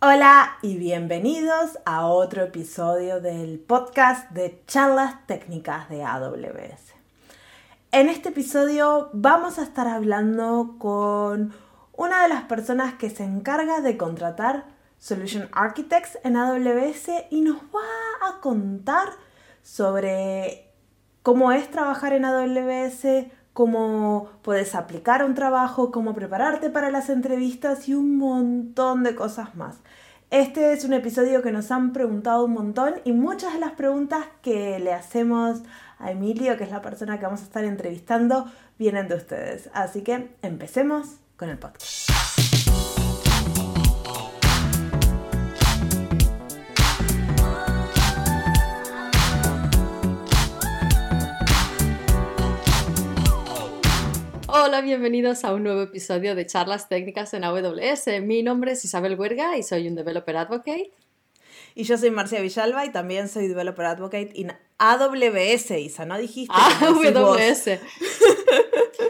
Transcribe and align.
Hola 0.00 0.58
y 0.62 0.76
bienvenidos 0.76 1.76
a 1.84 2.06
otro 2.06 2.44
episodio 2.44 3.20
del 3.20 3.58
podcast 3.58 4.30
de 4.30 4.62
charlas 4.68 5.26
técnicas 5.26 5.88
de 5.88 6.04
AWS. 6.04 6.94
En 7.90 8.08
este 8.08 8.28
episodio 8.28 9.10
vamos 9.12 9.58
a 9.58 9.64
estar 9.64 9.88
hablando 9.88 10.76
con 10.78 11.52
una 11.96 12.22
de 12.22 12.28
las 12.28 12.44
personas 12.44 12.94
que 12.94 13.10
se 13.10 13.24
encarga 13.24 13.80
de 13.80 13.96
contratar 13.96 14.66
Solution 15.00 15.48
Architects 15.50 16.16
en 16.22 16.36
AWS 16.36 17.08
y 17.30 17.40
nos 17.40 17.56
va 17.56 18.28
a 18.28 18.40
contar 18.40 19.08
sobre 19.64 20.70
cómo 21.24 21.50
es 21.50 21.72
trabajar 21.72 22.12
en 22.12 22.24
AWS, 22.24 23.32
cómo 23.58 24.28
puedes 24.42 24.76
aplicar 24.76 25.24
un 25.24 25.34
trabajo, 25.34 25.90
cómo 25.90 26.14
prepararte 26.14 26.70
para 26.70 26.92
las 26.92 27.10
entrevistas 27.10 27.88
y 27.88 27.94
un 27.94 28.16
montón 28.16 29.02
de 29.02 29.16
cosas 29.16 29.56
más. 29.56 29.78
Este 30.30 30.72
es 30.72 30.84
un 30.84 30.92
episodio 30.92 31.42
que 31.42 31.50
nos 31.50 31.72
han 31.72 31.92
preguntado 31.92 32.44
un 32.44 32.52
montón 32.52 32.94
y 33.02 33.10
muchas 33.10 33.54
de 33.54 33.58
las 33.58 33.72
preguntas 33.72 34.26
que 34.42 34.78
le 34.78 34.94
hacemos 34.94 35.62
a 35.98 36.12
Emilio, 36.12 36.56
que 36.56 36.62
es 36.62 36.70
la 36.70 36.82
persona 36.82 37.18
que 37.18 37.24
vamos 37.24 37.40
a 37.40 37.46
estar 37.46 37.64
entrevistando, 37.64 38.46
vienen 38.78 39.08
de 39.08 39.16
ustedes. 39.16 39.70
Así 39.72 40.02
que 40.02 40.36
empecemos 40.42 41.16
con 41.36 41.48
el 41.48 41.58
podcast. 41.58 42.17
Hola, 54.50 54.80
bienvenidos 54.80 55.44
a 55.44 55.52
un 55.52 55.62
nuevo 55.62 55.82
episodio 55.82 56.34
de 56.34 56.46
Charlas 56.46 56.88
Técnicas 56.88 57.34
en 57.34 57.44
AWS. 57.44 58.22
Mi 58.22 58.42
nombre 58.42 58.72
es 58.72 58.82
Isabel 58.82 59.14
Huerga 59.14 59.58
y 59.58 59.62
soy 59.62 59.86
un 59.86 59.94
Developer 59.94 60.38
Advocate. 60.38 60.90
Y 61.74 61.84
yo 61.84 61.98
soy 61.98 62.10
Marcia 62.10 62.40
Villalba 62.40 62.86
y 62.86 62.90
también 62.90 63.28
soy 63.28 63.46
Developer 63.46 63.84
Advocate 63.84 64.32
en 64.36 64.56
AWS, 64.78 65.72
Isa, 65.72 66.06
¿no 66.06 66.16
dijiste? 66.16 66.54
AWS. 66.80 67.78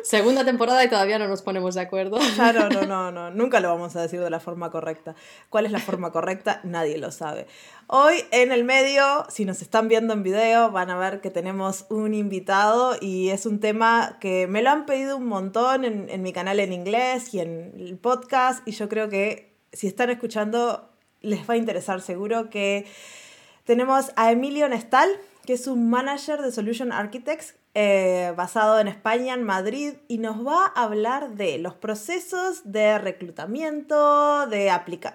Segunda 0.02 0.44
temporada 0.44 0.84
y 0.84 0.88
todavía 0.88 1.18
no 1.18 1.28
nos 1.28 1.42
ponemos 1.42 1.74
de 1.74 1.80
acuerdo. 1.80 2.18
Claro, 2.34 2.68
no, 2.68 2.82
no, 2.82 3.10
no, 3.10 3.30
nunca 3.34 3.60
lo 3.60 3.68
vamos 3.68 3.96
a 3.96 4.02
decir 4.02 4.20
de 4.20 4.30
la 4.30 4.38
forma 4.38 4.70
correcta. 4.70 5.14
¿Cuál 5.50 5.66
es 5.66 5.72
la 5.72 5.80
forma 5.80 6.12
correcta? 6.12 6.60
Nadie 6.62 6.98
lo 6.98 7.10
sabe. 7.10 7.46
Hoy 7.88 8.14
en 8.30 8.52
el 8.52 8.64
medio, 8.64 9.26
si 9.28 9.44
nos 9.44 9.60
están 9.62 9.88
viendo 9.88 10.12
en 10.12 10.22
video, 10.22 10.70
van 10.70 10.90
a 10.90 10.98
ver 10.98 11.20
que 11.20 11.30
tenemos 11.30 11.86
un 11.88 12.14
invitado 12.14 12.96
y 13.00 13.30
es 13.30 13.46
un 13.46 13.60
tema 13.60 14.18
que 14.20 14.46
me 14.46 14.62
lo 14.62 14.70
han 14.70 14.86
pedido 14.86 15.16
un 15.16 15.26
montón 15.26 15.84
en, 15.84 16.08
en 16.10 16.22
mi 16.22 16.32
canal 16.32 16.60
en 16.60 16.72
inglés 16.72 17.34
y 17.34 17.40
en 17.40 17.74
el 17.78 17.98
podcast 17.98 18.66
y 18.68 18.72
yo 18.72 18.88
creo 18.88 19.08
que 19.08 19.56
si 19.72 19.86
están 19.86 20.10
escuchando 20.10 20.90
les 21.20 21.48
va 21.48 21.54
a 21.54 21.56
interesar 21.56 22.00
seguro 22.00 22.50
que 22.50 22.86
tenemos 23.64 24.12
a 24.16 24.30
Emilio 24.30 24.68
Nestal, 24.68 25.08
que 25.44 25.54
es 25.54 25.66
un 25.66 25.90
manager 25.90 26.40
de 26.40 26.52
Solution 26.52 26.92
Architects 26.92 27.54
eh, 27.74 28.32
basado 28.36 28.80
en 28.80 28.88
España, 28.88 29.34
en 29.34 29.44
Madrid, 29.44 29.94
y 30.08 30.18
nos 30.18 30.44
va 30.44 30.66
a 30.74 30.84
hablar 30.84 31.30
de 31.34 31.58
los 31.58 31.74
procesos 31.74 32.70
de 32.70 32.98
reclutamiento, 32.98 34.46
de 34.46 34.72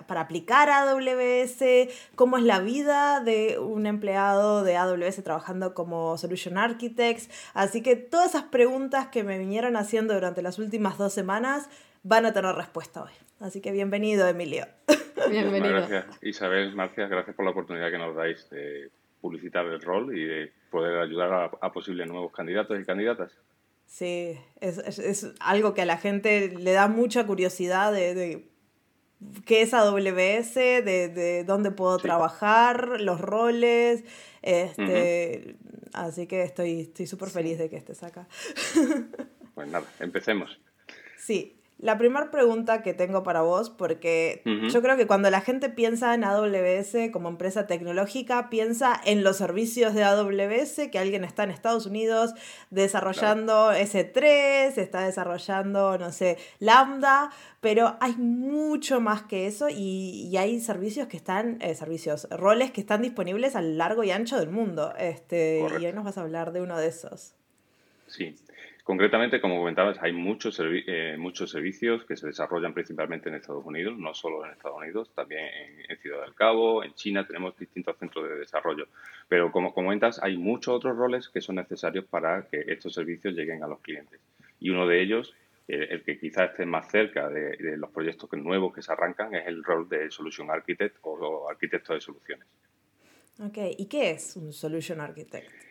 para 0.08 0.22
aplicar 0.22 0.70
a 0.70 0.90
AWS, 0.90 1.90
cómo 2.16 2.38
es 2.38 2.44
la 2.44 2.60
vida 2.60 3.20
de 3.20 3.60
un 3.60 3.86
empleado 3.86 4.64
de 4.64 4.78
AWS 4.78 5.24
trabajando 5.24 5.74
como 5.74 6.18
Solution 6.18 6.58
Architects. 6.58 7.30
Así 7.54 7.82
que 7.82 7.96
todas 7.96 8.30
esas 8.30 8.44
preguntas 8.44 9.08
que 9.08 9.24
me 9.24 9.38
vinieron 9.38 9.76
haciendo 9.76 10.14
durante 10.14 10.42
las 10.42 10.60
últimas 10.60 10.98
dos 10.98 11.14
semanas 11.14 11.70
van 12.04 12.26
a 12.26 12.34
tener 12.34 12.56
respuesta 12.56 13.04
hoy. 13.04 13.12
Así 13.40 13.62
que 13.62 13.72
bienvenido, 13.72 14.28
Emilio. 14.28 14.68
Bienvenido. 15.30 15.74
Gracias, 15.74 16.06
Isabel, 16.22 16.76
Marcia, 16.76 17.08
gracias 17.08 17.36
por 17.36 17.46
la 17.46 17.52
oportunidad 17.52 17.90
que 17.92 17.98
nos 17.98 18.16
dais 18.16 18.50
de 18.50 18.90
publicitar 19.22 19.66
el 19.66 19.82
rol 19.82 20.18
y 20.18 20.26
de 20.26 20.54
poder 20.74 20.98
ayudar 20.98 21.52
a, 21.62 21.72
posibles 21.72 22.08
nuevos 22.08 22.32
candidatos 22.32 22.80
y 22.82 22.84
candidatas. 22.84 23.32
Sí, 23.86 24.40
es, 24.60 24.80
es, 24.80 25.34
algo 25.40 25.76
que 25.76 25.84
a 25.84 25.86
la 25.86 25.98
gente 25.98 26.50
le 26.50 26.72
da 26.72 26.88
mucha 26.88 27.28
curiosidad 27.28 27.94
de, 27.94 28.50
qué 29.46 29.62
es 29.62 29.74
AWS, 29.76 30.56
de, 30.56 30.82
de 31.14 31.44
dónde 31.44 31.70
puedo 31.70 32.00
trabajar, 32.00 33.00
los 33.00 33.22
roles. 33.22 34.04
Este, 34.42 35.56
Así 35.94 36.26
que 36.26 36.42
estoy 36.42 36.92
súper 37.06 37.30
feliz 37.30 37.60
de 37.60 37.70
que 37.70 37.78
estés 37.78 38.04
acá. 38.04 38.28
Pues 39.54 39.68
nada, 39.68 39.86
empecemos. 40.00 40.60
Sí, 41.16 41.62
la 41.84 41.98
primera 41.98 42.32
pregunta 42.32 42.82
que 42.82 42.94
tengo 42.94 43.24
para 43.24 43.42
vos, 43.42 43.70
porque 43.70 44.42
yo 44.72 44.82
creo 44.82 44.96
que 44.96 45.06
cuando 45.06 45.30
la 45.30 45.42
gente 45.42 45.68
piensa 45.68 46.14
en 46.14 46.24
AWS 46.24 47.12
como 47.12 47.28
empresa 47.28 47.68
tecnológica, 47.68 48.50
piensa 48.50 49.02
en 49.04 49.22
los 49.22 49.36
servicios 49.36 49.94
de 49.94 50.06
AWS, 50.06 50.88
que 50.90 50.98
alguien 50.98 51.26
está 51.26 51.44
en 51.44 51.52
Estados 51.52 51.86
Unidos 51.86 52.36
desarrollando 52.70 53.74
S3, 53.74 54.78
está 54.78 55.02
desarrollando, 55.02 55.98
no 55.98 56.14
sé, 56.14 56.38
Lambda, 56.60 57.32
pero 57.60 57.98
hay 58.00 58.16
mucho 58.16 59.02
más 59.02 59.24
que 59.24 59.46
eso 59.48 59.68
y, 59.70 60.34
hay 60.38 60.62
servicios 60.62 61.08
que 61.08 61.18
están, 61.18 61.62
eh, 61.62 61.76
servicios, 61.76 62.30
roles 62.32 62.72
que 62.72 62.80
están 62.80 63.02
disponibles 63.02 63.58
a 63.58 63.62
lo 63.62 63.76
largo 63.76 64.06
y 64.06 64.12
ancho 64.12 64.40
del 64.40 64.50
mundo. 64.50 64.94
Este, 64.98 65.60
y 65.82 65.86
hoy 65.86 65.92
nos 65.92 66.06
vas 66.06 66.18
a 66.18 66.22
hablar 66.22 66.54
de 66.54 66.62
uno 66.62 66.78
de 66.78 66.88
esos. 66.88 67.36
Sí, 68.08 68.36
Concretamente, 68.84 69.40
como 69.40 69.60
comentabas, 69.60 69.98
hay 70.02 70.12
muchos, 70.12 70.60
eh, 70.62 71.16
muchos 71.18 71.50
servicios 71.50 72.04
que 72.04 72.18
se 72.18 72.28
desarrollan 72.28 72.74
principalmente 72.74 73.30
en 73.30 73.36
Estados 73.36 73.66
Unidos, 73.66 73.98
no 73.98 74.14
solo 74.14 74.46
en 74.46 74.52
Estados 74.52 74.78
Unidos, 74.78 75.10
también 75.16 75.46
en, 75.88 75.98
Ciudad 76.00 76.24
del 76.24 76.36
Cabo, 76.36 76.84
en 76.84 76.94
China 76.94 77.26
tenemos 77.26 77.58
distintos 77.58 77.98
centros 77.98 78.28
de 78.28 78.36
desarrollo. 78.40 78.88
Pero 79.30 79.54
como 79.54 79.74
comentas, 79.74 80.22
hay 80.22 80.36
muchos 80.36 80.76
otros 80.76 80.98
roles 80.98 81.30
que 81.30 81.40
son 81.40 81.56
necesarios 81.56 82.04
para 82.04 82.46
que 82.50 82.66
estos 82.68 82.94
servicios 82.94 83.34
lleguen 83.34 83.64
a 83.64 83.68
los 83.68 83.80
clientes. 83.80 84.20
Y 84.60 84.70
uno 84.70 84.86
de 84.86 85.02
ellos, 85.02 85.34
eh, 85.70 85.88
el 85.92 86.04
que 86.04 86.20
quizás 86.20 86.52
esté 86.52 86.66
más 86.66 86.92
cerca 86.92 87.30
de, 87.30 87.78
los 87.78 87.90
proyectos 87.90 88.30
nuevos 88.34 88.74
que 88.74 88.82
se 88.82 88.92
arrancan, 88.92 89.34
es 89.34 89.48
el 89.48 89.64
rol 89.64 89.88
de 89.88 90.12
Solution 90.12 90.52
Architect 90.52 90.98
o, 91.04 91.12
o 91.12 91.50
arquitecto 91.50 91.94
de 91.94 92.02
soluciones. 92.02 92.46
Ok, 93.40 93.60
¿y 93.78 93.86
qué 93.86 94.12
es 94.12 94.36
un 94.36 94.52
Solution 94.52 95.00
Architect? 95.00 95.63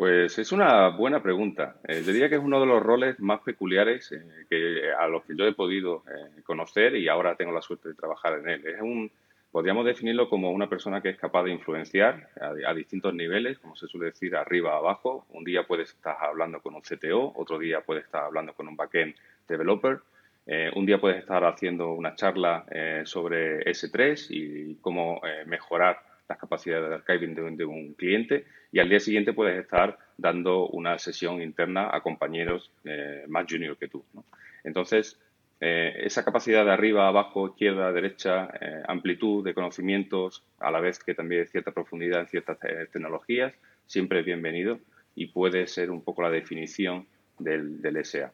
Pues 0.00 0.38
es 0.38 0.50
una 0.50 0.88
buena 0.88 1.22
pregunta. 1.22 1.76
Eh, 1.86 2.00
diría 2.00 2.30
que 2.30 2.36
es 2.36 2.40
uno 2.40 2.58
de 2.58 2.64
los 2.64 2.82
roles 2.82 3.20
más 3.20 3.40
peculiares 3.40 4.10
eh, 4.12 4.46
que, 4.48 4.90
a 4.98 5.06
los 5.06 5.24
que 5.24 5.36
yo 5.36 5.44
he 5.44 5.52
podido 5.52 6.04
eh, 6.08 6.40
conocer 6.42 6.96
y 6.96 7.06
ahora 7.06 7.34
tengo 7.34 7.52
la 7.52 7.60
suerte 7.60 7.90
de 7.90 7.94
trabajar 7.94 8.38
en 8.38 8.48
él. 8.48 8.66
Es 8.66 8.80
un, 8.80 9.10
podríamos 9.52 9.84
definirlo 9.84 10.30
como 10.30 10.52
una 10.52 10.70
persona 10.70 11.02
que 11.02 11.10
es 11.10 11.18
capaz 11.18 11.42
de 11.42 11.50
influenciar 11.50 12.30
a, 12.40 12.72
distintos 12.72 13.12
niveles, 13.12 13.58
como 13.58 13.76
se 13.76 13.88
suele 13.88 14.06
decir, 14.06 14.34
arriba, 14.36 14.74
abajo. 14.74 15.26
Un 15.28 15.44
día 15.44 15.66
puedes 15.66 15.90
estar 15.90 16.16
hablando 16.18 16.62
con 16.62 16.74
un 16.74 16.80
CTO, 16.80 17.34
otro 17.36 17.58
día 17.58 17.82
puedes 17.82 18.04
estar 18.06 18.24
hablando 18.24 18.54
con 18.54 18.68
un 18.68 18.76
backend 18.76 19.14
developer, 19.46 20.00
un 20.76 20.86
día 20.86 20.98
puedes 20.98 21.18
estar 21.18 21.44
haciendo 21.44 21.92
una 21.92 22.14
charla 22.14 22.64
sobre 23.04 23.66
S3 23.66 24.28
y 24.30 24.76
cómo 24.76 25.20
mejorar 25.44 26.09
las 26.30 26.38
capacidades 26.38 26.88
de 26.88 26.94
archiving 26.94 27.56
de, 27.56 27.64
un 27.64 27.94
cliente 27.94 28.44
y 28.70 28.78
al 28.78 28.88
día 28.88 29.00
siguiente 29.00 29.32
puedes 29.32 29.60
estar 29.60 29.98
dando 30.16 30.68
una 30.68 30.96
sesión 30.96 31.42
interna 31.42 31.90
a 31.92 32.00
compañeros 32.02 32.70
eh, 32.84 33.24
más 33.26 33.46
junior 33.50 33.76
que 33.76 33.88
tú. 33.88 34.04
Entonces, 34.62 35.18
eh, 35.60 35.92
esa 36.04 36.24
capacidad 36.24 36.64
de 36.64 36.70
arriba, 36.70 37.08
abajo, 37.08 37.48
izquierda, 37.48 37.90
derecha, 37.90 38.48
eh, 38.60 38.80
amplitud 38.86 39.44
de 39.44 39.54
conocimientos, 39.54 40.44
a 40.60 40.70
la 40.70 40.78
vez 40.78 41.00
que 41.00 41.14
también 41.14 41.48
cierta 41.48 41.72
profundidad 41.72 42.20
en 42.20 42.28
ciertas 42.28 42.58
tecnologías, 42.92 43.52
siempre 43.86 44.20
es 44.20 44.24
bienvenido 44.24 44.78
y 45.16 45.26
puede 45.26 45.66
ser 45.66 45.90
un 45.90 46.04
poco 46.04 46.22
la 46.22 46.30
definición 46.30 47.08
del, 47.40 47.82
del 47.82 48.04
SA. 48.04 48.32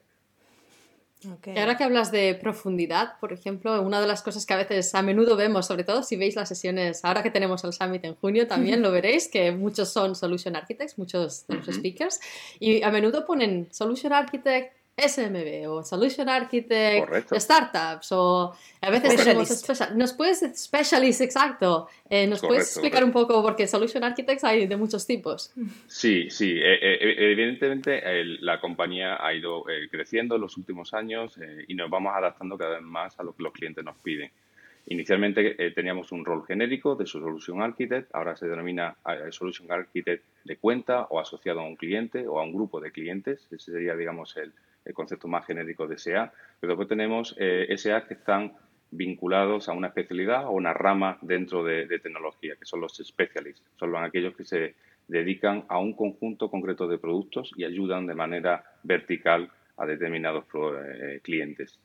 Y 1.22 1.59
ahora 1.59 1.77
que 1.77 1.84
hablas 1.84 2.12
de 2.12 2.34
profundidad, 2.34 3.19
por 3.21 3.32
ejemplo, 3.32 3.81
una 3.82 4.00
de 4.00 4.06
las 4.06 4.22
cosas 4.22 4.44
que 4.44 4.54
a 4.54 4.59
veces 4.59 4.94
a 4.94 5.03
menudo 5.03 5.37
vemos, 5.37 5.66
sobre 5.66 5.82
todo 5.82 6.03
si 6.03 6.16
veis 6.16 6.37
las 6.37 6.49
sesiones, 6.49 7.04
ahora 7.04 7.22
que 7.22 7.30
tenemos 7.30 7.65
el 7.65 7.72
Summit 7.72 8.04
en 8.04 8.15
junio, 8.16 8.47
también 8.47 8.83
lo 8.83 8.92
veréis, 8.92 9.28
que 9.28 9.51
muchos 9.51 9.89
son 9.89 10.15
Solution 10.15 10.57
Architects, 10.57 10.98
muchos 10.98 11.47
de 11.47 11.57
los 11.57 11.66
speakers, 11.66 12.21
y 12.60 12.83
a 12.83 12.91
menudo 12.91 13.27
ponen 13.27 13.68
Solution 13.72 14.13
Architect 14.13 14.74
SMB 14.97 15.69
o 15.69 15.83
Solution 15.83 16.27
Architect, 16.28 17.31
Startups 17.37 18.13
o 18.13 18.54
a 18.81 18.91
veces 18.91 19.16
tenemos 19.16 19.95
nos 19.95 20.15
puedes 20.15 20.41
specialist 20.57 21.21
exacto, 21.21 21.89
eh, 22.09 22.27
nos 22.27 22.41
puedes 22.41 22.72
explicar 22.72 23.04
un 23.04 23.13
poco 23.13 23.43
porque 23.43 23.66
Solution 23.66 24.03
Architects 24.04 24.45
hay 24.45 24.66
de 24.66 24.77
muchos 24.77 25.07
tipos. 25.07 25.53
Sí, 25.87 26.31
sí, 26.31 26.57
eh, 26.57 26.78
eh, 26.81 27.33
evidentemente 27.33 28.03
la 28.41 28.59
compañía 28.59 29.19
ha 29.21 29.34
ido 29.34 29.65
creciendo 29.91 30.37
en 30.37 30.41
los 30.41 30.57
últimos 30.57 30.95
años 30.95 31.39
y 31.69 31.75
nos 31.75 31.91
vamos 31.91 32.15
adaptando 32.16 32.57
cada 32.57 32.77
vez 32.77 32.83
más 32.83 33.21
a 33.21 33.22
lo 33.22 33.34
que 33.34 33.42
los 33.42 33.53
clientes 33.53 33.84
nos 33.84 33.97
piden. 33.99 34.31
Inicialmente 34.89 35.72
teníamos 35.72 36.10
un 36.13 36.25
rol 36.25 36.47
genérico 36.47 36.95
de 36.95 37.07
Solution 37.07 37.60
Architect, 37.60 38.15
ahora 38.15 38.37
se 38.37 38.47
denomina 38.47 38.97
Solution 39.31 39.71
Architect 39.71 40.25
de 40.45 40.57
cuenta 40.57 41.03
o 41.10 41.21
asociado 41.21 41.60
a 41.60 41.65
un 41.65 41.77
cliente 41.77 42.27
o 42.27 42.39
a 42.39 42.45
un 42.45 42.54
grupo 42.54 42.81
de 42.81 42.92
clientes. 42.92 43.47
Ese 43.51 43.72
sería, 43.72 43.97
digamos, 43.97 44.37
el, 44.37 44.53
el 44.86 44.94
concepto 44.94 45.28
más 45.28 45.44
genérico 45.47 45.86
de 45.86 45.98
SA, 45.98 46.33
pero 46.60 46.72
después 46.72 46.88
tenemos 46.88 47.34
eh, 47.38 47.74
SA 47.77 48.06
que 48.06 48.15
están 48.15 48.54
vinculados 48.91 49.68
a 49.68 49.72
una 49.72 49.88
especialidad 49.88 50.47
o 50.47 50.53
una 50.53 50.72
rama 50.72 51.18
dentro 51.21 51.65
de, 51.65 51.86
tecnología, 51.98 52.54
que 52.56 52.65
son 52.65 52.80
los 52.80 52.97
specialists, 52.97 53.62
son 53.78 53.97
aquellos 53.97 54.34
que 54.36 54.44
se 54.44 54.74
dedican 55.09 55.65
a 55.68 55.78
un 55.78 55.92
conjunto 55.92 56.50
concreto 56.50 56.88
de 56.88 56.98
productos 56.98 57.53
y 57.56 57.65
ayudan 57.65 58.06
de 58.06 58.15
manera 58.15 58.65
vertical 58.83 59.50
a 59.77 59.86
determinados 59.86 60.44
eh, 60.54 61.21
clientes. 61.22 61.78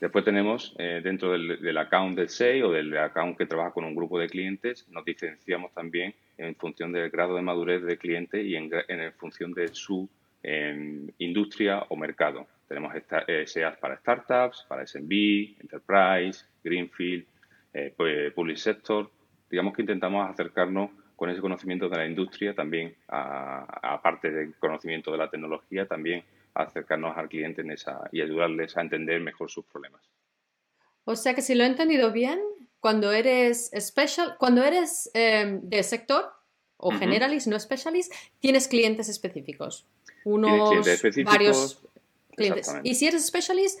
Después 0.00 0.24
tenemos 0.24 0.76
eh, 0.78 1.00
dentro 1.02 1.32
del, 1.32 1.76
account 1.76 2.16
del 2.16 2.28
SEI 2.28 2.62
o 2.62 2.70
del 2.70 2.96
account 2.96 3.36
que 3.36 3.46
trabaja 3.46 3.72
con 3.72 3.84
un 3.84 3.96
grupo 3.96 4.18
de 4.18 4.28
clientes, 4.28 4.86
nos 4.90 5.04
diferenciamos 5.04 5.72
también 5.74 6.14
en 6.36 6.54
función 6.54 6.92
del 6.92 7.10
grado 7.10 7.34
de 7.34 7.42
madurez 7.42 7.82
del 7.82 7.98
cliente 7.98 8.42
y 8.42 8.54
en, 8.54 8.70
función 9.16 9.52
de 9.54 9.68
su 9.74 10.08
em, 10.42 11.08
industria 11.18 11.84
o 11.88 11.96
mercado. 11.96 12.46
Tenemos 12.68 12.92
eh, 12.94 13.46
SEAs 13.46 13.76
para 13.78 13.96
startups, 13.96 14.64
para 14.68 14.86
SMB, 14.86 15.60
Enterprise, 15.60 16.44
Greenfield, 16.62 17.26
eh, 17.72 17.94
Public 18.34 18.56
Sector. 18.56 19.10
Digamos 19.50 19.74
que 19.74 19.82
intentamos 19.82 20.28
acercarnos 20.28 20.90
con 21.16 21.30
ese 21.30 21.40
conocimiento 21.40 21.88
de 21.88 21.96
la 21.96 22.06
industria 22.06 22.54
también, 22.54 22.94
aparte 23.08 24.30
del 24.30 24.54
conocimiento 24.54 25.10
de 25.10 25.18
la 25.18 25.28
tecnología, 25.28 25.84
también 25.86 26.22
acercarnos 26.54 27.16
al 27.16 27.28
cliente 27.28 27.62
en 27.62 27.72
esa, 27.72 28.08
y 28.12 28.20
ayudarles 28.20 28.76
a 28.76 28.82
entender 28.82 29.20
mejor 29.20 29.50
sus 29.50 29.64
problemas. 29.64 30.00
O 31.04 31.16
sea 31.16 31.34
que 31.34 31.42
si 31.42 31.54
lo 31.54 31.64
he 31.64 31.66
entendido 31.66 32.12
bien, 32.12 32.38
cuando 32.80 33.12
eres 33.12 33.70
special, 33.80 34.36
cuando 34.38 34.62
eres 34.62 35.10
em, 35.14 35.60
de 35.62 35.82
sector 35.82 36.30
o 36.76 36.92
generalist, 36.92 37.48
no 37.48 37.58
specialist, 37.58 38.12
tienes 38.38 38.68
clientes 38.68 39.08
específicos. 39.08 39.86
Unos 40.28 40.84
varios 41.24 41.80
clientes. 42.36 42.74
Y 42.82 42.94
si 42.94 43.06
eres 43.06 43.26
specialist, 43.26 43.80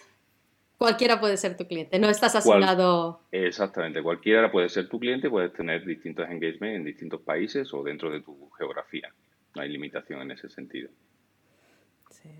cualquiera 0.78 1.20
puede 1.20 1.36
ser 1.36 1.56
tu 1.58 1.66
cliente, 1.66 1.98
no 1.98 2.08
estás 2.08 2.34
asignado. 2.36 3.20
exactamente, 3.30 4.02
cualquiera 4.02 4.50
puede 4.50 4.70
ser 4.70 4.88
tu 4.88 4.98
cliente, 4.98 5.28
puedes 5.28 5.52
tener 5.52 5.84
distintos 5.84 6.26
engagements 6.30 6.76
en 6.76 6.84
distintos 6.84 7.20
países 7.20 7.72
o 7.74 7.82
dentro 7.82 8.10
de 8.10 8.22
tu 8.22 8.48
geografía. 8.56 9.12
No 9.54 9.62
hay 9.62 9.68
limitación 9.68 10.22
en 10.22 10.30
ese 10.30 10.48
sentido. 10.48 10.88
Sí. 12.10 12.30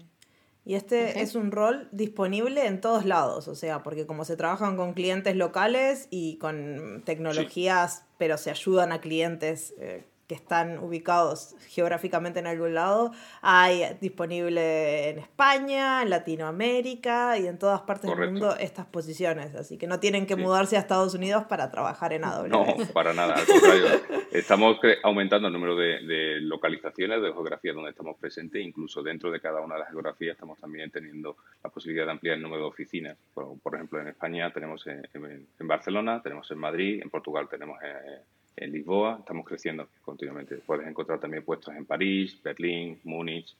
Y 0.65 0.75
este 0.75 1.21
es 1.21 1.35
un 1.35 1.51
rol 1.51 1.89
disponible 1.93 2.67
en 2.67 2.81
todos 2.81 3.05
lados, 3.05 3.49
o 3.49 3.55
sea, 3.55 3.83
porque 3.83 4.07
como 4.07 4.25
se 4.25 4.37
trabajan 4.37 4.77
con 4.77 4.95
clientes 4.95 5.37
locales 5.37 6.09
y 6.11 6.37
con 6.39 7.03
tecnologías, 7.05 8.05
pero 8.19 8.39
se 8.39 8.51
ayudan 8.51 8.93
a 8.93 9.01
clientes 9.01 9.75
eh, 9.79 10.05
que 10.29 10.35
están 10.35 10.79
ubicados 10.79 11.57
geográficamente 11.69 12.39
en 12.39 12.47
algún 12.47 12.75
lado, 12.75 13.13
hay 13.41 13.97
disponible 13.99 15.09
en 15.09 15.19
España, 15.19 16.03
en 16.03 16.11
Latinoamérica 16.11 17.39
y 17.39 17.47
en 17.47 17.59
todas 17.59 17.81
partes 17.81 18.15
del 18.15 18.33
mundo 18.33 18.55
estas 18.57 18.85
posiciones. 18.85 19.55
Así 19.55 19.79
que 19.79 19.87
no 19.87 20.01
tienen 20.01 20.27
que 20.27 20.37
mudarse 20.37 20.77
a 20.77 20.81
Estados 20.81 21.15
Unidos 21.15 21.45
para 21.45 21.71
trabajar 21.71 22.13
en 22.13 22.25
AWS. 22.25 22.51
No, 22.51 22.67
para 22.93 23.15
nada, 23.15 23.37
al 23.37 23.47
contrario. 23.47 23.87
estamos 24.31 24.77
aumentando 25.03 25.49
el 25.49 25.55
número 25.55 25.75
de, 25.75 26.41
localizaciones, 26.43 27.23
de 27.23 27.33
geografías 27.33 27.75
donde 27.75 27.91
estamos 27.91 28.19
presentes, 28.19 28.63
incluso 28.63 29.03
dentro 29.03 29.31
de 29.31 29.41
cada 29.41 29.63
una 29.63 29.77
de 29.77 29.81
las 29.81 29.91
geografías 29.91 30.35
estamos 30.35 30.59
también 30.61 30.91
teniendo 30.91 31.39
la 31.65 31.71
posibilidad 31.71 32.05
de 32.05 32.13
ampliar 32.13 32.37
el 32.37 32.43
número 32.43 32.65
de 32.65 32.69
oficinas. 32.69 33.17
Por, 33.33 33.75
ejemplo, 33.75 33.99
en 33.99 34.09
España 34.09 34.53
tenemos 34.53 34.87
en, 34.87 35.09
en, 35.15 35.67
Barcelona, 35.67 36.21
tenemos 36.23 36.51
en 36.51 36.59
Madrid, 36.59 37.01
en 37.03 37.09
Portugal 37.09 37.49
tenemos 37.49 37.79
en 37.83 38.38
en 38.61 38.73
Lisboa 38.73 39.17
estamos 39.21 39.47
creciendo 39.47 39.89
continuamente. 40.03 40.57
Puedes 40.57 40.87
encontrar 40.87 41.21
también 41.21 41.45
puestos 41.45 41.75
en 41.75 41.85
París, 41.85 42.39
Berlín, 42.43 42.99
Múnich. 43.05 43.55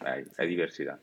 Hay, 0.00 0.46
diversidad. 0.46 0.98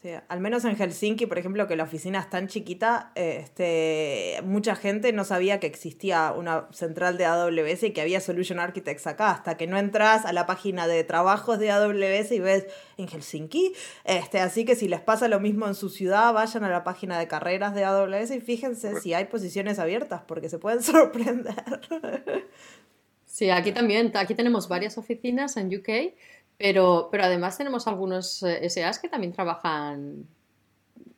Sí, 0.00 0.08
al 0.28 0.40
menos 0.40 0.64
en 0.64 0.76
Helsinki, 0.76 1.26
por 1.26 1.38
ejemplo, 1.38 1.66
que 1.68 1.76
la 1.76 1.82
oficina 1.82 2.20
es 2.20 2.30
tan 2.30 2.48
chiquita, 2.48 3.12
este, 3.16 4.40
mucha 4.44 4.74
gente 4.74 5.12
no 5.12 5.24
sabía 5.24 5.60
que 5.60 5.66
existía 5.66 6.32
una 6.32 6.68
central 6.72 7.18
de 7.18 7.26
AWS 7.26 7.82
y 7.82 7.90
que 7.90 8.00
había 8.00 8.22
Solution 8.22 8.60
Architects 8.60 9.06
acá, 9.06 9.30
hasta 9.30 9.58
que 9.58 9.66
no 9.66 9.76
entras 9.76 10.24
a 10.24 10.32
la 10.32 10.46
página 10.46 10.86
de 10.86 11.04
trabajos 11.04 11.58
de 11.58 11.70
AWS 11.70 12.32
y 12.32 12.40
ves 12.40 12.66
en 12.96 13.08
Helsinki. 13.08 13.74
Este, 14.06 14.40
así 14.40 14.64
que 14.64 14.74
si 14.74 14.88
les 14.88 15.02
pasa 15.02 15.28
lo 15.28 15.38
mismo 15.38 15.66
en 15.66 15.74
su 15.74 15.90
ciudad, 15.90 16.32
vayan 16.32 16.64
a 16.64 16.70
la 16.70 16.82
página 16.82 17.18
de 17.18 17.28
carreras 17.28 17.74
de 17.74 17.84
AWS 17.84 18.30
y 18.30 18.40
fíjense 18.40 18.98
si 19.02 19.12
hay 19.12 19.26
posiciones 19.26 19.78
abiertas, 19.78 20.22
porque 20.26 20.48
se 20.48 20.58
pueden 20.58 20.82
sorprender. 20.82 21.62
Sí, 23.26 23.50
aquí 23.50 23.72
también, 23.72 24.10
aquí 24.16 24.34
tenemos 24.34 24.66
varias 24.66 24.96
oficinas 24.96 25.56
en 25.58 25.66
UK, 25.68 26.14
pero, 26.60 27.08
pero 27.10 27.24
además 27.24 27.56
tenemos 27.56 27.86
algunos 27.86 28.42
eh, 28.42 28.68
SAs 28.68 28.98
que 28.98 29.08
también 29.08 29.32
trabajan 29.32 30.26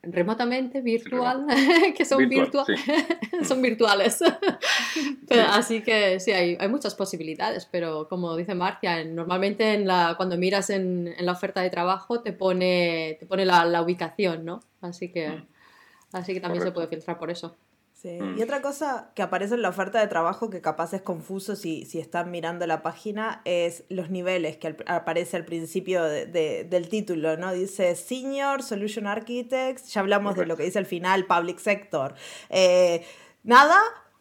remotamente, 0.04 0.80
virtual, 0.80 1.46
que 1.96 2.04
son, 2.04 2.30
son 3.44 3.60
virtuales. 3.60 4.20
así 5.50 5.82
que 5.82 6.20
sí, 6.20 6.30
hay, 6.30 6.56
hay, 6.60 6.68
muchas 6.68 6.94
posibilidades, 6.94 7.66
pero 7.66 8.06
como 8.08 8.36
dice 8.36 8.54
Marcia, 8.54 9.04
normalmente 9.04 9.74
en 9.74 9.88
la, 9.88 10.14
cuando 10.16 10.38
miras 10.38 10.70
en, 10.70 11.12
en 11.16 11.26
la 11.26 11.32
oferta 11.32 11.60
de 11.60 11.70
trabajo 11.70 12.20
te 12.20 12.32
pone, 12.32 13.16
te 13.18 13.26
pone 13.26 13.44
la, 13.44 13.64
la 13.64 13.82
ubicación, 13.82 14.44
¿no? 14.44 14.60
Así 14.80 15.10
que, 15.10 15.28
mm. 15.28 15.46
así 16.12 16.34
que 16.34 16.40
también 16.40 16.62
se 16.62 16.70
puede 16.70 16.86
filtrar 16.86 17.18
por 17.18 17.32
eso. 17.32 17.56
Mm. 18.04 18.38
Y 18.38 18.42
otra 18.42 18.62
cosa 18.62 19.10
que 19.14 19.22
aparece 19.22 19.54
en 19.54 19.62
la 19.62 19.68
oferta 19.68 20.00
de 20.00 20.06
trabajo 20.08 20.50
que 20.50 20.60
capaz 20.60 20.92
es 20.92 21.02
confuso 21.02 21.56
si, 21.56 21.84
si 21.84 21.98
están 21.98 22.30
mirando 22.30 22.66
la 22.66 22.82
página 22.82 23.42
es 23.44 23.84
los 23.88 24.10
niveles 24.10 24.56
que 24.56 24.76
aparece 24.86 25.36
al 25.36 25.44
principio 25.44 26.02
de, 26.04 26.64
del 26.68 26.88
título, 26.88 27.36
¿no? 27.36 27.52
Dice 27.52 27.94
Senior 27.94 28.62
Solution 28.62 29.06
Architects, 29.06 29.92
ya 29.92 30.00
hablamos 30.00 30.36
de 30.36 30.46
lo 30.46 30.56
que 30.56 30.64
dice 30.64 30.78
al 30.78 30.86
final, 30.86 31.26
Public 31.26 31.58
Sector. 31.58 32.14
Eh, 32.50 33.04
nada, 33.44 33.78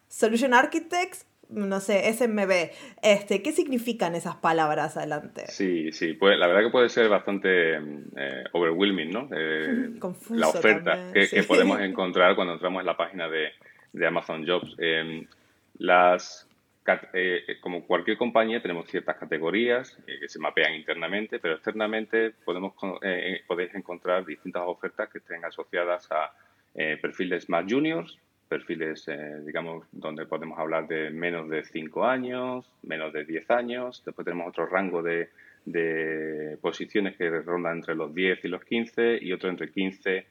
Solution 0.07 0.53
Architects, 0.53 1.25
no 1.49 1.79
sé, 1.79 2.11
SMB. 2.13 2.71
Este, 3.01 3.41
¿Qué 3.41 3.51
significan 3.51 4.15
esas 4.15 4.35
palabras 4.35 4.95
adelante? 4.95 5.45
Sí, 5.47 5.91
sí, 5.91 6.13
pues 6.13 6.37
la 6.37 6.47
verdad 6.47 6.61
que 6.61 6.69
puede 6.69 6.89
ser 6.89 7.09
bastante 7.09 7.75
eh, 7.75 8.43
overwhelming, 8.53 9.09
¿no? 9.09 9.27
Eh, 9.35 9.89
la 10.29 10.47
oferta 10.47 11.11
que, 11.13 11.27
que, 11.27 11.43
podemos 11.43 11.79
encontrar 11.81 12.35
cuando 12.35 12.53
entramos 12.53 12.79
en 12.81 12.85
la 12.85 12.95
página 12.95 13.27
de, 13.27 13.49
de 13.93 14.07
Amazon 14.07 14.45
Jobs. 14.45 14.75
Em, 14.77 15.25
las, 15.77 16.47
eh, 17.13 17.57
como 17.59 17.85
cualquier 17.85 18.17
compañía, 18.17 18.61
tenemos 18.61 18.87
ciertas 18.89 19.17
categorías 19.17 19.97
eh, 20.07 20.19
que 20.19 20.29
se 20.29 20.39
mapean 20.39 20.73
internamente, 20.73 21.39
pero 21.39 21.55
externamente 21.55 22.31
podemos, 22.43 22.73
eh, 23.01 23.41
podéis 23.47 23.73
encontrar 23.75 24.25
distintas 24.25 24.63
ofertas 24.65 25.09
que 25.09 25.19
estén 25.19 25.43
asociadas 25.45 26.07
a 26.11 26.31
perfiles 27.01 27.49
más 27.49 27.65
juniors, 27.67 28.17
perfiles, 28.47 29.05
digamos, 29.45 29.85
donde 29.91 30.25
podemos 30.25 30.57
hablar 30.57 30.87
de 30.87 31.09
menos 31.09 31.49
de 31.49 31.65
5 31.65 32.05
años, 32.05 32.65
menos 32.83 33.11
de 33.11 33.25
10 33.25 33.51
años. 33.51 34.01
Después 34.05 34.23
tenemos 34.23 34.47
otro 34.47 34.67
rango 34.67 35.03
de, 35.03 35.31
de 35.65 36.57
posiciones 36.61 37.17
que 37.17 37.29
rondan 37.29 37.79
entre 37.79 37.95
los 37.95 38.15
10 38.15 38.45
y 38.45 38.47
los 38.47 38.63
15 38.63 39.19
y 39.21 39.33
otro 39.33 39.49
entre 39.49 39.69
15 39.69 40.25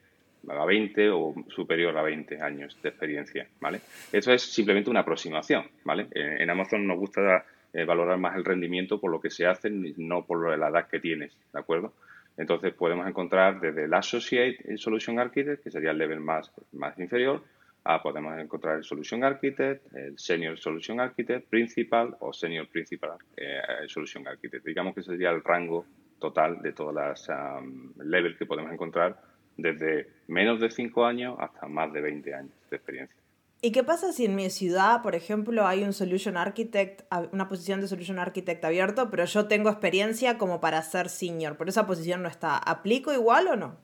a 0.49 0.65
20 0.65 1.11
o 1.11 1.35
superior 1.49 1.97
a 1.97 2.03
20 2.03 2.41
años 2.41 2.77
de 2.83 2.89
experiencia, 2.89 3.47
¿vale? 3.61 3.81
Eso 4.13 4.33
es 4.33 4.43
simplemente 4.43 4.91
una 4.91 5.01
aproximación, 5.01 5.65
¿vale? 5.85 6.09
En 6.13 6.49
Amazon 6.51 6.87
nos 6.87 6.99
gusta 6.99 7.45
eh, 7.73 7.85
valorar 7.85 8.19
más 8.19 8.37
el 8.37 8.45
rendimiento 8.45 9.01
por 9.01 9.11
lo 9.11 9.21
que 9.21 9.31
se 9.31 9.47
hace, 9.47 9.71
no 9.71 10.25
por 10.25 10.59
la 10.59 10.69
edad 10.69 10.89
que 10.89 11.01
tienes, 11.01 11.37
¿de 11.53 11.59
acuerdo? 11.59 11.93
Entonces 12.37 12.73
podemos 12.75 13.07
encontrar 13.07 13.61
desde 13.61 13.85
el 13.85 13.95
Associate 13.95 14.77
Solution 14.77 15.19
Architect, 15.19 15.63
que 15.63 15.71
sería 15.71 15.91
el 15.91 15.99
level 15.99 16.21
más, 16.21 16.51
más 16.73 16.99
inferior, 16.99 17.43
a 17.85 18.03
podemos 18.03 18.39
encontrar 18.39 18.79
el 18.79 18.85
Solution 18.85 19.25
Architect, 19.25 19.95
el 19.95 20.19
Senior 20.19 20.59
Solution 20.59 21.01
Architect, 21.01 21.49
Principal 21.49 22.17
o 22.21 22.33
Senior 22.33 22.69
Principal 22.69 23.13
eh, 23.37 23.61
Solution 23.87 24.27
Architect. 24.27 24.65
Digamos 24.65 24.95
que 24.95 25.03
sería 25.03 25.31
el 25.31 25.43
rango 25.43 25.87
total 26.19 26.61
de 26.61 26.73
todas 26.73 26.95
las 26.95 27.29
um, 27.29 27.93
levels 28.05 28.37
que 28.37 28.47
podemos 28.47 28.73
encontrar 28.73 29.17
desde 29.63 30.09
menos 30.27 30.61
de 30.61 30.71
5 30.71 31.05
años 31.05 31.37
hasta 31.39 31.67
más 31.67 31.93
de 31.93 32.01
20 32.01 32.35
años 32.35 32.53
de 32.71 32.77
experiencia. 32.77 33.17
¿Y 33.63 33.73
qué 33.73 33.85
pasa 33.85 34.13
si 34.13 34.25
en 34.25 34.35
mi 34.35 34.49
ciudad, 34.49 35.03
por 35.03 35.15
ejemplo, 35.15 35.67
hay 35.67 35.83
un 35.83 35.93
Solution 35.93 36.39
Architect, 36.39 37.03
una 37.33 37.47
posición 37.49 37.83
de 37.83 37.89
Solution 37.89 38.19
Architect 38.19 38.65
abierto, 38.65 39.11
pero 39.11 39.27
yo 39.27 39.49
tengo 39.49 39.69
experiencia 39.69 40.39
como 40.39 40.63
para 40.63 40.81
ser 40.81 41.11
senior, 41.11 41.57
pero 41.59 41.69
esa 41.69 41.87
posición 41.87 42.23
no 42.23 42.29
está? 42.29 42.57
¿Aplico 42.57 43.13
igual 43.13 43.49
o 43.49 43.57
no? 43.57 43.77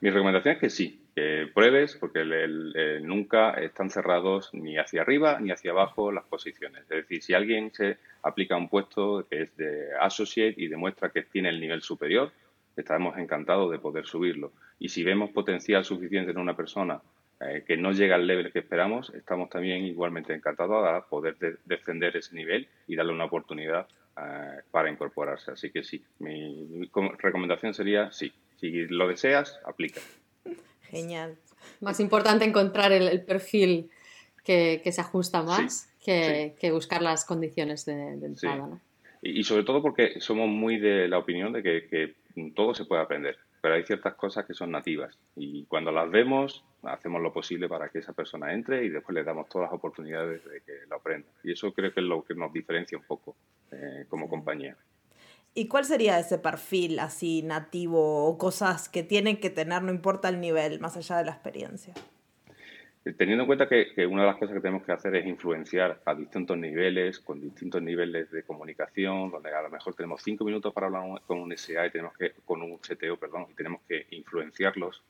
Mi 0.00 0.10
recomendación 0.10 0.56
es 0.56 0.60
que 0.60 0.68
sí, 0.68 1.06
que 1.16 1.48
pruebes, 1.54 1.96
porque 1.96 2.22
nunca 3.00 3.52
están 3.52 3.88
cerrados 3.88 4.50
ni 4.52 4.76
hacia 4.76 5.00
arriba 5.00 5.40
ni 5.40 5.52
hacia 5.52 5.70
abajo 5.70 6.12
las 6.12 6.24
posiciones. 6.24 6.82
Es 6.82 6.88
decir, 6.88 7.22
si 7.22 7.32
alguien 7.32 7.72
se 7.72 7.96
aplica 8.22 8.56
a 8.56 8.58
un 8.58 8.68
puesto 8.68 9.26
que 9.28 9.42
es 9.42 9.56
de 9.56 9.88
associate 10.00 10.54
y 10.58 10.68
demuestra 10.68 11.08
que 11.08 11.22
tiene 11.22 11.48
el 11.48 11.60
nivel 11.60 11.80
superior, 11.80 12.30
estaremos 12.80 13.18
encantados 13.18 13.70
de 13.70 13.78
poder 13.78 14.06
subirlo. 14.06 14.52
Y 14.78 14.88
si 14.88 15.04
vemos 15.04 15.30
potencial 15.30 15.84
suficiente 15.84 16.30
en 16.30 16.38
una 16.38 16.56
persona 16.56 17.00
eh, 17.40 17.62
que 17.66 17.76
no 17.76 17.92
llega 17.92 18.16
al 18.16 18.26
nivel 18.26 18.52
que 18.52 18.60
esperamos, 18.60 19.10
estamos 19.14 19.48
también 19.48 19.84
igualmente 19.84 20.34
encantados 20.34 20.86
a 20.86 21.06
poder 21.08 21.36
defender 21.64 22.16
ese 22.16 22.34
nivel 22.34 22.68
y 22.86 22.96
darle 22.96 23.12
una 23.12 23.26
oportunidad 23.26 23.86
eh, 24.16 24.60
para 24.70 24.90
incorporarse. 24.90 25.52
Así 25.52 25.70
que 25.70 25.84
sí, 25.84 26.02
mi, 26.18 26.90
recomendación 27.18 27.74
sería 27.74 28.10
sí. 28.10 28.32
Si 28.56 28.86
lo 28.88 29.06
deseas, 29.06 29.60
aplica. 29.64 30.00
Genial. 30.82 31.36
Más 31.80 32.00
importante 32.00 32.44
encontrar 32.44 32.90
el, 32.90 33.22
perfil 33.22 33.90
que, 34.44 34.82
se 34.90 35.00
ajusta 35.00 35.44
más 35.44 35.94
que, 36.04 36.70
buscar 36.72 37.02
las 37.02 37.24
condiciones 37.24 37.84
de, 37.84 38.14
entrada. 38.14 38.80
Y, 39.22 39.44
sobre 39.44 39.64
todo 39.64 39.82
porque 39.82 40.20
somos 40.20 40.48
muy 40.48 40.78
de 40.78 41.08
la 41.08 41.18
opinión 41.18 41.52
de 41.52 41.62
que, 41.62 42.16
todo 42.54 42.72
se 42.72 42.84
puede 42.84 43.02
aprender, 43.02 43.36
pero 43.60 43.74
hay 43.74 43.82
ciertas 43.82 44.14
cosas 44.14 44.46
que 44.46 44.54
son 44.54 44.70
nativas 44.70 45.18
y 45.34 45.64
cuando 45.64 45.90
las 45.90 46.08
vemos 46.08 46.64
hacemos 46.84 47.20
lo 47.20 47.32
posible 47.32 47.68
para 47.68 47.88
que 47.88 47.98
esa 47.98 48.12
persona 48.12 48.52
entre 48.52 48.84
y 48.84 48.90
después 48.90 49.12
le 49.12 49.24
damos 49.24 49.48
todas 49.48 49.68
las 49.68 49.76
oportunidades 49.76 50.44
de 50.44 50.60
que 50.60 50.86
lo 50.88 50.96
aprenda. 50.96 51.28
Y 51.42 51.50
eso 51.50 51.72
creo 51.72 51.92
que 51.92 51.98
es 51.98 52.06
lo 52.06 52.22
que 52.22 52.36
nos 52.36 52.52
diferencia 52.52 52.96
un 52.96 53.02
poco 53.04 53.34
eh, 53.72 54.04
como 54.08 54.28
compañía. 54.28 54.76
¿Y 55.54 55.66
cuál 55.66 55.84
sería 55.84 56.20
ese 56.20 56.38
perfil 56.38 57.00
así 57.00 57.42
nativo 57.42 58.26
o 58.28 58.38
cosas 58.38 58.88
que 58.88 59.02
tienen 59.02 59.38
que 59.40 59.50
tener, 59.50 59.82
no 59.82 59.90
importa 59.90 60.28
el 60.28 60.40
nivel, 60.40 60.78
más 60.78 60.96
allá 60.96 61.16
de 61.16 61.24
la 61.24 61.32
experiencia? 61.32 61.94
Teniendo 63.16 63.44
en 63.44 63.46
cuenta 63.46 63.68
que, 63.68 64.06
una 64.06 64.22
de 64.22 64.28
las 64.28 64.36
cosas 64.36 64.54
que 64.54 64.60
tenemos 64.60 64.84
que 64.84 64.92
hacer 64.92 65.14
es 65.16 65.26
influenciar 65.26 66.00
a 66.04 66.14
distintos 66.14 66.58
niveles, 66.58 67.20
con 67.20 67.40
distintos 67.40 67.80
niveles 67.80 68.30
de 68.30 68.42
comunicación, 68.42 69.30
donde 69.30 69.54
a 69.54 69.62
lo 69.62 69.70
mejor 69.70 69.94
tenemos 69.94 70.20
cinco 70.22 70.44
minutos 70.44 70.74
para 70.74 70.88
hablar 70.88 71.22
con 71.26 71.38
un 71.38 71.56
SA 71.56 71.86
y 71.86 71.90
tenemos 71.90 72.16
que, 72.16 72.32
con 72.44 72.60
un 72.60 72.78
CTO, 72.78 73.16
perdón, 73.16 73.46
y 73.50 73.54
tenemos 73.54 73.82
que 73.88 74.06
influenciarlos 74.10 75.02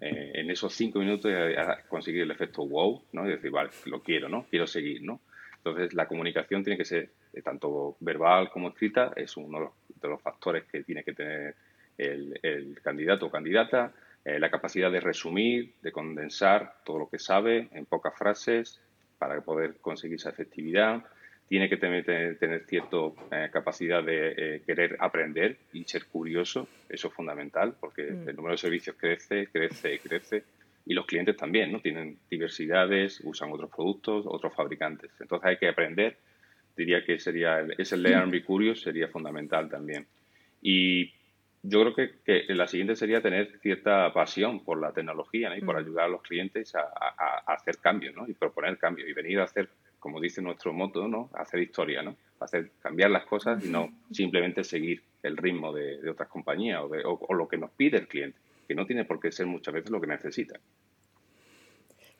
eh, 0.00 0.32
en 0.34 0.50
esos 0.50 0.74
cinco 0.74 0.98
minutos 0.98 1.30
y 1.32 1.88
conseguir 1.88 2.22
el 2.22 2.30
efecto 2.30 2.66
wow, 2.66 3.02
¿no? 3.12 3.26
Y 3.26 3.30
decir, 3.30 3.50
vale, 3.50 3.70
lo 3.86 4.02
quiero, 4.02 4.28
¿no? 4.28 4.46
Quiero 4.50 4.66
seguir, 4.66 5.02
¿no? 5.02 5.20
Entonces, 5.58 5.94
la 5.94 6.06
comunicación 6.06 6.62
tiene 6.62 6.76
que 6.76 6.84
ser 6.84 7.10
eh, 7.32 7.42
tanto 7.42 7.96
verbal 8.00 8.50
como 8.50 8.68
escrita, 8.68 9.12
es 9.16 9.36
uno 9.36 9.72
de 10.02 10.08
los 10.08 10.20
factores 10.20 10.64
que 10.64 10.82
tiene 10.82 11.02
que 11.04 11.12
tener 11.12 11.54
el 11.96 12.78
candidato 12.82 13.26
o 13.26 13.30
candidata 13.30 13.94
eh, 14.26 14.40
la 14.40 14.50
capacidad 14.50 14.90
de 14.90 14.98
resumir, 14.98 15.74
de 15.82 15.92
condensar 15.92 16.78
todo 16.84 16.98
lo 16.98 17.08
que 17.08 17.20
sabe 17.20 17.68
en 17.70 17.86
pocas 17.86 18.12
frases 18.18 18.80
para 19.18 19.40
poder 19.40 19.76
conseguir 19.76 20.16
esa 20.16 20.30
efectividad. 20.30 21.04
Tiene 21.48 21.68
que 21.68 21.76
tener, 21.76 22.04
tener, 22.36 22.64
cierta 22.66 22.96
eh, 23.30 23.50
capacidad 23.52 24.02
de 24.02 24.34
eh, 24.36 24.62
querer 24.66 24.96
aprender 24.98 25.58
y 25.72 25.84
ser 25.84 26.06
curioso. 26.06 26.66
Eso 26.88 27.06
es 27.06 27.14
fundamental 27.14 27.76
porque 27.78 28.02
mm. 28.02 28.28
el 28.28 28.34
número 28.34 28.54
de 28.54 28.58
servicios 28.58 28.96
crece, 28.98 29.46
crece 29.46 29.94
y 29.94 29.98
crece. 30.00 30.42
Y 30.86 30.94
los 30.94 31.06
clientes 31.06 31.36
también, 31.36 31.70
¿no? 31.70 31.78
Tienen 31.78 32.18
diversidades, 32.28 33.20
usan 33.22 33.52
otros 33.52 33.70
productos, 33.70 34.24
otros 34.26 34.52
fabricantes. 34.52 35.12
Entonces 35.20 35.46
hay 35.46 35.56
que 35.56 35.68
aprender. 35.68 36.16
Diría 36.76 37.04
que 37.04 37.20
sería 37.20 37.64
ese 37.78 37.96
learn, 37.96 38.22
and 38.22 38.32
be 38.32 38.42
curious 38.42 38.80
sería 38.80 39.06
fundamental 39.06 39.70
también. 39.70 40.04
Y 40.60 41.12
yo 41.68 41.80
creo 41.80 41.94
que, 41.94 42.44
que, 42.46 42.54
la 42.54 42.66
siguiente 42.66 42.96
sería 42.96 43.20
tener 43.20 43.58
cierta 43.60 44.12
pasión 44.12 44.64
por 44.64 44.80
la 44.80 44.92
tecnología 44.92 45.56
y 45.56 45.60
por 45.60 45.74
mm. 45.74 45.78
ayudar 45.78 46.04
a 46.04 46.08
los 46.08 46.22
clientes 46.22 46.74
a, 46.74 46.82
hacer 47.46 47.78
cambios 47.78 48.14
¿no? 48.14 48.28
y 48.28 48.34
proponer 48.34 48.78
cambios 48.78 49.08
y 49.08 49.12
venir 49.12 49.40
a 49.40 49.44
hacer, 49.44 49.68
como 49.98 50.20
dice 50.20 50.40
nuestro 50.42 50.72
moto, 50.72 51.08
¿no? 51.08 51.30
hacer 51.34 51.60
historia, 51.60 52.02
¿no? 52.02 52.16
hacer 52.40 52.70
cambiar 52.80 53.10
las 53.10 53.24
cosas 53.24 53.64
y 53.64 53.68
no 53.68 53.90
simplemente 54.10 54.62
seguir 54.62 55.02
el 55.22 55.36
ritmo 55.36 55.72
de, 55.72 56.08
otras 56.08 56.28
compañías 56.28 56.80
o, 56.82 57.18
o 57.28 57.34
lo 57.34 57.48
que 57.48 57.58
nos 57.58 57.70
pide 57.70 57.98
el 57.98 58.06
cliente, 58.06 58.38
que 58.68 58.74
no 58.74 58.86
tiene 58.86 59.04
por 59.04 59.18
qué 59.18 59.32
ser 59.32 59.46
muchas 59.46 59.74
veces 59.74 59.90
lo 59.90 60.00
que 60.00 60.06
necesita. 60.06 60.58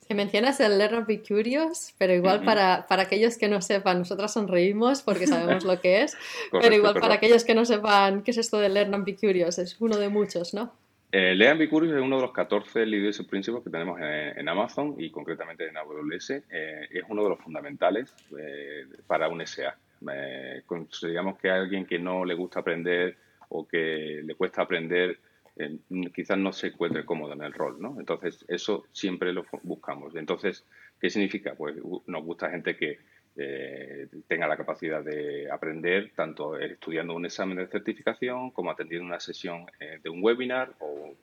Que 0.07 0.15
mencionas 0.15 0.61
el 0.61 0.79
Learn 0.79 1.05
Be 1.07 1.21
Curious, 1.21 1.95
pero 1.99 2.15
igual 2.15 2.45
para, 2.45 2.87
para, 2.87 3.03
aquellos 3.03 3.37
que 3.37 3.49
no 3.49 3.61
sepan, 3.61 3.99
nosotras 3.99 4.33
sonreímos 4.33 5.03
porque 5.03 5.27
sabemos 5.27 5.65
lo 5.65 5.81
que 5.81 6.03
es, 6.03 6.17
pero 6.53 6.75
igual 6.75 6.95
para 7.01 7.15
aquellos 7.15 7.45
que 7.45 7.55
no 7.55 7.65
sepan 7.65 8.23
qué 8.23 8.31
es 8.31 8.39
esto 8.39 8.59
de 8.59 8.69
Learn 8.69 8.95
and 8.95 9.05
Be 9.05 9.17
Curious, 9.17 9.59
es 9.59 9.77
uno 9.81 9.97
de 9.97 10.09
muchos, 10.09 10.55
¿no? 10.55 10.73
Eh, 11.13 11.35
Learn 11.35 11.53
and 11.53 11.61
Be 11.61 11.69
Curious 11.69 11.97
es 11.97 12.03
uno 12.03 12.17
de 12.17 12.23
los 12.23 12.33
14 12.33 12.85
Leadership 12.85 13.29
Principles 13.29 13.65
que 13.65 13.71
tenemos 13.71 13.99
en, 14.01 14.49
Amazon 14.49 14.97
y 14.99 15.11
concretamente 15.11 15.67
en 15.67 15.77
AWS. 15.77 16.31
Eh, 16.51 16.89
es 16.91 17.05
uno 17.09 17.23
de 17.23 17.29
los 17.31 17.41
fundamentales 17.41 18.13
eh, 18.39 18.85
para 19.07 19.29
un 19.29 19.45
SA. 19.47 19.77
Eh, 20.13 20.63
consideramos 20.67 21.39
que 21.39 21.49
alguien 21.49 21.87
que 21.87 21.99
no 21.99 22.25
le 22.25 22.35
gusta 22.35 22.61
aprender 22.61 23.17
o 23.49 23.67
que 23.67 24.21
le 24.25 24.35
cuesta 24.35 24.63
aprender 24.63 25.19
eh, 25.59 25.79
quizás 26.15 26.37
no 26.37 26.53
se 26.53 26.69
encuentre 26.69 27.05
cómodo 27.05 27.33
en 27.33 27.43
el 27.43 27.53
rol, 27.53 27.81
¿no? 27.81 27.97
Entonces, 27.99 28.45
eso 28.49 28.85
siempre 28.93 29.33
lo 29.33 29.47
buscamos. 29.63 30.15
Entonces, 30.15 30.67
¿qué 31.01 31.09
significa? 31.09 31.55
Pues 31.55 31.77
nos 32.07 32.25
gusta 32.25 32.51
gente 32.51 32.77
que 32.77 32.99
eh, 33.37 34.09
tenga 34.29 34.47
la 34.47 34.57
capacidad 34.57 35.03
de 35.03 35.51
aprender, 35.51 36.13
tanto 36.15 36.59
estudiando 36.59 37.15
un 37.15 37.25
examen 37.25 37.57
de 37.57 37.69
certificación 37.69 38.51
como 38.51 38.71
atendiendo 38.71 39.07
una 39.07 39.21
sesión 39.21 39.67
eh, 39.81 39.99
de 40.03 40.11
un 40.11 40.23
webinar 40.23 40.75
o 40.81 41.15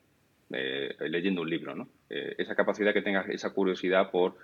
leyendo 0.99 1.41
un 1.41 1.49
libro, 1.49 1.73
¿no? 1.73 1.89
esa 2.09 2.53
capacidad 2.53 2.93
que 2.93 3.01
tenga 3.01 3.21
esa 3.21 3.51
curiosidad 3.51 4.11
por 4.11 4.35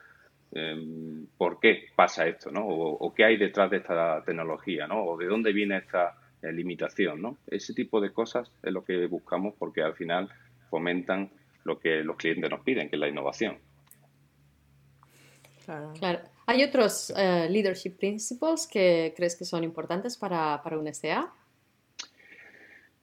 em, 0.52 1.28
por 1.38 1.60
qué 1.60 1.90
pasa 1.96 2.26
esto, 2.26 2.50
¿no? 2.50 2.66
O, 2.66 2.94
o, 2.94 3.14
qué 3.14 3.26
hay 3.26 3.38
detrás 3.38 3.70
de 3.70 3.78
esta 3.78 4.24
tecnología, 4.26 4.88
¿no? 4.88 5.04
O 5.04 5.18
de 5.18 5.28
dónde 5.28 5.54
viene 5.54 5.78
esta 5.78 6.19
limitación, 6.42 7.22
¿no? 7.22 7.38
Ese 7.48 7.74
tipo 7.74 8.00
de 8.02 8.12
cosas 8.12 8.52
es 8.64 8.72
lo 8.74 8.84
que 8.84 9.06
buscamos 9.08 9.54
porque 9.58 9.82
al 9.82 9.96
final 9.96 10.30
fomentan 10.70 11.32
lo 11.64 11.80
que 11.80 12.04
los 12.04 12.18
clientes 12.18 12.50
nos 12.50 12.62
piden, 12.62 12.90
que 12.90 12.96
es 12.96 13.00
la 13.00 13.10
innovación. 13.10 13.58
Claro. 16.00 16.22
¿Hay 16.48 16.64
otros 16.64 17.14
eh, 17.16 17.48
leadership 17.48 17.92
principles 17.92 18.66
que 18.66 19.14
crees 19.16 19.36
que 19.36 19.46
son 19.46 19.64
importantes 19.64 20.18
para, 20.18 20.62
para 20.64 20.80
un 20.80 20.92
STA? 20.92 21.32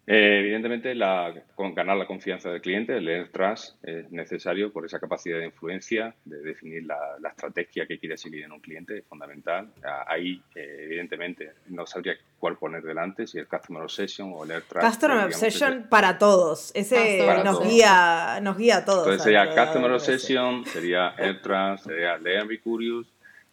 Eh, 0.08 0.38
evidentemente, 0.38 0.94
la, 0.94 1.34
con 1.56 1.75
ganar 1.75 1.96
la 1.96 2.06
confianza 2.06 2.48
del 2.50 2.60
cliente, 2.60 2.96
el 2.96 3.04
learn 3.04 3.28
trust, 3.32 3.75
es 3.84 4.08
necesario 4.12 4.72
por 4.72 4.86
esa 4.86 5.00
capacidad 5.00 5.38
de 5.38 5.46
influencia, 5.46 6.14
de 6.25 6.42
definir 6.42 6.84
la, 6.84 6.96
estrategia 7.28 7.86
que 7.86 7.98
quiere 7.98 8.16
seguir 8.16 8.44
en 8.44 8.52
un 8.52 8.60
cliente, 8.60 8.98
es 8.98 9.04
fundamental. 9.04 9.68
Ah, 9.84 10.04
ahí, 10.06 10.40
eh, 10.54 10.82
evidentemente, 10.84 11.54
no 11.70 11.86
sabría 11.86 12.14
cuál 12.38 12.56
poner 12.56 12.84
delante, 12.84 13.26
si 13.26 13.38
el 13.38 13.48
Customer 13.48 13.82
Obsession 13.82 14.32
o 14.32 14.44
el 14.44 14.50
Learn 14.50 14.64
Trust. 14.68 14.86
Customer 14.86 15.25
Obsession 15.25 15.86
para 15.90 16.18
todos, 16.18 16.70
ese 16.76 17.26
nos, 17.42 17.66
Guía, 17.66 18.38
nos 18.42 18.56
guía 18.56 18.78
a 18.78 18.84
todos. 18.84 19.08
Entonces 19.08 19.25
sería 19.25 19.48
Customer 19.54 19.90
Obsession, 19.90 20.64
sería 20.66 21.14
Learn 21.18 21.42
Trust, 21.42 21.86
sería 21.86 22.16
Learn 22.16 22.46
Be 22.46 22.60
Curious, 22.60 23.08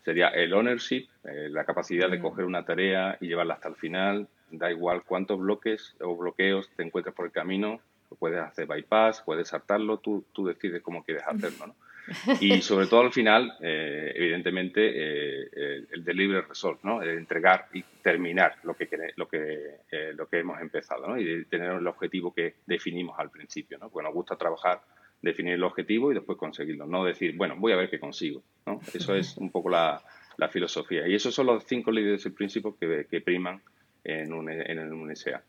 sería 0.06 0.28
el 0.28 0.54
Ownership, 0.54 1.08
eh, 1.24 1.48
la 1.50 1.64
capacidad 1.64 2.10
de 2.10 2.20
mm. 2.20 2.22
coger 2.22 2.46
una 2.46 2.64
tarea 2.64 3.18
y 3.20 3.28
llevarla 3.28 3.56
hasta 3.56 3.70
el 3.70 3.76
final, 3.76 4.28
da 4.58 4.72
igual 4.72 5.04
cuántos 5.04 5.40
bloques 5.40 5.96
o 6.00 6.16
bloqueos 6.16 6.70
te 6.76 6.84
encuentres 6.84 7.16
por 7.16 7.26
el 7.26 7.32
camino, 7.32 7.82
puedes 8.16 8.40
hacer 8.40 8.68
bypass, 8.68 9.22
puedes 9.26 9.48
saltarlo, 9.50 9.98
tú, 9.98 10.26
tú 10.34 10.46
decides 10.46 10.82
cómo 10.82 11.04
quieres 11.04 11.24
hacerlo, 11.26 11.68
¿no? 11.68 11.76
Y 12.42 12.62
sobre 12.62 12.88
todo 12.88 13.02
al 13.02 13.14
final, 13.14 13.54
eh, 13.62 14.12
evidentemente, 14.16 14.82
eh, 14.94 15.86
el 15.90 16.04
delivery 16.04 16.46
result, 16.46 16.84
¿no? 16.84 17.02
El 17.02 17.12
entregar 17.18 17.68
y 17.74 17.82
terminar 18.02 18.58
lo 18.64 18.74
que, 18.74 18.90
lo 19.16 19.28
que, 19.28 19.78
eh, 19.90 20.12
lo 20.14 20.28
que 20.28 20.40
hemos 20.40 20.60
empezado, 20.60 21.08
¿no? 21.08 21.18
Y 21.18 21.46
tener 21.46 21.72
el 21.72 21.88
objetivo 21.88 22.34
que 22.34 22.56
definimos 22.66 23.18
al 23.20 23.30
principio, 23.30 23.78
¿no? 23.78 23.90
Porque 23.90 24.06
nos 24.06 24.14
gusta 24.14 24.36
trabajar, 24.36 24.82
definir 25.22 25.54
el 25.54 25.64
objetivo 25.64 26.12
y 26.12 26.16
después 26.16 26.38
conseguirlo, 26.38 26.86
no 26.86 27.06
decir, 27.06 27.38
bueno, 27.38 27.56
voy 27.58 27.72
a 27.72 27.78
ver 27.78 27.90
qué 27.90 28.00
consigo, 28.00 28.44
¿no? 28.66 28.82
Eso 28.94 29.16
es 29.16 29.38
un 29.38 29.50
poco 29.50 29.70
la, 29.70 30.02
la 30.38 30.50
filosofía. 30.50 31.08
Y 31.08 31.16
esos 31.16 31.34
son 31.34 31.46
los 31.46 31.64
cinco 31.64 31.90
líderes 31.90 32.26
y 32.26 32.32
principios 32.32 32.76
que, 32.78 33.08
que 33.10 33.22
priman 33.22 33.62
en 34.04 34.34
un, 34.34 34.50
en 34.50 34.94
un 34.94 35.16
SA. 35.16 35.44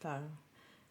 Claro. 0.00 0.26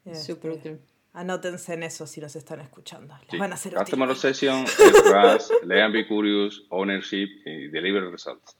Este, 0.05 0.79
anótense 1.13 1.73
en 1.73 1.83
eso 1.83 2.07
si 2.07 2.21
nos 2.21 2.35
están 2.35 2.61
escuchando. 2.61 3.15
van 3.37 3.51
a 3.51 3.55
hacer 3.55 3.73
Customer 3.73 4.09
Obsession, 4.09 4.65
Trust, 4.65 5.51
Learn 5.63 5.91
Be 5.91 6.07
Curious, 6.07 6.65
Ownership 6.69 7.29
y 7.45 7.67
Deliver 7.67 8.09
Results. 8.09 8.55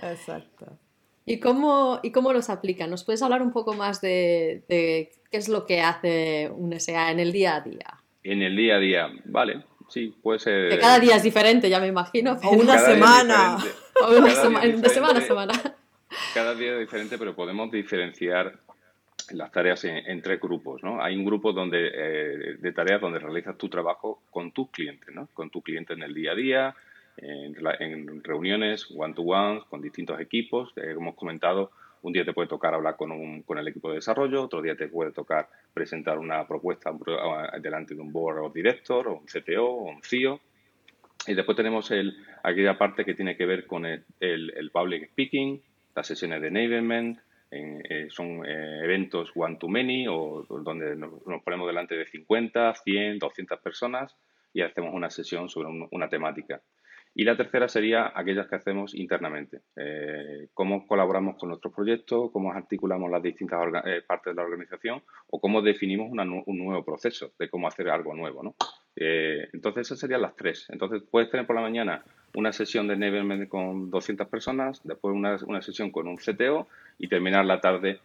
Exacto. 0.00 0.78
¿Y 1.24 1.40
cómo, 1.40 2.00
¿Y 2.02 2.10
cómo 2.10 2.32
los 2.32 2.48
aplican? 2.48 2.90
¿Nos 2.90 3.04
puedes 3.04 3.22
hablar 3.22 3.42
un 3.42 3.52
poco 3.52 3.74
más 3.74 4.00
de, 4.00 4.64
de, 4.68 5.12
qué 5.30 5.36
es 5.36 5.48
lo 5.48 5.66
que 5.66 5.82
hace 5.82 6.50
un 6.54 6.78
SA 6.80 7.10
en 7.10 7.20
el 7.20 7.32
día 7.32 7.56
a 7.56 7.60
día? 7.60 8.02
En 8.22 8.42
el 8.42 8.56
día 8.56 8.76
a 8.76 8.78
día, 8.78 9.08
vale, 9.26 9.64
sí, 9.88 10.14
puede 10.22 10.38
ser. 10.38 10.70
Que 10.70 10.78
cada 10.78 10.98
día 10.98 11.16
es 11.16 11.22
diferente, 11.22 11.68
ya 11.68 11.80
me 11.80 11.86
imagino. 11.86 12.38
O 12.44 12.52
una 12.52 12.78
semana. 12.78 13.58
O 14.02 14.16
una 14.16 14.30
semana, 14.30 14.66
de 14.66 14.88
semana 14.88 15.18
a 15.18 15.22
semana. 15.22 15.76
Cada 16.34 16.54
día 16.54 16.74
es 16.74 16.80
diferente, 16.80 17.18
pero 17.18 17.34
podemos 17.34 17.70
diferenciar 17.70 18.58
las 19.30 19.50
tareas 19.50 19.84
en, 19.84 20.22
tres 20.22 20.40
grupos, 20.40 20.82
¿no? 20.82 21.02
Hay 21.02 21.16
un 21.16 21.24
grupo 21.24 21.52
donde 21.52 21.90
eh, 21.92 22.56
de 22.58 22.72
tareas 22.72 23.00
donde 23.00 23.18
realizas 23.18 23.56
tu 23.58 23.68
trabajo 23.68 24.22
con 24.30 24.52
tus 24.52 24.70
clientes, 24.70 25.14
¿no? 25.14 25.28
Con 25.34 25.50
tu 25.50 25.62
cliente 25.62 25.92
en 25.92 26.02
el 26.02 26.14
día 26.14 26.32
a 26.32 26.34
día, 26.34 26.76
en, 27.16 28.22
reuniones 28.22 28.86
one-to-one, 28.94 29.62
con 29.68 29.82
distintos 29.82 30.20
equipos. 30.20 30.72
Eh, 30.76 30.94
hemos 30.96 31.14
comentado, 31.14 31.72
un 32.02 32.12
día 32.12 32.24
te 32.24 32.32
puede 32.32 32.48
tocar 32.48 32.74
hablar 32.74 32.96
con, 32.96 33.12
un, 33.12 33.42
con 33.42 33.58
el 33.58 33.68
equipo 33.68 33.88
de 33.90 33.96
desarrollo, 33.96 34.42
otro 34.42 34.62
día 34.62 34.76
te 34.76 34.88
puede 34.88 35.12
tocar 35.12 35.48
presentar 35.74 36.18
una 36.18 36.46
propuesta 36.46 36.92
delante 37.60 37.94
de 37.94 38.00
un 38.00 38.12
board 38.12 38.38
o 38.38 38.50
director, 38.50 39.08
o 39.08 39.18
un 39.18 39.26
CTO, 39.26 39.66
o 39.66 39.90
un 39.90 40.02
CEO. 40.02 40.40
Y 41.26 41.34
después 41.34 41.56
tenemos 41.56 41.90
el, 41.90 42.16
aquella 42.42 42.78
parte 42.78 43.04
que 43.04 43.14
tiene 43.14 43.36
que 43.36 43.44
ver 43.44 43.66
con 43.66 43.84
el, 43.84 44.04
el 44.20 44.70
public 44.70 45.10
speaking, 45.10 45.60
las 45.98 46.06
sesiones 46.06 46.40
de 46.40 46.46
enablement, 46.46 47.18
eh, 47.50 48.06
son 48.08 48.46
eh, 48.46 48.84
eventos 48.84 49.32
one-to-many 49.34 50.06
o 50.06 50.46
donde 50.48 50.94
nos, 50.94 51.42
ponemos 51.42 51.66
delante 51.66 51.96
de 51.96 52.06
50, 52.06 52.72
100, 52.72 53.18
200 53.18 53.58
personas 53.60 54.16
y 54.52 54.62
hacemos 54.62 54.94
una 54.94 55.10
sesión 55.10 55.48
sobre 55.48 55.88
una 55.90 56.08
temática. 56.08 56.62
Y 57.14 57.24
la 57.24 57.36
tercera 57.36 57.66
sería 57.66 58.12
aquellas 58.14 58.46
que 58.46 58.54
hacemos 58.54 58.94
internamente. 58.94 59.62
Eh, 59.74 60.50
cómo 60.54 60.86
colaboramos 60.86 61.36
con 61.36 61.48
nuestros 61.48 61.74
proyectos, 61.74 62.30
cómo 62.32 62.52
articulamos 62.52 63.10
las 63.10 63.22
distintas 63.22 63.58
eh, 63.86 64.02
partes 64.06 64.32
de 64.32 64.36
la 64.36 64.44
organización 64.46 65.02
o 65.26 65.40
cómo 65.40 65.60
definimos 65.60 66.12
un 66.12 66.58
nuevo 66.58 66.84
proceso 66.84 67.32
de 67.36 67.50
cómo 67.50 67.66
hacer 67.66 67.88
algo 67.88 68.14
nuevo. 68.14 68.44
¿no? 68.44 68.54
Eh, 68.94 69.48
entonces, 69.52 69.88
esas 69.88 69.98
serían 69.98 70.22
las 70.22 70.36
tres. 70.36 70.66
Entonces, 70.70 71.02
puedes 71.10 71.28
tener 71.30 71.44
por 71.46 71.56
la 71.56 71.62
mañana 71.62 72.04
una 72.34 72.52
sesión 72.52 72.88
de 72.88 72.94
enablement 72.94 73.48
con 73.48 73.90
200 73.90 74.28
personas, 74.28 74.80
después 74.84 75.14
una, 75.14 75.36
una 75.46 75.62
sesión 75.62 75.90
con 75.90 76.08
un 76.08 76.16
CTO 76.16 76.68
y 76.98 77.08
terminar 77.08 77.44
la 77.44 77.60
tarde 77.60 78.00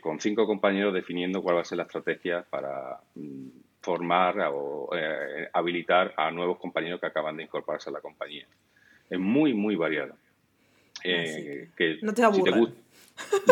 con 0.00 0.18
cinco 0.18 0.44
compañeros 0.44 0.92
definiendo 0.92 1.40
cuál 1.40 1.56
va 1.56 1.60
a 1.60 1.64
ser 1.64 1.78
la 1.78 1.84
estrategia 1.84 2.44
para 2.50 2.98
mm, 3.14 3.46
formar 3.80 4.38
o 4.52 4.90
eh, 4.94 5.48
habilitar 5.52 6.12
a 6.16 6.30
nuevos 6.30 6.58
compañeros 6.58 7.00
que 7.00 7.06
acaban 7.06 7.36
de 7.36 7.44
incorporarse 7.44 7.90
a 7.90 7.92
la 7.92 8.00
compañía. 8.00 8.46
Es 9.08 9.18
muy, 9.18 9.54
muy 9.54 9.76
variado. 9.76 10.14
Eh, 11.04 11.68
que 11.76 11.98
¿No 12.02 12.12
te 12.12 12.22
aburre? 12.22 12.72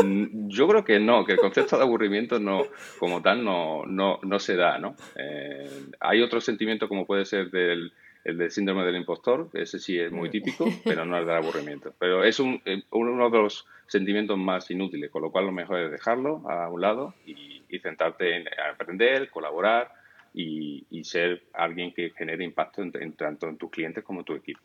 Mm, 0.03 0.49
yo 0.49 0.69
creo 0.69 0.85
que 0.85 1.01
no, 1.01 1.25
que 1.25 1.33
el 1.33 1.39
concepto 1.39 1.77
de 1.77 1.83
aburrimiento 1.83 2.39
no, 2.39 2.67
como 2.99 3.23
tal 3.23 3.45
no, 3.45 3.85
no, 3.87 4.19
no 4.23 4.39
se 4.39 4.57
da, 4.57 4.79
¿no? 4.79 4.95
Eh, 5.17 5.69
hay 6.01 6.23
otro 6.23 6.41
sentimiento 6.41 6.89
como 6.89 7.07
puede 7.07 7.25
ser 7.25 7.51
del, 7.51 7.93
el 8.27 8.39
del 8.39 8.51
síndrome 8.51 8.85
del 8.85 8.97
impostor, 8.97 9.49
ese 9.55 9.79
sí 9.79 9.99
es 9.99 10.11
muy 10.11 10.31
típico, 10.31 10.65
pero 10.85 11.05
no 11.05 11.19
es 11.19 11.27
del 11.27 11.37
aburrimiento. 11.37 11.95
Pero 11.99 12.25
es 12.25 12.41
un, 12.41 12.61
uno 12.91 13.31
de 13.31 13.39
los 13.39 13.67
sentimientos 13.87 14.37
más 14.37 14.71
inútiles, 14.71 15.11
con 15.11 15.23
lo 15.23 15.31
cual 15.31 15.47
lo 15.47 15.53
mejor 15.53 15.79
es 15.81 15.91
dejarlo 15.93 16.43
a 16.51 16.69
un 16.69 16.81
lado 16.81 17.15
y, 17.25 17.63
y 17.69 17.79
centrarte 17.79 18.37
en 18.37 18.49
aprender, 18.73 19.31
colaborar 19.31 19.93
y, 20.35 21.05
ser 21.05 21.45
alguien 21.53 21.95
que 21.95 22.11
genere 22.11 22.45
impacto 22.45 22.83
en, 22.83 23.13
tanto 23.13 23.49
en 23.49 23.57
tus 23.57 23.71
clientes 23.71 24.03
como 24.03 24.21
en 24.21 24.25
tu 24.25 24.35
equipo. 24.35 24.61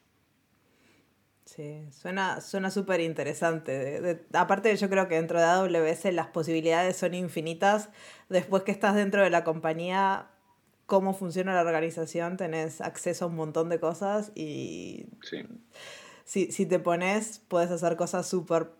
Sí, 1.45 1.87
suena 1.91 2.39
súper 2.41 2.99
interesante. 3.01 4.25
aparte, 4.33 4.75
yo 4.75 4.89
creo 4.89 5.07
que 5.07 5.15
dentro 5.15 5.39
de 5.39 5.45
AWS 5.45 6.13
las 6.13 6.27
posibilidades 6.27 6.97
son 6.97 7.13
infinitas. 7.13 7.89
Después 8.29 8.63
que 8.63 8.71
estás 8.71 8.95
dentro 8.95 9.23
de 9.23 9.29
la 9.29 9.43
compañía, 9.43 10.29
cómo 10.91 11.13
funciona 11.13 11.55
la 11.55 11.62
organización, 11.62 12.36
tenés 12.36 12.81
acceso 12.81 13.24
a 13.24 13.29
un 13.29 13.38
montón 13.38 13.69
de 13.69 13.79
cosas 13.79 14.33
y 14.36 15.05
si, 16.25 16.51
si 16.51 16.65
te 16.65 16.79
pones, 16.79 17.41
puedes 17.48 17.71
hacer 17.71 17.95
cosas 17.95 18.29
súper 18.29 18.71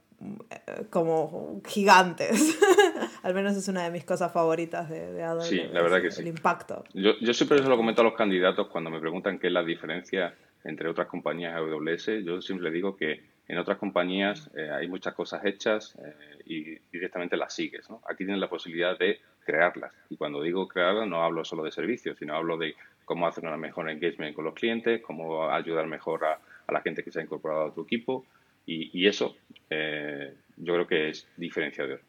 eh, 0.50 0.88
como 0.90 1.62
gigantes. 1.66 2.60
Al 3.24 3.34
menos 3.34 3.56
es 3.56 3.70
una 3.70 3.86
de 3.86 3.92
mis 3.92 4.04
cosas 4.04 4.34
favoritas 4.34 4.90
de, 4.90 5.14
de 5.14 5.24
Adobe. 5.24 5.46
Sí, 5.46 5.62
la 5.72 5.82
verdad 5.82 6.02
que 6.02 6.12
sí. 6.12 6.20
El 6.22 6.28
impacto. 6.28 6.84
Yo, 6.94 7.12
yo 7.22 7.34
siempre 7.34 7.60
se 7.60 7.70
lo 7.70 7.78
comento 7.78 8.02
a 8.02 8.04
los 8.04 8.16
candidatos 8.16 8.68
cuando 8.68 8.90
me 8.90 9.00
preguntan 9.00 9.40
qué 9.40 9.48
es 9.48 9.54
la 9.54 9.64
diferencia 9.64 10.36
entre 10.66 10.90
otras 10.90 11.08
compañías 11.08 11.56
AWS. 11.56 12.26
Yo 12.26 12.42
siempre 12.42 12.72
digo 12.72 12.98
que 12.98 13.24
en 13.48 13.58
otras 13.58 13.78
compañías 13.78 14.52
eh, 14.54 14.70
hay 14.70 14.90
muchas 14.90 15.14
cosas 15.14 15.46
hechas 15.46 15.98
eh, 16.04 16.44
y 16.46 16.76
directamente 16.92 17.38
las 17.38 17.54
sigues. 17.54 17.88
Aquí 18.10 18.26
tienes 18.26 18.42
la 18.42 18.50
posibilidad 18.50 19.00
de 19.00 19.22
crearlas. 19.44 19.94
Y 20.10 20.18
cuando 20.18 20.42
digo 20.42 20.68
crearlas 20.68 21.08
no 21.08 21.24
hablo 21.24 21.44
solo 21.44 21.64
de 21.64 21.72
servicios, 21.72 22.18
sino 22.18 22.36
hablo 22.36 22.58
de 22.58 22.76
cómo 23.06 23.28
hacer 23.28 23.46
una 23.46 23.58
mejor 23.58 23.90
engagement 23.90 24.36
con 24.36 24.46
los 24.46 24.54
clientes, 24.54 25.02
cómo 25.02 25.50
ayudar 25.50 25.88
mejor 25.88 26.26
a, 26.26 26.40
a 26.68 26.72
la 26.72 26.82
gente 26.82 27.04
que 27.04 27.12
se 27.12 27.20
ha 27.20 27.24
incorporado 27.24 27.66
a 27.66 27.74
tu 27.74 27.82
equipo. 27.82 28.26
Y, 28.66 28.90
y 28.98 29.08
eso 29.08 29.36
eh, 29.70 30.34
yo 30.58 30.74
creo 30.74 30.88
que 30.88 31.10
es 31.10 31.28
diferenciador. 31.38 32.02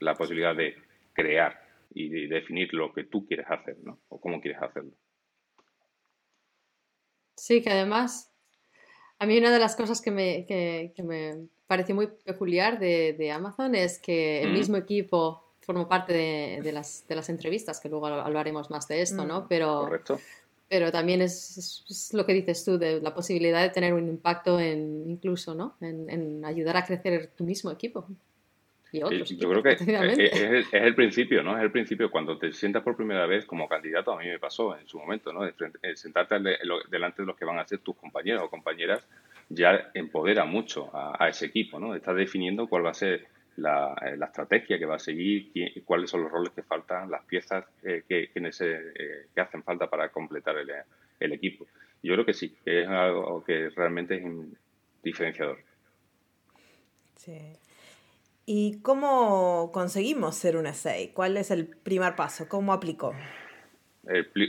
La 0.00 0.14
posibilidad 0.14 0.54
de 0.54 0.76
crear 1.12 1.62
y 1.94 2.08
de 2.08 2.28
definir 2.28 2.72
lo 2.74 2.92
que 2.92 3.04
tú 3.04 3.26
quieres 3.26 3.46
hacer, 3.48 3.76
¿no? 3.82 3.98
O 4.08 4.20
cómo 4.20 4.40
quieres 4.40 4.60
hacerlo. 4.62 4.92
Sí, 7.36 7.62
que 7.62 7.70
además, 7.70 8.32
a 9.18 9.26
mí 9.26 9.38
una 9.38 9.50
de 9.50 9.58
las 9.58 9.76
cosas 9.76 10.00
que 10.00 10.10
me, 10.10 10.46
que, 10.46 10.92
me 11.02 11.48
pareció 11.66 11.94
muy 11.94 12.08
peculiar 12.24 12.78
de, 12.78 13.30
Amazon 13.32 13.74
es 13.74 13.98
que 13.98 14.42
el 14.42 14.52
mismo 14.52 14.76
equipo 14.76 15.41
formó 15.62 15.88
parte 15.88 16.12
de, 16.62 16.72
las, 16.72 17.06
de 17.08 17.14
las 17.14 17.28
entrevistas, 17.28 17.80
que 17.80 17.88
luego 17.88 18.06
hablaremos 18.06 18.70
más 18.70 18.86
de 18.88 19.02
esto, 19.02 19.24
¿no? 19.24 19.42
Mm. 19.42 19.46
Pero, 19.48 19.80
Correcto. 19.80 20.20
Pero 20.68 20.90
también 20.90 21.20
es, 21.20 22.10
lo 22.14 22.24
que 22.24 22.32
dices 22.32 22.64
tú, 22.64 22.78
de 22.78 23.00
la 23.00 23.14
posibilidad 23.14 23.60
de 23.60 23.68
tener 23.68 23.92
un 23.92 24.08
impacto 24.08 24.58
en 24.58 25.04
incluso, 25.06 25.54
¿no? 25.54 25.76
En, 25.80 26.08
en 26.08 26.44
ayudar 26.44 26.78
a 26.78 26.84
crecer 26.84 27.30
tu 27.36 27.44
mismo 27.44 27.70
equipo. 27.70 28.06
Yo 28.92 29.08
creo 29.08 29.62
que 29.62 29.70
es, 29.72 30.66
el 30.72 30.94
principio, 30.94 31.42
¿no? 31.42 31.56
Es 31.56 31.64
el 31.64 31.70
principio. 31.70 32.10
Cuando 32.10 32.36
te 32.36 32.52
sientas 32.52 32.82
por 32.82 32.94
primera 32.94 33.26
vez 33.26 33.46
como 33.46 33.66
candidato, 33.66 34.12
a 34.12 34.18
mí 34.18 34.28
me 34.28 34.38
pasó 34.38 34.76
en 34.76 34.86
su 34.86 34.98
momento, 34.98 35.32
¿no? 35.32 35.48
sentarte 35.94 36.34
delante 36.90 37.22
de 37.22 37.26
los 37.26 37.36
que 37.36 37.44
van 37.46 37.58
a 37.58 37.66
ser 37.66 37.78
tus 37.78 37.96
compañeros 37.96 38.42
o 38.44 38.50
compañeras 38.50 39.06
ya 39.48 39.90
empodera 39.94 40.44
mucho 40.44 40.90
a, 40.94 41.28
ese 41.28 41.46
equipo, 41.46 41.78
¿no? 41.78 41.94
Estás 41.94 42.16
definiendo 42.16 42.66
cuál 42.68 42.84
va 42.84 42.90
a 42.90 42.94
ser 42.94 43.26
la, 43.56 43.94
eh, 44.04 44.18
estrategia 44.22 44.78
que 44.78 44.86
va 44.86 44.96
a 44.96 44.98
seguir, 44.98 45.52
cuáles 45.84 46.10
son 46.10 46.22
los 46.22 46.32
roles 46.32 46.52
que 46.52 46.62
faltan, 46.62 47.10
las 47.10 47.24
piezas 47.24 47.64
eh, 47.82 48.04
que, 48.08 48.30
eh, 48.34 49.26
que, 49.34 49.40
hacen 49.40 49.62
falta 49.62 49.88
para 49.88 50.10
completar 50.10 50.56
el, 50.56 50.70
el 51.20 51.32
equipo. 51.32 51.66
Yo 52.02 52.14
creo 52.14 52.26
que 52.26 52.34
sí, 52.34 52.56
que 52.64 52.82
es 52.82 52.88
algo 52.88 53.44
que 53.44 53.70
realmente 53.70 54.16
es 54.16 54.24
diferenciador. 55.02 55.58
Sí. 57.16 57.56
¿Y 58.44 58.80
cómo 58.82 59.70
conseguimos 59.72 60.34
ser 60.34 60.56
un 60.56 60.66
SA? 60.66 60.94
¿Cuál 61.14 61.36
es 61.36 61.50
el 61.50 61.66
primer 61.66 62.16
paso? 62.16 62.48
¿Cómo 62.48 62.72
aplicó? 62.72 63.14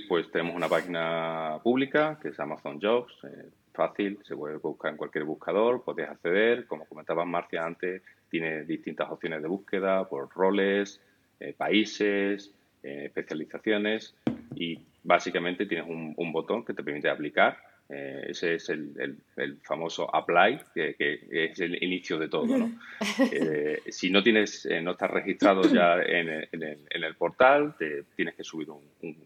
pues 0.10 0.32
tenemos 0.32 0.56
una 0.56 0.68
página 0.68 1.60
pública 1.62 2.18
que 2.20 2.30
es 2.30 2.40
Amazon 2.40 2.80
Jobs, 2.82 3.14
eh, 3.24 3.50
fácil, 3.74 4.20
se 4.24 4.36
puede 4.36 4.58
buscar 4.58 4.92
en 4.92 4.98
cualquier 4.98 5.26
buscador, 5.26 5.84
podéis 5.84 6.10
acceder, 6.10 6.66
como 6.68 6.86
comentabas 6.86 7.28
Marcia 7.28 7.66
antes, 7.66 8.02
tiene 8.30 8.64
distintas 8.64 9.10
opciones 9.12 9.42
de 9.42 9.48
búsqueda 9.48 10.08
por 10.08 10.30
roles, 10.34 11.02
eh, 11.40 11.54
países, 11.58 12.54
eh, 12.84 13.06
especializaciones 13.06 14.16
y 14.56 14.80
básicamente 15.04 15.66
tienes 15.66 15.88
un, 15.88 16.32
botón 16.32 16.64
que 16.64 16.74
te 16.74 16.84
permite 16.84 17.10
aplicar 17.10 17.58
eh, 17.90 18.28
ese 18.30 18.56
es 18.56 18.70
el, 18.70 19.18
famoso 19.62 20.14
apply, 20.14 20.60
que, 20.74 20.96
es 21.30 21.60
el 21.60 21.84
inicio 21.84 22.18
de 22.18 22.30
todo. 22.30 22.58
¿no? 22.58 22.72
Si 23.90 24.10
no 24.10 24.24
tienes, 24.24 24.66
eh, 24.66 24.82
no 24.82 24.92
estás 24.92 25.12
registrado 25.12 25.62
ya 25.64 26.02
en 26.02 26.30
el, 26.30 27.16
portal, 27.16 27.76
te, 27.78 28.04
tienes 28.16 28.36
que 28.36 28.44
subir 28.44 28.70
un, 28.70 28.82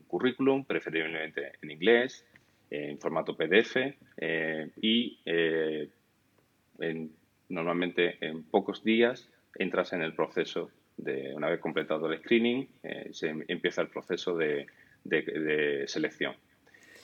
currículum, 0.08 0.66
preferiblemente 0.66 1.54
en 1.62 1.72
inglés, 1.72 2.26
en 2.70 3.00
formato 3.00 3.36
PDF 3.36 3.78
y 4.82 5.20
normalmente 7.50 8.18
en 8.22 8.44
pocos 8.44 8.84
días 8.84 9.30
entras 9.56 9.94
en 9.94 10.02
el 10.02 10.14
proceso 10.14 10.70
de, 10.98 11.34
una 11.36 11.50
vez 11.50 11.60
completado 11.60 12.12
el 12.12 12.20
screening, 12.20 12.68
se 13.12 13.34
empieza 13.48 13.82
el 13.82 13.88
proceso 13.88 14.38
de 14.38 14.66
selección. 15.88 16.36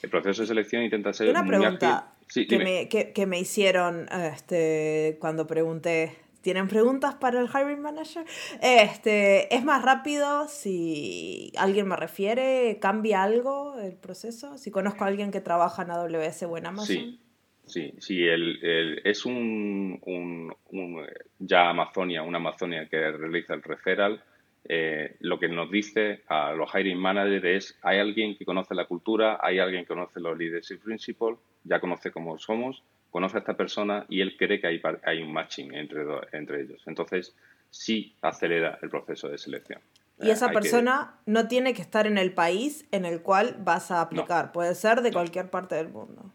El 0.04 0.10
proceso 0.10 0.42
de 0.42 0.48
selección 0.48 0.82
intenta 0.82 1.14
ser 1.14 1.30
Una 1.30 1.46
pregunta 1.46 2.12
que, 2.28 2.58
me, 2.58 2.88
que, 2.90 3.26
me, 3.26 3.40
hicieron 3.40 4.06
este, 4.12 5.16
cuando 5.18 5.46
pregunté 5.46 6.12
¿Tienen 6.44 6.68
preguntas 6.68 7.14
para 7.14 7.40
el 7.40 7.48
hiring 7.48 7.80
manager? 7.80 8.26
Este, 8.60 9.52
¿Es 9.54 9.64
más 9.64 9.82
rápido 9.82 10.46
si 10.46 11.50
alguien 11.56 11.88
me 11.88 11.96
refiere? 11.96 12.78
¿Cambia 12.82 13.22
algo 13.22 13.78
el 13.80 13.96
proceso? 13.96 14.58
Si 14.58 14.70
conozco 14.70 15.04
a 15.04 15.06
alguien 15.06 15.32
que 15.32 15.40
trabaja 15.40 15.82
en 15.82 15.90
AWS 15.90 16.42
o 16.42 16.58
en 16.58 16.66
Amazon. 16.66 16.86
Sí, 16.86 17.20
sí, 17.64 17.94
sí 17.98 18.22
el, 18.26 19.00
es 19.04 19.24
un, 19.24 19.98
un, 20.02 20.54
un, 20.70 21.06
ya 21.38 21.70
Amazonia, 21.70 22.22
una 22.22 22.36
Amazonia 22.36 22.86
que 22.90 23.10
realiza 23.10 23.54
el 23.54 23.62
referral 23.62 24.22
eh, 24.66 25.16
lo 25.20 25.38
que 25.38 25.48
nos 25.48 25.70
dice 25.70 26.22
a 26.26 26.52
los 26.52 26.74
hiring 26.74 26.98
managers 26.98 27.44
es 27.44 27.78
hay 27.82 27.98
alguien 27.98 28.36
que 28.36 28.46
conoce 28.46 28.74
la 28.74 28.86
cultura, 28.86 29.38
hay 29.42 29.58
alguien 29.58 29.82
que 29.82 29.88
conoce 29.88 30.20
los 30.20 30.38
leadership 30.38 30.78
principles, 30.78 31.38
ya 31.64 31.80
conoce 31.80 32.10
cómo 32.10 32.38
somos, 32.38 32.82
conoce 33.14 33.36
a 33.36 33.40
esta 33.40 33.56
persona 33.56 34.06
y 34.08 34.22
él 34.22 34.36
cree 34.36 34.60
que 34.60 34.66
hay, 34.66 34.82
hay 35.04 35.22
un 35.22 35.32
matching 35.32 35.72
entre, 35.72 36.04
entre 36.32 36.62
ellos. 36.62 36.82
Entonces, 36.88 37.32
sí 37.70 38.16
acelera 38.20 38.80
el 38.82 38.90
proceso 38.90 39.28
de 39.28 39.38
selección. 39.38 39.80
Y 40.20 40.30
esa 40.30 40.48
persona 40.48 41.20
no 41.24 41.46
tiene 41.46 41.74
que 41.74 41.82
estar 41.82 42.08
en 42.08 42.18
el 42.18 42.34
país 42.34 42.88
en 42.90 43.04
el 43.04 43.22
cual 43.22 43.54
vas 43.60 43.92
a 43.92 44.00
aplicar, 44.00 44.50
puede 44.50 44.74
ser 44.74 45.00
de 45.00 45.12
cualquier 45.12 45.48
parte 45.48 45.76
del 45.76 45.90
mundo. 45.90 46.32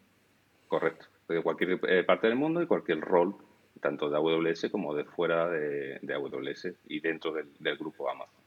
Correcto, 0.69 1.07
de 1.27 1.41
cualquier 1.41 1.81
eh, 1.85 2.05
parte 2.05 2.27
del 2.27 2.37
mundo 2.37 2.61
y 2.61 2.65
cualquier 2.65 3.01
rol 3.01 3.35
tanto 3.81 4.09
de 4.09 4.15
AWS 4.15 4.69
como 4.71 4.95
de 4.95 5.03
fuera 5.03 5.49
de, 5.49 5.99
AWS 6.13 6.69
y 6.87 7.01
dentro 7.01 7.33
del, 7.33 7.77
grupo 7.77 8.09
Amazon. 8.09 8.41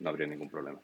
No 0.00 0.10
habría 0.10 0.26
ningún 0.26 0.50
problema. 0.50 0.80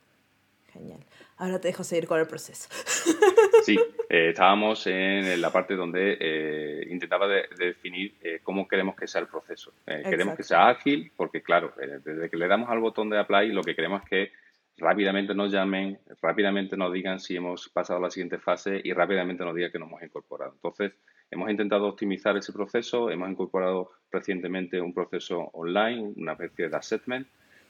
Genial. 0.72 1.00
Ahora 1.36 1.60
te 1.60 1.68
dejo 1.68 1.84
seguir 1.84 2.06
con 2.06 2.20
el 2.20 2.26
proceso. 2.26 2.68
Sí, 3.64 3.78
eh, 4.08 4.30
estábamos 4.30 4.88
en 4.88 5.40
la 5.40 5.52
parte 5.52 5.76
donde 5.76 6.16
eh, 6.18 6.84
intentaba 6.90 7.28
definir 7.28 8.16
eh, 8.20 8.40
cómo 8.42 8.66
queremos 8.66 8.96
que 8.96 9.06
sea 9.06 9.20
el 9.20 9.28
proceso. 9.28 9.72
queremos 9.86 10.36
que 10.36 10.42
sea 10.42 10.66
ágil, 10.66 11.12
porque 11.16 11.42
claro, 11.42 11.72
desde 11.76 12.28
que 12.28 12.36
le 12.36 12.48
damos 12.48 12.68
al 12.70 12.80
botón 12.80 13.08
de 13.08 13.20
apply, 13.20 13.52
lo 13.52 13.62
que 13.62 13.76
queremos 13.76 14.02
es 14.02 14.08
que 14.08 14.32
rápidamente 14.78 15.32
nos 15.32 15.52
llamen, 15.52 15.96
rápidamente 16.20 16.76
nos 16.76 16.92
digan 16.92 17.20
si 17.20 17.36
hemos 17.36 17.68
pasado 17.68 18.00
a 18.00 18.02
la 18.02 18.10
siguiente 18.10 18.38
fase 18.38 18.80
y 18.82 18.92
rápidamente 18.92 19.44
nos 19.44 19.54
digan 19.54 19.70
que 19.70 19.78
nos 19.78 19.88
hemos 19.90 20.02
incorporado. 20.02 20.54
Entonces, 20.54 20.94
Hemos 21.32 21.50
intentado 21.50 21.86
optimizar 21.86 22.36
ese 22.36 22.52
proceso, 22.52 23.10
hemos 23.10 23.30
incorporado 23.30 23.90
recientemente 24.10 24.82
un 24.82 24.92
proceso 24.92 25.48
online, 25.54 26.12
una 26.16 26.32
especie 26.32 26.68
de 26.68 26.76
assessment, 26.76 27.26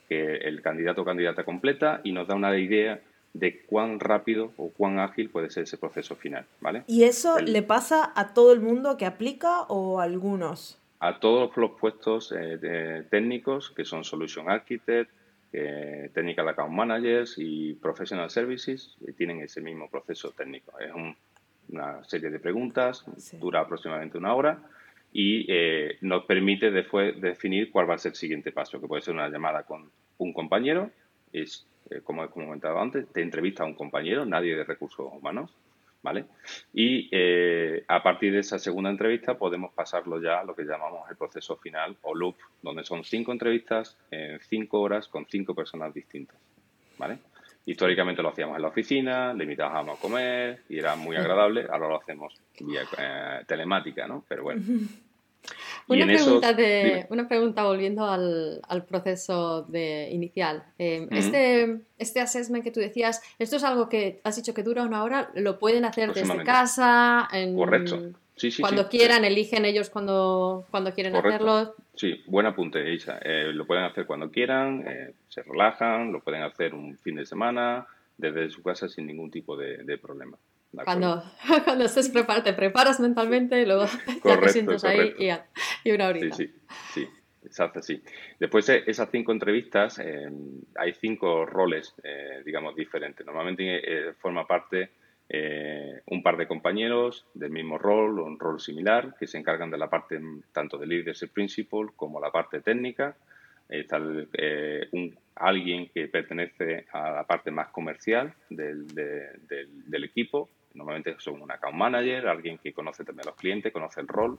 que 0.08 0.36
el 0.36 0.62
candidato 0.62 1.02
o 1.02 1.04
candidata 1.04 1.44
completa 1.44 2.00
y 2.04 2.12
nos 2.12 2.26
da 2.26 2.34
una 2.34 2.56
idea 2.56 3.00
de 3.34 3.62
cuán 3.62 3.98
rápido 3.98 4.52
o 4.56 4.70
cuán 4.70 4.98
ágil 4.98 5.30
puede 5.30 5.50
ser 5.50 5.64
ese 5.64 5.78
proceso 5.78 6.16
final, 6.16 6.44
¿vale? 6.60 6.84
¿Y 6.86 7.04
eso 7.04 7.38
le 7.40 7.62
pasa 7.62 8.12
a 8.14 8.34
todo 8.34 8.52
el 8.52 8.60
mundo 8.60 8.96
que 8.96 9.06
aplica 9.06 9.62
o 9.62 10.00
a 10.00 10.04
algunos? 10.04 10.78
A 11.00 11.18
todos 11.18 11.50
los 11.56 11.70
puestos 11.72 12.32
eh, 12.36 13.04
técnicos 13.10 13.70
que 13.70 13.84
son 13.84 14.04
Solution 14.04 14.50
Architect, 14.50 15.10
eh, 15.52 16.10
Technical 16.14 16.48
Account 16.48 16.72
Managers 16.72 17.34
y 17.38 17.74
Professional 17.74 18.30
Services 18.30 18.96
eh, 19.06 19.12
tienen 19.12 19.40
ese 19.40 19.60
mismo 19.60 19.88
proceso 19.88 20.30
técnico. 20.30 20.78
Es 20.78 20.92
una 21.68 22.04
serie 22.04 22.30
de 22.30 22.38
preguntas, 22.38 23.04
dura 23.40 23.60
aproximadamente 23.60 24.18
una 24.18 24.34
hora 24.34 24.58
y 25.12 25.44
eh, 25.48 25.98
nos 26.00 26.24
permite 26.24 26.70
después 26.70 27.20
definir 27.20 27.70
cuál 27.70 27.88
va 27.88 27.94
a 27.94 27.98
ser 27.98 28.12
el 28.12 28.16
siguiente 28.16 28.52
paso, 28.52 28.80
que 28.80 28.88
puede 28.88 29.02
ser 29.02 29.14
una 29.14 29.28
llamada 29.28 29.64
con 29.64 29.90
un 30.18 30.32
compañero, 30.32 30.90
es 31.32 31.66
eh, 31.90 32.00
como 32.02 32.24
he 32.24 32.28
comentado 32.28 32.80
antes, 32.80 33.06
te 33.12 33.22
entrevista 33.22 33.62
a 33.62 33.66
un 33.66 33.74
compañero, 33.74 34.24
nadie 34.24 34.56
de 34.56 34.64
recursos 34.64 35.12
humanos, 35.12 35.50
¿vale? 36.02 36.24
Y 36.72 37.08
eh, 37.12 37.84
a 37.88 38.02
partir 38.02 38.32
de 38.32 38.40
esa 38.40 38.58
segunda 38.58 38.90
entrevista 38.90 39.36
podemos 39.36 39.72
pasarlo 39.72 40.20
ya 40.20 40.40
a 40.40 40.44
lo 40.44 40.54
que 40.54 40.64
llamamos 40.64 41.08
el 41.10 41.16
proceso 41.16 41.56
final 41.56 41.96
o 42.02 42.14
loop, 42.14 42.36
donde 42.62 42.84
son 42.84 43.04
cinco 43.04 43.32
entrevistas 43.32 43.98
en 44.10 44.40
cinco 44.40 44.80
horas 44.80 45.08
con 45.08 45.26
cinco 45.26 45.54
personas 45.54 45.92
distintas, 45.92 46.36
¿vale? 46.98 47.18
Históricamente 47.64 48.22
lo 48.22 48.30
hacíamos 48.30 48.56
en 48.56 48.62
la 48.62 48.68
oficina, 48.68 49.32
le 49.32 49.44
invitábamos 49.44 49.96
a 49.96 50.00
comer 50.00 50.62
y 50.68 50.78
era 50.78 50.96
muy 50.96 51.16
agradable, 51.16 51.66
ahora 51.70 51.88
lo 51.88 52.00
hacemos 52.00 52.34
vía 52.58 52.82
eh, 52.98 53.44
telemática, 53.46 54.06
¿no? 54.06 54.24
Pero 54.28 54.42
bueno. 54.44 54.62
Una 55.88 56.06
pregunta, 56.06 56.52
de, 56.52 57.06
una 57.10 57.28
pregunta 57.28 57.64
volviendo 57.64 58.06
al, 58.06 58.60
al 58.68 58.84
proceso 58.84 59.62
de 59.62 60.08
inicial. 60.12 60.64
Eh, 60.78 61.08
este, 61.10 61.80
este 61.98 62.20
assessment 62.20 62.62
que 62.62 62.70
tú 62.70 62.80
decías, 62.80 63.20
¿esto 63.38 63.56
es 63.56 63.64
algo 63.64 63.88
que 63.88 64.20
has 64.24 64.36
dicho 64.36 64.54
que 64.54 64.62
dura 64.62 64.84
una 64.84 65.02
hora? 65.02 65.30
¿Lo 65.34 65.58
pueden 65.58 65.84
hacer 65.84 66.12
desde 66.12 66.44
casa? 66.44 67.28
En, 67.32 67.56
Correcto. 67.56 68.12
Sí, 68.42 68.50
sí, 68.50 68.60
cuando 68.60 68.88
quieran, 68.88 69.24
eligen 69.24 69.64
ellos 69.64 69.88
cuando, 69.88 70.66
cuando 70.68 70.92
quieren 70.92 71.14
hacerlo. 71.14 71.76
Sí, 71.94 72.24
buen 72.26 72.44
apunte, 72.44 72.92
Isa. 72.92 73.20
Eh, 73.22 73.52
lo 73.52 73.68
pueden 73.68 73.84
hacer 73.84 74.04
cuando 74.04 74.32
quieran, 74.32 74.84
eh, 74.84 75.14
se 75.28 75.44
relajan, 75.44 76.10
lo 76.10 76.24
pueden 76.24 76.42
hacer 76.42 76.74
un 76.74 76.98
fin 76.98 77.14
de 77.14 77.24
semana, 77.24 77.86
desde 78.16 78.50
su 78.50 78.60
casa 78.60 78.88
sin 78.88 79.06
ningún 79.06 79.30
tipo 79.30 79.56
de, 79.56 79.84
de 79.84 79.96
problema. 79.96 80.36
Cuando, 80.84 81.22
cuando 81.64 81.84
estés 81.84 82.08
preparado, 82.08 82.42
te 82.42 82.52
preparas 82.52 82.98
mentalmente 82.98 83.62
y 83.62 83.64
luego 83.64 83.84
te 84.40 84.48
sientes 84.48 84.82
ahí 84.82 85.14
y, 85.84 85.92
una 85.92 86.08
horita. 86.08 86.34
Sí, 86.34 86.52
sí, 86.92 87.06
exacto, 87.44 87.80
sí. 87.80 88.02
Después 88.40 88.66
de 88.66 88.82
esas 88.88 89.08
cinco 89.12 89.30
entrevistas, 89.30 90.00
eh, 90.00 90.28
hay 90.74 90.94
cinco 90.94 91.46
roles, 91.46 91.94
eh, 92.02 92.42
digamos, 92.44 92.74
diferentes. 92.74 93.24
Normalmente 93.24 93.62
eh, 93.84 94.14
forma 94.14 94.48
parte 94.48 94.90
un 95.28 96.22
par 96.22 96.36
de 96.36 96.46
compañeros 96.46 97.26
del 97.32 97.50
mismo 97.50 97.78
rol 97.78 98.20
o 98.20 98.24
un 98.24 98.38
rol 98.38 98.60
similar 98.60 99.14
que 99.18 99.26
se 99.26 99.38
encargan 99.38 99.70
de 99.70 99.78
la 99.78 99.88
parte 99.88 100.20
tanto 100.52 100.76
de 100.76 100.86
leadership 100.86 101.28
principal 101.28 101.92
como 101.96 102.20
la 102.20 102.30
parte 102.30 102.60
técnica. 102.60 103.16
Está 103.68 103.96
un, 103.96 105.16
alguien 105.36 105.88
que 105.88 106.08
pertenece 106.08 106.86
a 106.92 107.10
la 107.12 107.24
parte 107.24 107.50
más 107.50 107.68
comercial 107.68 108.34
del, 108.50 110.04
equipo 110.04 110.50
Normalmente 110.74 111.16
son 111.18 111.42
un 111.42 111.50
account 111.50 111.76
manager, 111.76 112.28
alguien 112.28 112.58
que 112.58 112.72
conoce 112.72 113.04
también 113.04 113.28
a 113.28 113.30
los 113.30 113.38
clientes, 113.38 113.72
conoce 113.72 114.00
el 114.00 114.08
rol 114.08 114.38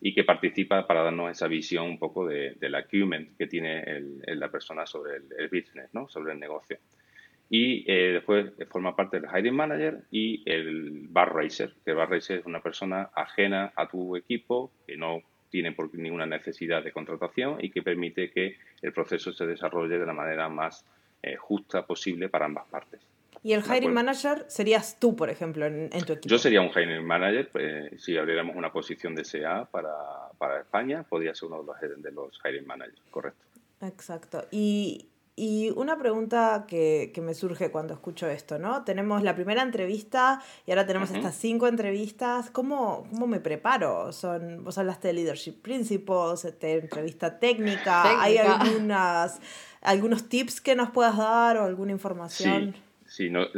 y 0.00 0.14
que 0.14 0.24
participa 0.24 0.86
para 0.86 1.02
darnos 1.02 1.30
esa 1.30 1.46
visión 1.46 1.86
un 1.86 1.98
poco 1.98 2.26
de, 2.26 2.56
del 2.58 2.74
acumen 2.74 3.34
que 3.38 3.46
tiene 3.46 3.84
la 4.26 4.50
persona 4.50 4.86
sobre 4.86 5.16
el, 5.16 5.48
business, 5.48 5.90
¿no? 5.92 6.08
sobre 6.08 6.32
el 6.32 6.40
negocio. 6.40 6.78
Y 7.52 7.84
eh, 7.90 8.12
después 8.12 8.52
forma 8.70 8.94
parte 8.94 9.18
del 9.18 9.28
hiring 9.28 9.54
manager 9.54 10.04
y 10.12 10.42
el 10.46 11.08
bar 11.08 11.34
racer, 11.34 11.74
que 11.84 11.90
el 11.90 11.96
bar 11.96 12.08
racer 12.08 12.38
es 12.38 12.46
una 12.46 12.62
persona 12.62 13.10
ajena 13.14 13.72
a 13.74 13.88
tu 13.88 14.14
equipo, 14.14 14.70
que 14.86 14.96
no 14.96 15.20
tiene 15.50 15.72
por 15.72 15.92
ninguna 15.92 16.26
necesidad 16.26 16.82
de 16.82 16.92
contratación 16.92 17.56
y 17.60 17.70
que 17.70 17.82
permite 17.82 18.30
que 18.30 18.56
el 18.80 18.92
proceso 18.92 19.32
se 19.32 19.46
desarrolle 19.46 19.98
de 19.98 20.06
la 20.06 20.12
manera 20.12 20.48
más 20.48 20.86
eh, 21.22 21.36
justa 21.36 21.84
posible 21.84 22.28
para 22.28 22.46
ambas 22.46 22.66
partes. 22.68 23.00
¿Y 23.42 23.52
el 23.54 23.62
hiring 23.62 23.92
manager 23.92 24.44
serías 24.48 25.00
tú, 25.00 25.16
por 25.16 25.30
ejemplo, 25.30 25.64
en, 25.66 25.88
tu 25.90 26.12
equipo? 26.12 26.28
Yo 26.28 26.38
sería 26.38 26.60
un 26.60 26.68
hiring 26.68 27.04
manager. 27.04 27.48
Pues, 27.50 28.02
si 28.02 28.16
abriéramos 28.16 28.54
una 28.54 28.70
posición 28.70 29.14
de 29.14 29.24
SEA 29.24 29.64
para, 29.64 29.92
para 30.36 30.60
España, 30.60 31.02
podría 31.02 31.34
ser 31.34 31.48
uno 31.48 31.62
de 31.62 31.66
los, 31.66 32.02
de 32.02 32.12
los 32.12 32.38
hiring 32.44 32.66
managers, 32.66 33.00
correcto. 33.10 33.42
Exacto. 33.80 34.44
Y, 34.50 35.06
y 35.36 35.70
una 35.76 35.96
pregunta 35.98 36.66
que, 36.68 37.12
que, 37.14 37.20
me 37.20 37.34
surge 37.34 37.70
cuando 37.70 37.94
escucho 37.94 38.28
esto, 38.28 38.58
¿no? 38.58 38.84
Tenemos 38.84 39.22
la 39.22 39.34
primera 39.34 39.62
entrevista 39.62 40.42
y 40.66 40.70
ahora 40.72 40.86
tenemos 40.86 41.10
estas 41.10 41.34
cinco 41.34 41.66
entrevistas. 41.66 42.50
¿Cómo, 42.50 43.06
¿Cómo 43.10 43.26
me 43.26 43.40
preparo? 43.40 44.12
Son, 44.12 44.64
vos 44.64 44.76
hablaste 44.76 45.08
de 45.08 45.14
Leadership 45.14 45.62
Principles, 45.62 46.42
de 46.60 46.78
entrevista 46.78 47.38
técnica. 47.38 48.02
técnica. 48.02 48.22
¿Hay 48.22 48.36
algunas, 48.36 49.40
algunos 49.80 50.28
tips 50.28 50.60
que 50.60 50.74
nos 50.74 50.90
puedas 50.90 51.16
dar 51.16 51.56
o 51.56 51.64
alguna 51.64 51.92
información? 51.92 52.74
Sí. 52.74 52.82
Sí, 53.10 53.28
no, 53.28 53.48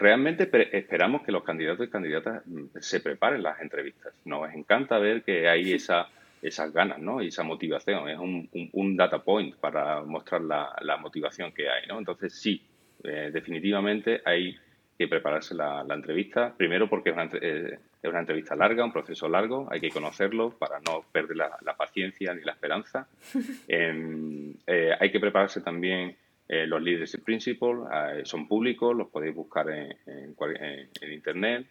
realmente 0.00 0.50
esperamos 0.76 1.22
que 1.22 1.30
los 1.30 1.44
candidatos 1.44 1.86
y 1.86 1.90
candidatas 1.90 2.44
mm, 2.44 2.64
se 2.80 2.98
preparen 2.98 3.40
las 3.40 3.60
entrevistas. 3.60 4.12
Nos 4.24 4.52
encanta 4.52 4.98
ver 4.98 5.22
que 5.22 5.48
hay 5.48 5.74
esa, 5.74 6.08
esas 6.42 6.72
ganas 6.72 6.98
¿no? 6.98 7.22
y 7.22 7.28
esa 7.28 7.42
motivación. 7.42 8.08
Es 8.08 8.18
un, 8.18 8.48
un, 8.72 8.96
data 8.96 9.22
point 9.22 9.56
para 9.56 10.02
mostrar 10.02 10.42
la, 10.42 10.74
la, 10.80 10.96
motivación 10.96 11.52
que 11.52 11.68
hay. 11.68 11.86
¿no? 11.88 11.98
Entonces, 11.98 12.34
sí, 12.34 12.62
eh, 13.04 13.30
definitivamente 13.32 14.20
hay 14.24 14.56
que 14.98 15.08
prepararse 15.08 15.54
la, 15.54 15.84
la 15.84 15.94
entrevista. 15.94 16.54
Primero 16.56 16.88
porque 16.88 17.10
es 17.10 17.16
una, 17.16 17.30
eh, 17.40 17.78
es 18.02 18.10
una, 18.10 18.20
entrevista 18.20 18.56
larga, 18.56 18.84
un 18.84 18.92
proceso 18.92 19.28
largo, 19.28 19.68
hay 19.70 19.80
que 19.80 19.90
conocerlo 19.90 20.50
para 20.50 20.80
no 20.80 21.04
perder 21.12 21.36
la, 21.36 21.58
la 21.62 21.76
paciencia 21.76 22.34
ni 22.34 22.42
la 22.42 22.52
esperanza. 22.52 23.08
Em, 23.68 24.54
eh, 24.66 24.92
hay 24.98 25.10
que 25.10 25.20
prepararse 25.20 25.60
también 25.60 26.16
eh, 26.48 26.66
los 26.66 26.80
leadership 26.80 27.24
principles 27.24 27.78
eh, 27.92 28.20
son 28.24 28.46
públicos, 28.46 28.94
los 28.96 29.08
podéis 29.08 29.34
buscar 29.34 29.68
en, 29.70 29.96
en, 30.06 31.12
internet. 31.12 31.66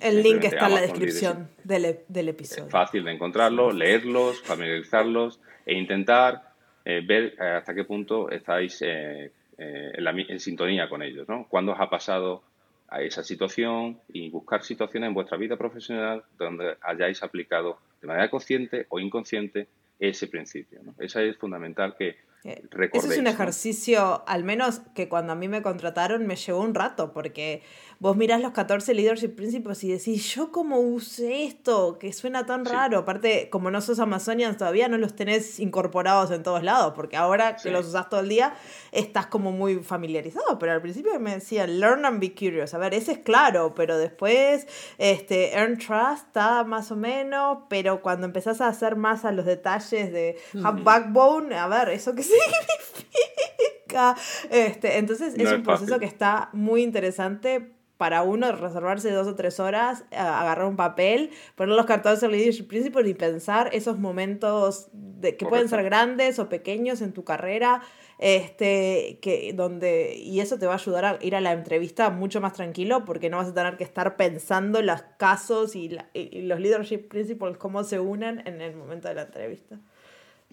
El 0.00 0.22
link 0.22 0.44
está 0.44 0.66
en 0.66 0.74
la 0.74 0.80
descripción 0.80 1.50
del, 1.64 2.00
del, 2.08 2.28
episodio. 2.28 2.64
Es 2.64 2.70
fácil 2.70 3.04
de 3.04 3.12
encontrarlos, 3.12 3.74
leerlos, 3.74 4.40
familiarizarlos 4.42 5.40
e 5.66 5.74
intentar 5.74 6.52
eh, 6.84 7.02
ver 7.06 7.40
hasta 7.40 7.74
qué 7.74 7.84
punto 7.84 8.30
estáis 8.30 8.80
en, 8.82 9.30
en, 9.58 10.40
sintonía 10.40 10.88
con 10.88 11.02
ellos. 11.02 11.28
¿no? 11.28 11.46
¿Cuándo 11.48 11.72
os 11.72 11.80
ha 11.80 11.90
pasado 11.90 12.42
a 12.90 13.02
esa 13.02 13.22
situación 13.22 14.00
y 14.08 14.30
buscar 14.30 14.64
situaciones 14.64 15.08
en 15.08 15.14
vuestra 15.14 15.38
vida 15.38 15.56
profesional 15.56 16.24
donde 16.36 16.76
hayáis 16.82 17.22
aplicado 17.22 17.78
de 18.00 18.08
manera 18.08 18.28
consciente 18.28 18.86
o 18.88 18.98
inconsciente 18.98 19.68
ese 20.00 20.26
principio. 20.26 20.80
¿no? 20.82 20.94
Esa 20.98 21.22
es 21.22 21.36
fundamental 21.36 21.94
que 21.96 22.16
eh, 22.42 22.62
ese 22.92 23.08
es 23.08 23.18
un 23.18 23.26
ejercicio, 23.26 24.24
al 24.26 24.44
menos 24.44 24.80
que 24.94 25.10
cuando 25.10 25.32
a 25.32 25.36
mí 25.36 25.46
me 25.46 25.60
contrataron 25.60 26.26
me 26.26 26.36
llevó 26.36 26.60
un 26.60 26.74
rato, 26.74 27.12
porque 27.12 27.62
vos 28.00 28.16
mirás 28.16 28.40
los 28.40 28.52
14 28.52 28.94
leadership 28.94 29.28
principles 29.28 29.84
y 29.84 29.92
decís, 29.92 30.34
yo 30.34 30.50
cómo 30.50 30.80
usé 30.80 31.44
esto, 31.44 31.98
que 31.98 32.14
suena 32.14 32.46
tan 32.46 32.64
raro. 32.64 32.98
Aparte, 32.98 33.50
como 33.50 33.70
no 33.70 33.82
sos 33.82 34.00
Amazonian, 34.00 34.56
todavía 34.56 34.88
no 34.88 34.96
los 34.96 35.14
tenés 35.14 35.60
incorporados 35.60 36.30
en 36.30 36.42
todos 36.42 36.62
lados, 36.62 36.94
porque 36.96 37.18
ahora 37.18 37.56
que 37.56 37.70
los 37.70 37.86
usás 37.86 38.08
todo 38.08 38.20
el 38.20 38.30
día, 38.30 38.54
estás 38.90 39.26
como 39.26 39.52
muy 39.52 39.80
familiarizado. 39.80 40.58
Pero 40.58 40.72
al 40.72 40.80
principio 40.80 41.20
me 41.20 41.34
decían, 41.34 41.78
learn 41.78 42.06
and 42.06 42.20
be 42.20 42.32
curious. 42.32 42.72
A 42.72 42.78
ver, 42.78 42.94
ese 42.94 43.12
es 43.12 43.18
claro, 43.18 43.74
pero 43.74 43.98
después, 43.98 44.66
este, 44.96 45.52
earn 45.52 45.76
trust 45.76 46.28
está 46.28 46.64
más 46.64 46.90
o 46.90 46.96
menos, 46.96 47.58
pero 47.68 48.00
cuando 48.00 48.24
empezás 48.24 48.62
a 48.62 48.68
hacer 48.68 48.96
más 48.96 49.26
a 49.26 49.32
los 49.32 49.44
detalles 49.44 50.10
de 50.10 50.38
have 50.64 50.82
backbone, 50.82 51.54
a 51.54 51.68
ver, 51.68 51.90
¿eso 51.90 52.14
qué 52.14 52.22
significa? 53.82 54.16
Este, 54.48 54.96
entonces 54.96 55.34
es 55.36 55.52
un 55.52 55.62
proceso 55.62 55.98
que 55.98 56.06
está 56.06 56.48
muy 56.54 56.82
interesante 56.82 57.79
para 58.00 58.22
uno 58.22 58.50
reservarse 58.52 59.10
dos 59.10 59.26
o 59.26 59.34
tres 59.34 59.60
horas, 59.60 60.04
agarrar 60.10 60.64
un 60.64 60.76
papel, 60.76 61.32
poner 61.54 61.76
los 61.76 61.84
cartones 61.84 62.22
en 62.22 62.30
leadership 62.30 62.66
principles 62.66 63.06
y 63.06 63.12
pensar 63.12 63.68
esos 63.74 63.98
momentos 63.98 64.88
de, 64.94 65.36
que 65.36 65.44
pueden 65.44 65.68
ser 65.68 65.82
grandes 65.84 66.38
o 66.38 66.48
pequeños 66.48 67.02
en 67.02 67.12
tu 67.12 67.24
carrera, 67.24 67.82
este, 68.18 69.18
que, 69.20 69.52
donde, 69.54 70.16
y 70.16 70.40
eso 70.40 70.58
te 70.58 70.64
va 70.64 70.72
a 70.72 70.76
ayudar 70.76 71.04
a 71.04 71.18
ir 71.20 71.36
a 71.36 71.42
la 71.42 71.52
entrevista 71.52 72.08
mucho 72.08 72.40
más 72.40 72.54
tranquilo 72.54 73.04
porque 73.04 73.28
no 73.28 73.36
vas 73.36 73.48
a 73.48 73.52
tener 73.52 73.76
que 73.76 73.84
estar 73.84 74.16
pensando 74.16 74.80
los 74.80 75.02
casos 75.18 75.76
y, 75.76 75.98
y 76.14 76.40
los 76.40 76.58
leadership 76.58 77.06
principles, 77.06 77.58
cómo 77.58 77.84
se 77.84 78.00
unen 78.00 78.42
en 78.46 78.62
el 78.62 78.74
momento 78.76 79.08
de 79.08 79.14
la 79.14 79.22
entrevista. 79.24 79.78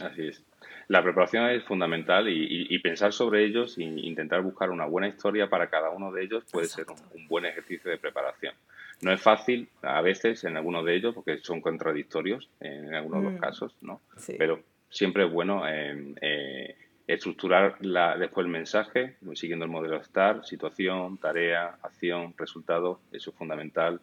Así 0.02 0.28
es. 0.28 0.44
La 0.88 1.04
preparación 1.04 1.50
es 1.50 1.64
fundamental 1.66 2.30
y, 2.30 2.80
pensar 2.80 3.12
sobre 3.12 3.44
ellos 3.44 3.78
e 3.78 3.84
intentar 3.84 4.42
buscar 4.42 4.70
una 4.70 4.86
buena 4.86 5.10
historia 5.10 5.50
para 5.50 5.70
cada 5.70 5.90
uno 5.90 6.12
de 6.14 6.24
ellos 6.24 6.46
puede 6.50 6.68
ser 6.68 6.86
un, 7.14 7.28
buen 7.28 7.46
ejercicio 7.46 7.92
de 7.92 7.98
preparación. 7.98 8.54
No 9.02 9.12
es 9.12 9.22
fácil 9.22 9.68
a 9.82 10.02
veces 10.02 10.46
en 10.46 10.56
algunos 10.56 10.86
de 10.86 10.96
ellos 10.96 11.14
porque 11.14 11.40
son 11.40 11.60
contradictorios 11.60 12.50
en 12.62 12.96
algunos 12.96 13.20
de 13.20 13.30
los 13.32 13.38
mm. 13.38 13.42
casos, 13.42 13.76
¿no? 13.82 14.02
Pero 14.38 14.62
siempre 14.90 15.26
es 15.26 15.32
bueno 15.32 15.64
eh, 15.68 16.76
estructurar 17.06 17.76
la, 17.82 18.18
después 18.18 18.46
el 18.46 18.52
mensaje 18.52 19.18
siguiendo 19.34 19.66
el 19.66 19.72
modelo 19.72 20.02
STAR, 20.02 20.46
situación, 20.46 21.18
tarea, 21.18 21.78
acción, 21.82 22.34
resultado, 22.38 23.02
eso 23.12 23.32
es 23.32 23.36
fundamental. 23.36 24.00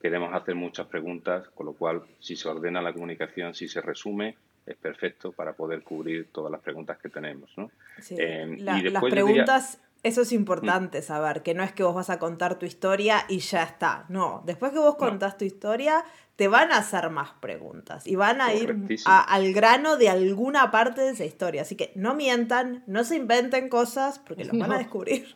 Queremos 0.00 0.34
hacer 0.34 0.54
muchas 0.54 0.86
preguntas, 0.86 1.48
con 1.50 1.66
lo 1.66 1.74
cual 1.74 2.02
si 2.20 2.36
se 2.36 2.48
ordena 2.48 2.80
la 2.80 2.92
comunicación, 2.92 3.54
si 3.54 3.68
se 3.68 3.82
resume, 3.82 4.36
es 4.66 4.76
perfecto 4.76 5.32
para 5.32 5.54
poder 5.54 5.82
cubrir 5.82 6.28
todas 6.32 6.50
las 6.50 6.60
preguntas 6.60 6.98
que 6.98 7.08
tenemos. 7.08 7.50
¿no? 7.56 7.70
Eh, 8.10 8.56
y 8.58 8.90
las 8.90 9.02
preguntas, 9.02 9.80
eso 10.02 10.22
es 10.22 10.32
importante 10.32 11.00
mm. 11.00 11.02
saber, 11.02 11.42
que 11.42 11.54
no 11.54 11.62
es 11.62 11.72
que 11.72 11.82
vos 11.82 11.94
vas 11.94 12.10
a 12.10 12.18
contar 12.18 12.58
tu 12.58 12.66
historia 12.66 13.24
y 13.28 13.38
ya 13.38 13.62
está. 13.62 14.06
No, 14.08 14.42
después 14.46 14.72
que 14.72 14.78
vos 14.78 14.96
contás 14.96 15.36
tu 15.36 15.44
historia, 15.44 16.04
te 16.36 16.48
van 16.48 16.72
a 16.72 16.78
hacer 16.78 17.10
más 17.10 17.30
preguntas 17.40 18.06
y 18.06 18.16
van 18.16 18.40
a 18.40 18.54
ir 18.54 18.76
al 19.06 19.52
grano 19.52 19.96
de 19.96 20.08
alguna 20.08 20.70
parte 20.70 21.02
de 21.02 21.10
esa 21.10 21.24
historia. 21.24 21.62
Así 21.62 21.76
que 21.76 21.92
no 21.94 22.14
mientan, 22.14 22.82
no 22.86 23.04
se 23.04 23.16
inventen 23.16 23.68
cosas 23.68 24.18
porque 24.18 24.44
los 24.44 24.58
van 24.58 24.72
a 24.72 24.78
descubrir. 24.78 25.26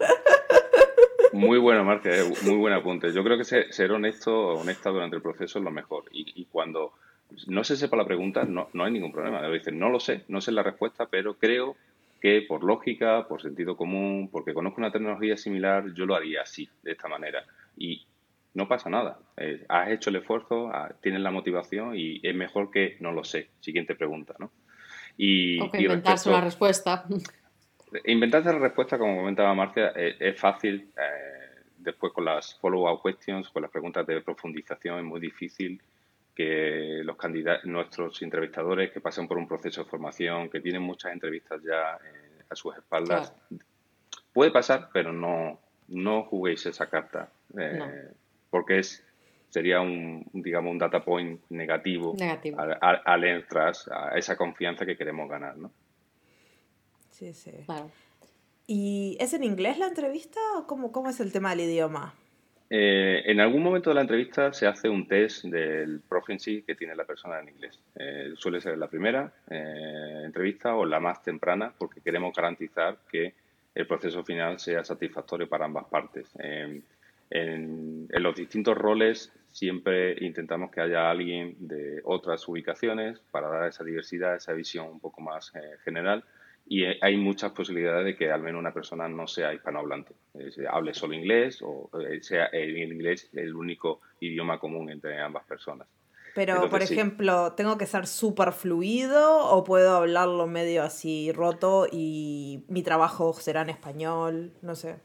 Muy 1.32 1.58
bueno, 1.58 1.84
Marcia, 1.84 2.16
eh, 2.16 2.32
muy 2.44 2.56
buen 2.56 2.72
apunte. 2.72 3.12
Yo 3.12 3.22
creo 3.22 3.36
que 3.36 3.44
ser, 3.44 3.92
honesto 3.92 4.54
honesta 4.54 4.90
durante 4.90 5.16
el 5.16 5.22
proceso 5.22 5.58
es 5.58 5.64
lo 5.64 5.70
mejor. 5.70 6.04
Y, 6.10 6.46
cuando 6.46 6.94
no 7.46 7.64
se 7.64 7.76
sepa 7.76 7.96
la 7.96 8.04
pregunta, 8.04 8.44
no, 8.44 8.68
no 8.72 8.84
hay 8.84 8.92
ningún 8.92 9.12
problema. 9.12 9.46
Dicen, 9.48 9.78
no 9.78 9.88
lo 9.88 10.00
sé, 10.00 10.24
no 10.28 10.40
sé 10.40 10.52
la 10.52 10.62
respuesta, 10.62 11.06
pero 11.06 11.34
creo 11.34 11.76
que 12.20 12.42
por 12.42 12.64
lógica, 12.64 13.26
por 13.28 13.42
sentido 13.42 13.76
común, 13.76 14.28
porque 14.30 14.54
conozco 14.54 14.80
una 14.80 14.92
tecnología 14.92 15.36
similar, 15.36 15.92
yo 15.94 16.06
lo 16.06 16.14
haría 16.14 16.42
así, 16.42 16.68
de 16.82 16.92
esta 16.92 17.08
manera. 17.08 17.44
Y 17.76 18.06
no 18.54 18.68
pasa 18.68 18.88
nada. 18.88 19.18
Eh, 19.36 19.64
has 19.68 19.90
hecho 19.90 20.10
el 20.10 20.16
esfuerzo, 20.16 20.70
ah, 20.72 20.92
tienes 21.02 21.20
la 21.20 21.30
motivación 21.30 21.92
y 21.94 22.20
es 22.22 22.34
mejor 22.34 22.70
que 22.70 22.96
no 23.00 23.12
lo 23.12 23.22
sé. 23.22 23.50
Siguiente 23.60 23.94
pregunta, 23.94 24.34
¿no? 24.38 24.50
Y, 25.18 25.58
inventarse 25.78 26.30
la 26.30 26.40
respuesta. 26.40 27.04
Inventarse 28.04 28.52
la 28.52 28.58
respuesta, 28.58 28.98
como 28.98 29.16
comentaba 29.16 29.54
Marcia, 29.54 29.92
eh, 29.94 30.16
es, 30.18 30.38
fácil. 30.38 30.90
Eh, 30.96 31.62
después 31.78 32.12
con 32.12 32.24
las 32.24 32.58
follow-up 32.58 33.02
questions, 33.02 33.48
con 33.50 33.62
las 33.62 33.70
preguntas 33.70 34.06
de 34.06 34.20
profundización, 34.20 34.98
es 34.98 35.04
muy 35.04 35.20
difícil 35.20 35.80
que 36.36 37.00
los 37.02 37.16
candidatos, 37.16 37.64
nuestros 37.64 38.22
entrevistadores 38.22 38.92
que 38.92 39.00
pasan 39.00 39.26
por 39.26 39.38
un 39.38 39.48
proceso 39.48 39.82
de 39.82 39.90
formación, 39.90 40.50
que 40.50 40.60
tienen 40.60 40.82
muchas 40.82 41.12
entrevistas 41.12 41.62
ya 41.64 41.98
a 42.48 42.54
sus 42.54 42.76
espaldas, 42.76 43.32
puede 44.32 44.52
pasar, 44.52 44.90
pero 44.92 45.12
no, 45.12 45.58
no 45.88 46.24
juguéis 46.24 46.66
esa 46.66 46.88
carta 46.88 47.30
porque 48.50 48.78
es 48.78 49.02
sería 49.48 49.80
un, 49.80 50.26
digamos, 50.32 50.70
un 50.72 50.78
data 50.78 51.02
point 51.02 51.40
negativo, 51.48 52.14
Al, 52.58 53.00
al, 53.04 53.24
entrar 53.24 53.74
a 53.90 54.18
esa 54.18 54.36
confianza 54.36 54.84
que 54.84 54.96
queremos 54.96 55.30
ganar, 55.30 55.56
¿no? 55.56 55.70
Sí, 57.10 57.32
sí. 57.32 57.52
¿Y 58.66 59.16
es 59.18 59.32
en 59.32 59.44
inglés 59.44 59.78
la 59.78 59.86
entrevista 59.86 60.40
o 60.58 60.66
cómo, 60.66 60.92
cómo 60.92 61.08
es 61.08 61.20
el 61.20 61.32
tema 61.32 61.50
del 61.50 61.60
idioma? 61.60 62.14
Eh, 62.68 63.22
en 63.26 63.40
algún 63.40 63.62
momento 63.62 63.90
de 63.90 63.94
la 63.94 64.00
entrevista 64.00 64.52
se 64.52 64.66
hace 64.66 64.88
un 64.88 65.06
test 65.06 65.44
del 65.44 66.00
proficiency 66.00 66.62
que 66.62 66.74
tiene 66.74 66.96
la 66.96 67.04
persona 67.04 67.38
en 67.38 67.48
inglés. 67.48 67.78
Eh, 67.94 68.32
suele 68.36 68.60
ser 68.60 68.76
la 68.76 68.88
primera 68.88 69.32
eh, 69.48 70.22
entrevista 70.24 70.74
o 70.74 70.84
la 70.84 70.98
más 70.98 71.22
temprana 71.22 71.72
porque 71.78 72.00
queremos 72.00 72.34
garantizar 72.34 72.98
que 73.08 73.34
el 73.74 73.86
proceso 73.86 74.24
final 74.24 74.58
sea 74.58 74.82
satisfactorio 74.84 75.48
para 75.48 75.66
ambas 75.66 75.84
partes. 75.84 76.32
En, 77.30 78.08
los 78.10 78.36
distintos 78.36 78.76
roles 78.76 79.32
siempre 79.48 80.16
intentamos 80.24 80.70
que 80.70 80.80
haya 80.80 81.10
alguien 81.10 81.54
de 81.58 82.00
otras 82.04 82.46
ubicaciones 82.48 83.18
para 83.30 83.48
dar 83.48 83.68
esa 83.68 83.84
diversidad, 83.84 84.36
esa 84.36 84.52
visión 84.52 84.88
un 84.88 85.00
poco 85.00 85.20
más 85.20 85.52
eh, 85.54 85.76
general. 85.84 86.24
Y 86.68 86.84
eh, 86.84 86.98
hay 87.00 87.16
muchas 87.16 87.52
posibilidades 87.52 88.04
de 88.04 88.16
que 88.16 88.30
al 88.30 88.42
menos 88.42 88.58
una 88.58 88.74
persona 88.74 89.08
no 89.08 89.26
sea 89.26 89.54
hispanohablante, 89.54 90.14
eh, 90.34 90.50
hable 90.68 90.94
solo 90.94 91.14
inglés 91.14 91.62
o 91.62 91.90
sea 92.20 92.46
el 92.46 92.76
inglés 92.76 93.30
el 93.34 93.54
único 93.54 94.00
idioma 94.20 94.58
común 94.58 94.90
entre 94.90 95.20
ambas 95.20 95.44
personas. 95.44 95.86
Pero, 96.34 96.68
por 96.68 96.82
ejemplo, 96.82 97.54
¿tengo 97.54 97.78
que 97.78 97.86
ser 97.86 98.06
súper 98.06 98.52
fluido 98.52 99.38
o 99.38 99.64
puedo 99.64 99.96
hablarlo 99.96 100.46
medio 100.46 100.82
así 100.82 101.32
roto 101.32 101.86
y 101.90 102.62
mi 102.68 102.82
trabajo 102.82 103.32
será 103.32 103.62
en 103.62 103.70
español? 103.70 104.52
No 104.60 104.74
sé. 104.74 104.96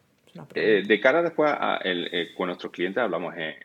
Eh, 0.56 0.84
de 0.86 1.00
cara 1.00 1.22
después 1.22 1.52
a 1.54 1.80
eh, 1.84 2.34
con 2.36 2.48
nuestros 2.48 2.72
clientes 2.72 3.02
hablamos 3.02 3.34
en, 3.38 3.56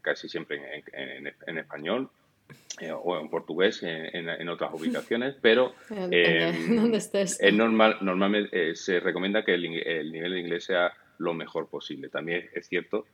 casi 0.00 0.28
siempre 0.28 0.84
en, 0.92 1.58
español 1.58 2.08
eh, 2.80 2.92
o 2.92 3.18
en 3.18 3.30
portugués 3.30 3.82
en, 3.82 4.48
otras 4.48 4.72
ubicaciones, 4.74 5.34
pero 5.40 5.72
es 6.10 7.54
normal, 7.54 7.96
normalmente 8.02 8.74
se 8.74 9.00
recomienda 9.00 9.44
que 9.44 9.54
el, 9.54 9.62
nivel 10.12 10.32
de 10.32 10.40
inglés 10.40 10.64
sea 10.64 10.92
lo 11.18 11.32
mejor 11.32 11.68
posible. 11.68 12.08
También 12.08 12.48
es 12.52 12.66
cierto 12.68 13.06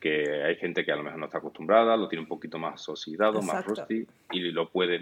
que 0.00 0.42
hay 0.42 0.56
gente 0.56 0.84
que 0.84 0.92
a 0.92 0.96
lo 0.96 1.02
mejor 1.02 1.18
no 1.18 1.26
está 1.26 1.38
acostumbrada, 1.38 1.96
lo 1.96 2.08
tiene 2.08 2.22
un 2.22 2.28
poquito 2.28 2.58
más 2.58 2.88
oxidado, 2.88 3.42
más 3.42 3.64
rusty 3.66 4.06
y 4.32 4.40
lo 4.52 4.70
puede 4.70 4.98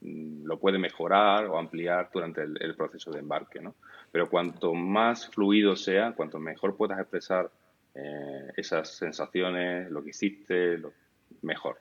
lo 0.00 0.58
puede 0.58 0.78
mejorar 0.78 1.44
o 1.46 1.58
ampliar 1.58 2.08
durante 2.12 2.42
el, 2.42 2.74
proceso 2.74 3.10
de 3.10 3.18
embarque, 3.18 3.60
¿no? 3.60 3.74
Pero 4.10 4.30
cuanto 4.30 4.72
más 4.72 5.28
fluido 5.28 5.76
sea, 5.76 6.12
cuanto 6.12 6.38
mejor 6.38 6.74
puedas 6.76 6.98
expresar 6.98 7.50
eh, 7.94 8.50
esas 8.56 8.88
sensaciones, 8.96 9.90
lo 9.90 10.02
que 10.02 10.10
hiciste, 10.10 10.78
lo 10.78 10.94
mejor. 11.42 11.76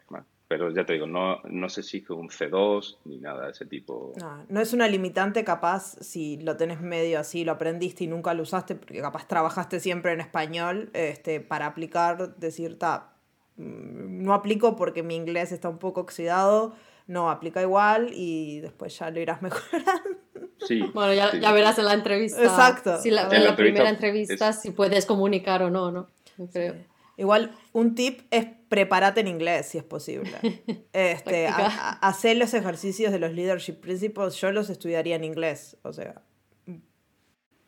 Pero 0.50 0.72
ya 0.72 0.84
te 0.84 0.94
digo, 0.94 1.06
no, 1.06 1.42
no 1.44 1.70
se 1.70 1.82
exige 1.82 2.12
un 2.12 2.30
C2 2.30 2.98
ni 3.06 3.20
nada 3.20 3.46
de 3.46 3.52
ese 3.52 3.68
tipo. 3.68 4.14
No, 4.20 4.46
no 4.50 4.60
es 4.60 4.74
una 4.74 4.88
limitante 4.88 5.44
capaz 5.44 5.96
si 6.02 6.38
lo 6.38 6.58
tenés 6.58 6.82
medio 6.82 7.20
así, 7.20 7.46
lo 7.46 7.52
aprendiste 7.52 8.06
y 8.06 8.08
nunca 8.08 8.34
lo 8.34 8.42
usaste, 8.42 8.74
porque 8.74 9.00
capaz 9.00 9.28
trabajaste 9.28 9.80
siempre 9.80 10.12
en 10.12 10.22
español, 10.22 10.90
este, 10.94 11.40
para 11.40 11.68
aplicar, 11.68 12.36
decir, 12.38 12.80
ta, 12.80 13.14
mm, 13.58 14.24
no 14.24 14.34
aplico 14.34 14.76
porque 14.76 15.04
mi 15.04 15.16
inglés 15.16 15.52
está 15.52 15.70
un 15.70 15.78
poco 15.78 16.02
oxidado, 16.02 16.74
no, 17.06 17.30
aplica 17.30 17.62
igual 17.62 18.10
y 18.16 18.60
después 18.62 18.98
ya 18.98 19.12
lo 19.12 19.20
irás 19.20 19.42
mejorando. 19.44 20.18
Sí. 20.66 20.82
Bueno, 20.96 21.14
ya, 21.14 21.52
verás 21.52 21.78
en 21.78 21.86
la 21.86 21.94
entrevista. 21.94 22.42
Exacto. 22.42 23.00
Si 23.00 23.12
la, 23.12 23.30
en 23.32 23.44
la, 23.44 23.56
primera 23.56 23.90
entrevista 23.90 24.52
si 24.54 24.72
puedes 24.72 25.06
comunicar 25.06 25.62
o 25.62 25.70
no, 25.70 25.92
¿no? 25.92 26.08
Creo. 26.52 26.74
Igual, 27.20 27.52
un 27.74 27.96
tip 27.96 28.22
es 28.32 28.48
prepárate 28.70 29.20
en 29.20 29.28
inglés, 29.28 29.68
si 29.68 29.78
es 29.78 29.84
posible. 29.84 30.32
Este, 30.94 31.48
hacer 31.48 32.38
los 32.38 32.54
ejercicios 32.54 33.12
de 33.12 33.20
los 33.20 33.34
leadership 33.34 33.74
principles, 33.74 34.36
yo 34.36 34.52
los 34.52 34.70
estudiaría 34.70 35.18
en 35.18 35.26
inglés, 35.26 35.78
o 35.84 35.92
sea. 35.92 36.22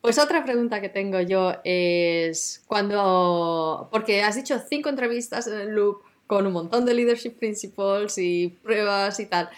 Pues 0.00 0.18
otra 0.18 0.42
pregunta 0.42 0.80
que 0.80 0.88
tengo 0.88 1.20
yo 1.20 1.54
es 1.64 2.64
cuando, 2.66 3.88
porque 3.92 4.22
has 4.22 4.36
dicho 4.36 4.58
cinco 4.68 4.88
entrevistas 4.88 5.46
en 5.46 5.60
el 5.60 5.68
loop, 5.68 6.02
con 6.26 6.46
un 6.46 6.52
montón 6.54 6.86
de 6.86 6.94
leadership 6.94 7.38
principles 7.38 8.16
y 8.16 8.48
pruebas 8.62 9.20
y 9.20 9.26
tal. 9.26 9.50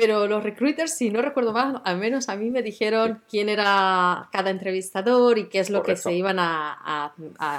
Pero 0.00 0.26
los 0.26 0.42
recruiters, 0.42 0.94
si 0.94 1.10
no 1.10 1.20
recuerdo 1.20 1.52
mal, 1.52 1.82
al 1.84 1.98
menos 1.98 2.30
a 2.30 2.36
mí 2.36 2.50
me 2.50 2.62
dijeron 2.62 3.22
quién 3.28 3.50
era 3.50 4.30
cada 4.32 4.48
entrevistador 4.48 5.36
y 5.36 5.50
qué 5.50 5.58
es 5.58 5.68
lo 5.68 5.82
que 5.82 5.94
se 5.94 6.14
iban 6.14 6.38
a, 6.38 7.12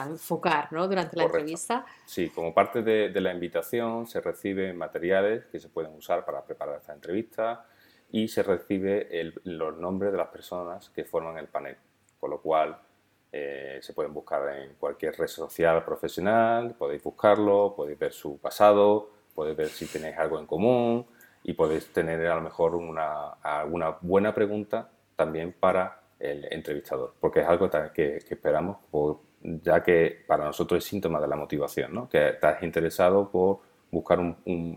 enfocar 0.07 0.73
¿no? 0.73 0.87
durante 0.87 1.17
la 1.17 1.25
entrevista. 1.25 1.85
Sí, 2.05 2.29
como 2.29 2.51
parte 2.51 2.81
de, 2.81 3.21
la 3.21 3.31
invitación 3.31 4.07
se 4.07 4.21
reciben 4.21 4.75
materiales 4.75 5.45
que 5.51 5.59
se 5.59 5.69
pueden 5.69 5.93
usar 5.93 6.25
para 6.25 6.43
preparar 6.43 6.77
esta 6.79 6.93
entrevista 6.93 7.67
y 8.11 8.27
se 8.27 8.41
recibe 8.41 9.07
los 9.43 9.77
nombres 9.77 10.11
de 10.11 10.17
las 10.17 10.29
personas 10.29 10.89
que 10.89 11.05
forman 11.05 11.37
el 11.37 11.47
panel. 11.47 11.77
Con 12.19 12.31
lo 12.31 12.41
cual, 12.41 12.75
eh, 13.31 13.77
se 13.83 13.93
pueden 13.93 14.15
buscar 14.15 14.57
en 14.57 14.73
cualquier 14.79 15.15
red 15.15 15.27
social 15.27 15.85
profesional, 15.85 16.73
podéis 16.73 17.03
buscarlo, 17.03 17.75
podéis 17.75 17.99
ver 17.99 18.13
su 18.13 18.39
pasado, 18.39 19.11
podéis 19.35 19.57
ver 19.57 19.69
si 19.69 19.85
tenéis 19.85 20.17
algo 20.17 20.39
en 20.39 20.47
común 20.47 21.05
y 21.43 21.53
podéis 21.53 21.91
tener 21.91 22.25
a 22.27 22.35
lo 22.35 22.41
mejor 22.41 22.75
una, 22.75 23.29
alguna 23.41 23.97
buena 24.01 24.33
pregunta 24.33 24.89
también 25.15 25.53
para 25.59 25.99
el 26.19 26.47
entrevistador, 26.51 27.15
porque 27.19 27.41
es 27.41 27.47
algo 27.47 27.69
que, 27.93 28.17
esperamos, 28.17 28.77
ya 29.41 29.81
que 29.81 30.23
para 30.27 30.45
nosotros 30.45 30.83
es 30.83 30.89
síntoma 30.89 31.19
de 31.19 31.27
la 31.27 31.35
motivación, 31.35 31.93
¿no? 31.93 32.07
que 32.07 32.29
estás 32.29 32.61
interesado 32.61 33.29
por 33.29 33.59
buscar 33.89 34.19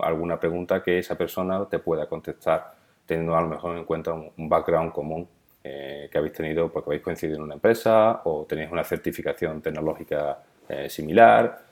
alguna 0.01 0.39
pregunta 0.39 0.81
que 0.81 0.99
esa 0.99 1.15
persona 1.15 1.67
te 1.69 1.79
pueda 1.79 2.07
contestar 2.07 2.73
teniendo 3.05 3.35
a 3.35 3.41
lo 3.41 3.47
mejor 3.47 3.77
en 3.77 3.85
cuenta 3.85 4.13
un 4.13 4.49
background 4.49 4.91
común 4.91 5.27
eh, 5.67 6.09
que 6.11 6.17
habéis 6.19 6.33
tenido 6.33 6.71
porque 6.71 6.89
habéis 6.89 7.01
coincidido 7.01 7.37
en 7.37 7.43
una 7.43 7.55
empresa 7.55 8.21
o 8.25 8.45
tenéis 8.45 8.71
una 8.71 8.83
certificación 8.83 9.63
tecnológica 9.63 10.39
eh, 10.69 10.89
similar. 10.89 11.64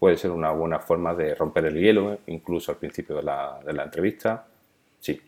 Puede 0.00 0.16
ser 0.16 0.32
una 0.32 0.50
buena 0.50 0.80
forma 0.80 1.14
de 1.14 1.34
romper 1.36 1.66
el 1.66 1.74
hielo, 1.74 2.18
incluso 2.26 2.72
al 2.72 2.78
principio 2.78 3.16
de 3.16 3.22
la, 3.22 3.60
de 3.64 3.72
la 3.72 3.84
entrevista. 3.84 4.46
Sí. 4.98 5.20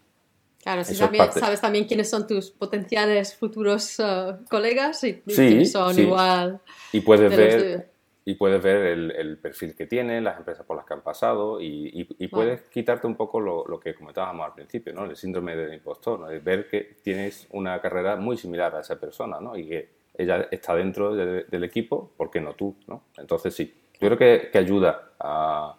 Claro, 0.61 0.83
si 0.83 0.95
sabes 0.95 1.61
también 1.61 1.85
quiénes 1.85 2.11
son 2.11 2.27
tus 2.27 2.51
potenciales 2.51 3.37
futuros 3.37 4.01
eh, 4.01 4.37
colegas 4.49 5.05
y, 5.05 5.21
quiénes 5.21 5.73
son 5.73 5.99
igual. 5.99 6.61
Y 6.93 7.01
puedes 7.01 7.37
ver 7.37 7.93
y 8.25 8.35
puedes 8.35 8.63
ver 8.63 8.77
el, 8.77 9.39
perfil 9.39 9.75
que 9.75 9.87
tiene, 9.87 10.21
las 10.21 10.39
empresas 10.39 10.65
por 10.65 10.77
las 10.77 10.87
que 10.87 10.95
han 10.95 11.03
pasado 11.03 11.61
y, 11.61 12.05
puedes 12.31 12.63
quitarte 12.69 13.07
un 13.07 13.17
poco 13.17 13.41
lo, 13.41 13.81
que 13.81 13.95
comentábamos 13.95 14.47
al 14.47 14.55
principio, 14.55 14.93
¿no? 14.93 15.05
el 15.05 15.17
síndrome 15.17 15.57
del 15.57 15.75
impostor, 15.75 16.21
¿no? 16.21 16.27
ver 16.43 16.69
que 16.69 16.97
tienes 17.03 17.49
una 17.51 17.81
carrera 17.81 18.17
muy 18.17 18.37
similar 18.37 18.75
a 18.77 18.81
esa 18.81 18.99
persona 19.01 19.41
¿no? 19.41 19.57
y 19.57 19.67
que 19.67 19.89
ella 20.17 20.47
está 20.51 20.75
dentro 20.75 21.15
del 21.15 21.65
equipo, 21.65 22.13
¿por 22.17 22.31
qué 22.31 22.41
no 22.41 22.55
tú? 22.55 22.77
¿no? 22.87 23.05
Entonces 23.17 23.55
sí, 23.55 23.75
yo 24.03 24.09
creo 24.09 24.19
que, 24.19 24.51
que 24.51 24.59
ayuda 24.59 25.13
a, 25.19 25.77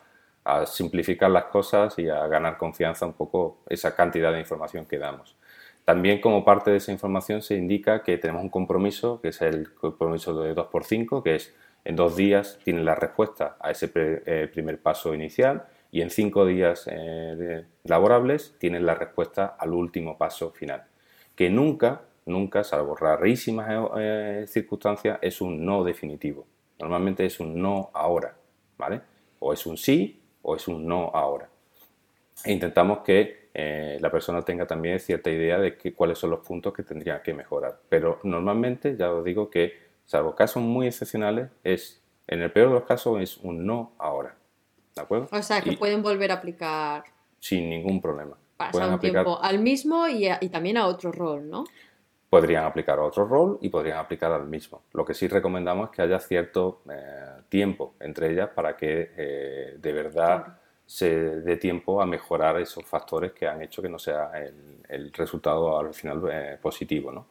simplificar 0.66 1.30
las 1.32 1.46
cosas 1.46 1.98
y 1.98 2.10
a 2.10 2.28
ganar 2.28 2.58
confianza 2.58 3.06
un 3.06 3.14
poco 3.14 3.60
esa 3.70 3.96
cantidad 3.96 4.32
de 4.34 4.40
información 4.40 4.86
que 4.86 4.98
damos. 4.98 5.38
También 5.86 6.20
como 6.20 6.44
parte 6.44 6.70
de 6.72 6.78
esa 6.78 6.92
información 6.92 7.42
se 7.42 7.56
indica 7.56 8.04
que 8.04 8.18
tenemos 8.18 8.44
un 8.44 8.50
compromiso, 8.50 9.22
que 9.22 9.30
es 9.30 9.42
el 9.42 9.74
compromiso 9.74 10.42
de 10.42 10.54
2x5, 10.54 11.24
que 11.24 11.36
es 11.36 11.54
en 11.86 11.96
dos 11.96 12.16
días 12.16 12.60
tienen 12.64 12.84
la 12.84 12.96
respuesta 12.96 13.58
a 13.60 13.72
ese 13.72 13.92
eh, 13.96 14.50
primer 14.52 14.80
paso 14.80 15.14
inicial 15.14 15.64
y 15.92 16.02
en 16.02 16.10
cinco 16.10 16.46
días 16.46 16.90
eh, 16.92 17.66
laborables 17.84 18.56
tienen 18.58 18.86
la 18.86 18.96
respuesta 18.96 19.56
al 19.58 19.74
último 19.74 20.18
paso 20.18 20.52
final. 20.52 20.84
Que 21.36 21.50
nunca, 21.50 22.02
nunca, 22.26 22.64
salvo 22.64 22.96
rarísimas 22.96 23.68
eh, 23.98 24.46
circunstancias, 24.48 25.20
es 25.22 25.42
un 25.42 25.66
no 25.66 25.84
definitivo. 25.84 26.46
Normalmente 26.84 27.26
es 27.26 27.39
un 27.39 27.62
no 27.62 27.89
ahora, 27.93 28.36
¿vale? 28.78 29.02
O 29.39 29.54
es 29.54 29.65
un 29.65 29.78
sí 29.78 30.22
o 30.41 30.58
es 30.58 30.67
un 30.67 30.86
no 30.86 31.12
ahora. 31.13 31.50
E 32.43 32.52
intentamos 32.52 33.00
que 33.00 33.43
la 33.54 34.12
persona 34.12 34.41
tenga 34.41 34.67
también 34.67 35.00
cierta 35.00 35.30
idea 35.30 35.60
de 35.60 35.78
cuáles 35.96 36.17
son 36.17 36.32
los 36.32 36.39
puntos 36.39 36.74
que 36.74 36.84
tendría 36.84 37.22
que 37.22 37.34
mejorar. 37.34 37.80
Pero 37.88 38.19
normalmente, 38.24 38.98
ya 38.98 39.13
os 39.13 39.24
digo 39.24 39.50
que 39.50 39.78
salvo 40.06 40.36
casos 40.36 40.62
muy 40.62 40.88
excepcionales, 40.88 41.50
es, 41.63 42.02
en 42.28 42.41
el 42.41 42.52
peor 42.52 42.67
de 42.69 42.74
los 42.74 42.84
casos, 42.84 43.22
es 43.22 43.38
un 43.38 43.65
no 43.65 43.93
ahora. 43.98 44.36
¿De 44.93 45.02
acuerdo? 45.02 45.30
O 45.32 45.41
sea, 45.41 45.62
que 45.62 45.78
pueden 45.78 46.02
volver 46.02 46.32
a 46.32 46.36
aplicar. 46.36 47.06
Sin 47.39 47.69
ningún 47.69 48.02
problema. 48.02 48.38
Pasar 48.58 48.89
un 48.89 49.00
tiempo 49.00 49.39
al 49.41 49.60
mismo 49.60 50.08
y, 50.08 50.28
también 50.50 50.78
a 50.78 50.88
otro 50.88 51.12
rol, 51.12 51.50
¿no? 51.50 51.63
Podrían 52.41 52.65
aplicar 52.65 53.00
a 53.00 53.04
otro 53.04 53.26
rol 53.26 53.58
y 53.62 53.69
podrían 53.69 53.98
aplicar 53.98 54.32
al 54.32 54.48
mismo. 54.48 54.82
Lo 54.93 55.06
que 55.06 55.13
sí 55.13 55.28
recomendamos 55.28 55.89
es 55.89 55.96
que 55.96 56.02
haya 56.02 56.19
cierto 56.19 56.82
eh, 56.89 57.41
tiempo 57.50 57.93
entre 58.00 58.32
ellas 58.32 58.50
para 58.50 58.76
que 58.76 59.12
eh, 59.15 59.78
de 59.80 59.93
verdad 59.93 60.58
se 60.86 61.41
dé 61.41 61.58
tiempo 61.58 62.02
a 62.02 62.06
mejorar 62.06 62.60
esos 62.60 62.86
factores 62.86 63.32
que 63.32 63.48
han 63.48 63.62
hecho 63.62 63.82
que 63.82 63.89
no 63.89 63.98
sea 63.98 64.32
el, 64.89 65.12
resultado 65.13 65.80
al 65.80 65.93
final 65.93 66.22
eh, 66.32 66.58
positivo, 66.62 67.12
¿no? 67.12 67.26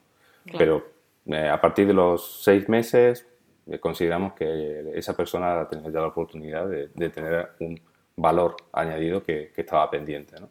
Pero 0.58 0.84
eh, 1.26 1.48
a 1.48 1.60
partir 1.60 1.86
de 1.86 1.92
los 1.92 2.42
seis 2.42 2.68
meses 2.68 3.26
eh, 3.66 3.78
consideramos 3.78 4.32
que 4.32 4.90
esa 4.94 5.16
persona 5.16 5.60
ha 5.60 5.68
tenido 5.68 5.90
ya 5.90 6.00
la 6.00 6.08
oportunidad 6.08 6.66
de, 6.66 7.10
tener 7.10 7.50
un 7.60 7.80
valor 8.16 8.56
añadido 8.72 9.22
que, 9.22 9.52
estaba 9.54 9.88
pendiente. 9.90 10.40
¿no? 10.40 10.48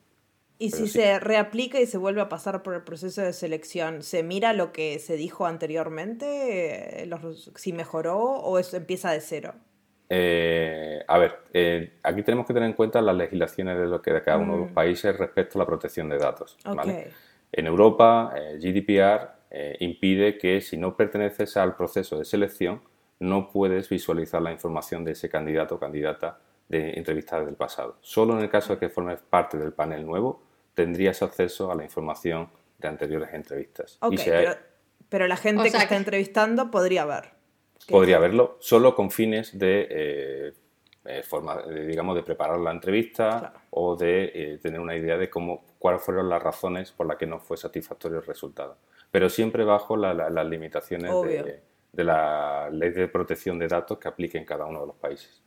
Y 0.62 0.70
si 0.70 0.88
se 0.88 1.20
reaplica 1.20 1.80
y 1.80 1.88
se 1.88 1.98
vuelve 1.98 2.22
a 2.22 2.30
pasar 2.30 2.62
por 2.62 2.76
el 2.76 2.84
proceso 2.84 3.24
de 3.24 3.34
selección, 3.34 4.04
¿se 4.04 4.22
mira 4.22 4.54
lo 4.54 4.72
que 4.72 5.00
se 5.00 5.16
dijo 5.16 5.48
anteriormente? 5.48 7.04
Eh, 7.04 7.10
¿Si 7.56 7.74
mejoró 7.74 8.20
o 8.20 8.60
empieza 8.60 9.12
de 9.12 9.22
cero? 9.22 9.56
a 11.08 11.18
ver, 11.18 11.94
aquí 12.04 12.22
tenemos 12.22 12.46
que 12.46 12.54
tener 12.54 12.70
en 12.70 12.76
cuenta 12.76 13.02
las 13.02 13.16
legislaciones 13.16 13.80
de, 13.80 13.88
lo 13.88 14.02
que 14.02 14.12
de 14.12 14.22
cada 14.22 14.38
uno 14.38 14.54
de 14.54 14.60
los 14.60 14.72
mm. 14.72 14.74
países 14.74 15.18
respecto 15.18 15.58
a 15.58 15.60
la 15.64 15.66
protección 15.66 16.10
de 16.10 16.18
datos. 16.18 16.58
En 17.52 17.66
Europa, 17.66 18.34
GDPR 18.60 19.30
eh, 19.50 19.78
impide 19.80 20.38
que 20.38 20.62
si 20.62 20.78
no 20.78 20.96
perteneces 20.96 21.58
al 21.58 21.76
proceso 21.76 22.20
de 22.20 22.26
selección, 22.26 22.82
no 23.20 23.50
puedes 23.50 23.90
visualizar 23.90 24.42
la 24.42 24.52
información 24.52 25.04
de 25.04 25.14
ese 25.14 25.28
candidato 25.28 25.76
o 25.76 25.80
candidata 25.80 26.40
de 26.70 26.92
entrevistas 26.92 27.46
del 27.46 27.56
pasado. 27.56 27.98
Solo 28.02 28.38
en 28.38 28.44
el 28.44 28.50
caso 28.50 28.74
de 28.74 28.80
que 28.80 28.90
formes 28.90 29.20
parte 29.22 29.58
del 29.58 29.74
panel 29.74 30.06
nuevo, 30.06 30.51
tendrías 30.74 31.22
acceso 31.22 31.72
a 31.72 31.76
la 31.76 31.84
información 31.84 32.50
de 32.78 32.88
anteriores 32.88 33.34
entrevistas. 33.34 34.00
pero, 35.10 35.28
la 35.28 35.38
gente 35.38 35.70
que 35.70 35.78
está 35.78 35.96
entrevistando 35.96 36.72
podría 36.72 37.06
ver. 37.06 37.32
Podría 37.90 38.20
verlo, 38.20 38.58
solo 38.60 38.96
con 38.96 39.12
fines 39.12 39.58
de, 39.58 39.88
eh, 39.90 40.54
eh, 41.06 41.24
forma, 41.24 41.62
digamos, 41.64 42.16
de 42.16 42.24
preparar 42.24 42.60
la 42.60 42.72
entrevista 42.72 43.54
o 43.72 43.96
de 43.96 44.60
tener 44.62 44.80
una 44.80 44.96
idea 44.96 45.18
de 45.18 45.30
cómo, 45.30 45.66
cuáles 45.80 46.02
fueron 46.02 46.30
las 46.30 46.42
razones 46.42 46.92
por 46.92 47.08
las 47.08 47.18
que 47.18 47.26
no 47.26 47.40
fue 47.40 47.58
satisfactorio 47.58 48.20
el 48.20 48.26
resultado 48.26 48.78
pero 49.12 49.30
siempre 49.30 49.66
bajo 49.66 49.98
las 49.98 50.46
limitaciones 50.48 51.12
de, 51.92 52.04
la 52.04 52.70
ley 52.72 52.92
de 52.92 53.10
protección 53.10 53.60
de 53.60 53.68
datos 53.68 54.00
que 54.00 54.08
aplique 54.08 54.38
en 54.38 54.46
cada 54.46 54.66
uno 54.66 54.82
de 54.82 54.88
los 54.88 54.96
países. 54.96 55.44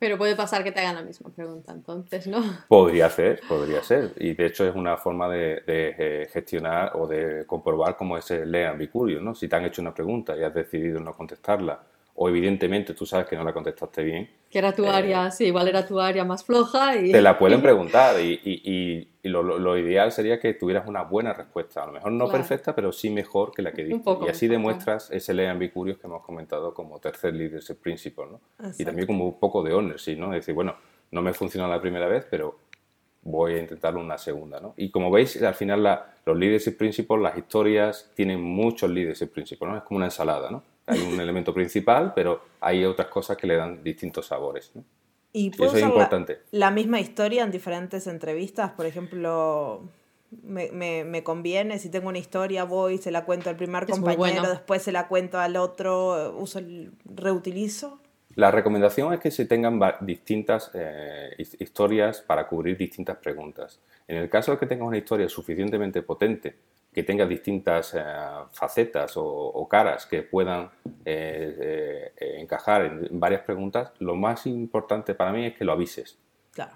Pero 0.00 0.16
puede 0.16 0.34
pasar 0.34 0.64
que 0.64 0.72
te 0.72 0.80
hagan 0.80 0.94
la 0.94 1.02
misma 1.02 1.28
pregunta, 1.28 1.72
entonces, 1.72 2.26
¿no? 2.26 2.40
Podría 2.68 3.10
ser, 3.10 3.42
podría 3.46 3.82
ser. 3.82 4.12
Y 4.16 4.32
de 4.32 4.46
hecho 4.46 4.66
es 4.66 4.74
una 4.74 4.96
forma 4.96 5.28
de, 5.28 5.62
eh, 5.66 6.26
gestionar 6.32 6.92
o 6.94 7.06
de 7.06 7.44
comprobar 7.46 7.98
cómo 7.98 8.16
es 8.16 8.30
el 8.30 8.50
lean 8.50 8.78
bicurio, 8.78 9.20
¿no? 9.20 9.34
Si 9.34 9.46
te 9.46 9.56
han 9.56 9.66
hecho 9.66 9.82
una 9.82 9.92
pregunta 9.92 10.34
y 10.38 10.42
has 10.42 10.54
decidido 10.54 11.00
no 11.00 11.12
contestarla, 11.12 11.80
o 12.22 12.28
evidentemente 12.28 12.92
tú 12.92 13.06
sabes 13.06 13.26
que 13.26 13.34
no 13.34 13.42
la 13.42 13.54
contestaste 13.54 14.04
bien. 14.04 14.28
Que 14.50 14.58
era 14.58 14.74
tu 14.74 14.86
área, 14.86 15.28
eh, 15.28 15.30
sí, 15.30 15.46
igual 15.46 15.68
era 15.68 15.86
tu 15.86 15.98
área 15.98 16.22
más 16.22 16.44
floja. 16.44 16.94
Y... 16.94 17.12
Te 17.12 17.22
la 17.22 17.38
pueden 17.38 17.62
preguntar 17.62 18.20
y, 18.20 18.38
y, 18.44 19.08
y 19.22 19.28
lo, 19.30 19.78
ideal 19.78 20.12
sería 20.12 20.38
que 20.38 20.52
tuvieras 20.52 20.86
una 20.86 21.02
buena 21.02 21.32
respuesta, 21.32 21.82
a 21.82 21.86
lo 21.86 21.92
mejor 21.92 22.12
no 22.12 22.28
perfecta, 22.28 22.74
pero 22.74 22.92
sí 22.92 23.08
mejor 23.08 23.52
que 23.52 23.62
la 23.62 23.72
que 23.72 23.84
diste. 23.84 24.18
Y 24.26 24.28
así 24.28 24.48
demuestras 24.48 25.10
ese 25.10 25.32
lean 25.32 25.52
ambicurios 25.52 25.96
que 25.96 26.08
hemos 26.08 26.22
comentado 26.22 26.74
como 26.74 26.98
tercer 26.98 27.32
leadership 27.32 27.76
principle, 27.76 28.26
¿no? 28.30 28.40
Y 28.78 28.84
también 28.84 29.06
como 29.06 29.24
un 29.24 29.38
poco 29.38 29.62
de 29.62 29.72
ownership, 29.72 30.16
¿no? 30.16 30.34
Es 30.34 30.40
decir, 30.40 30.54
bueno, 30.54 30.76
no 31.12 31.22
me 31.22 31.32
funcionó 31.32 31.68
la 31.68 31.80
primera 31.80 32.06
vez, 32.06 32.26
pero 32.30 32.58
voy 33.22 33.54
a 33.54 33.60
intentarlo 33.60 33.98
una 33.98 34.18
segunda, 34.18 34.60
¿no? 34.60 34.74
Y 34.76 34.90
como 34.90 35.10
veis, 35.10 35.42
al 35.42 35.54
final 35.54 35.82
la, 35.82 36.12
los 36.26 36.36
leadership 36.36 36.76
principles, 36.76 37.22
las 37.22 37.38
historias 37.38 38.10
tienen 38.14 38.42
muchos 38.42 38.90
leadership 38.90 39.28
principles, 39.28 39.70
¿no? 39.70 39.78
Es 39.78 39.84
como 39.84 39.96
una 39.96 40.08
ensalada, 40.08 40.50
¿no? 40.50 40.62
Hay 40.90 41.00
un 41.00 41.20
elemento 41.20 41.54
principal, 41.54 42.12
pero 42.14 42.42
hay 42.60 42.84
otras 42.84 43.08
cosas 43.08 43.36
que 43.36 43.46
le 43.46 43.56
dan 43.56 43.82
distintos 43.82 44.26
sabores. 44.26 44.72
Y, 45.32 45.50
eso 45.52 45.76
es 45.76 45.82
importante. 45.82 46.40
La, 46.50 46.70
misma 46.70 47.00
historia 47.00 47.44
en 47.44 47.50
diferentes 47.50 48.06
entrevistas, 48.06 48.72
por 48.72 48.86
ejemplo, 48.86 49.82
me, 50.42 51.22
conviene, 51.22 51.78
si 51.78 51.88
tengo 51.88 52.08
una 52.08 52.18
historia, 52.18 52.64
voy, 52.64 52.98
se 52.98 53.10
la 53.10 53.24
cuento 53.24 53.50
al 53.50 53.56
primer 53.56 53.86
compañero, 53.86 54.48
después 54.48 54.82
se 54.82 54.92
la 54.92 55.08
cuento 55.08 55.38
al 55.38 55.56
otro, 55.56 56.36
uso 56.36 56.58
el 56.58 56.92
reutilizo. 57.04 58.00
La 58.36 58.50
recomendación 58.50 59.12
es 59.12 59.20
que 59.20 59.30
se 59.30 59.44
tengan 59.44 59.80
distintas 60.00 60.70
eh, 60.74 61.34
historias 61.58 62.20
para 62.20 62.46
cubrir 62.46 62.76
distintas 62.76 63.16
preguntas. 63.18 63.80
En 64.06 64.16
el 64.16 64.28
caso 64.28 64.52
de 64.52 64.58
que 64.58 64.66
tengas 64.66 64.86
una 64.86 64.98
historia 64.98 65.28
suficientemente 65.28 66.02
potente 66.02 66.54
que 66.92 67.02
tenga 67.04 67.26
distintas 67.26 67.94
eh, 67.94 68.02
facetas 68.52 69.12
o, 69.16 69.66
caras 69.70 70.06
que 70.06 70.22
puedan 70.22 70.70
eh, 71.04 72.12
eh, 72.16 72.36
encajar 72.40 72.84
en 72.84 73.20
varias 73.20 73.42
preguntas, 73.42 73.92
lo 74.00 74.16
más 74.16 74.46
importante 74.46 75.14
para 75.14 75.32
mí 75.32 75.46
es 75.46 75.54
que 75.54 75.64
lo 75.64 75.72
avises. 75.72 76.18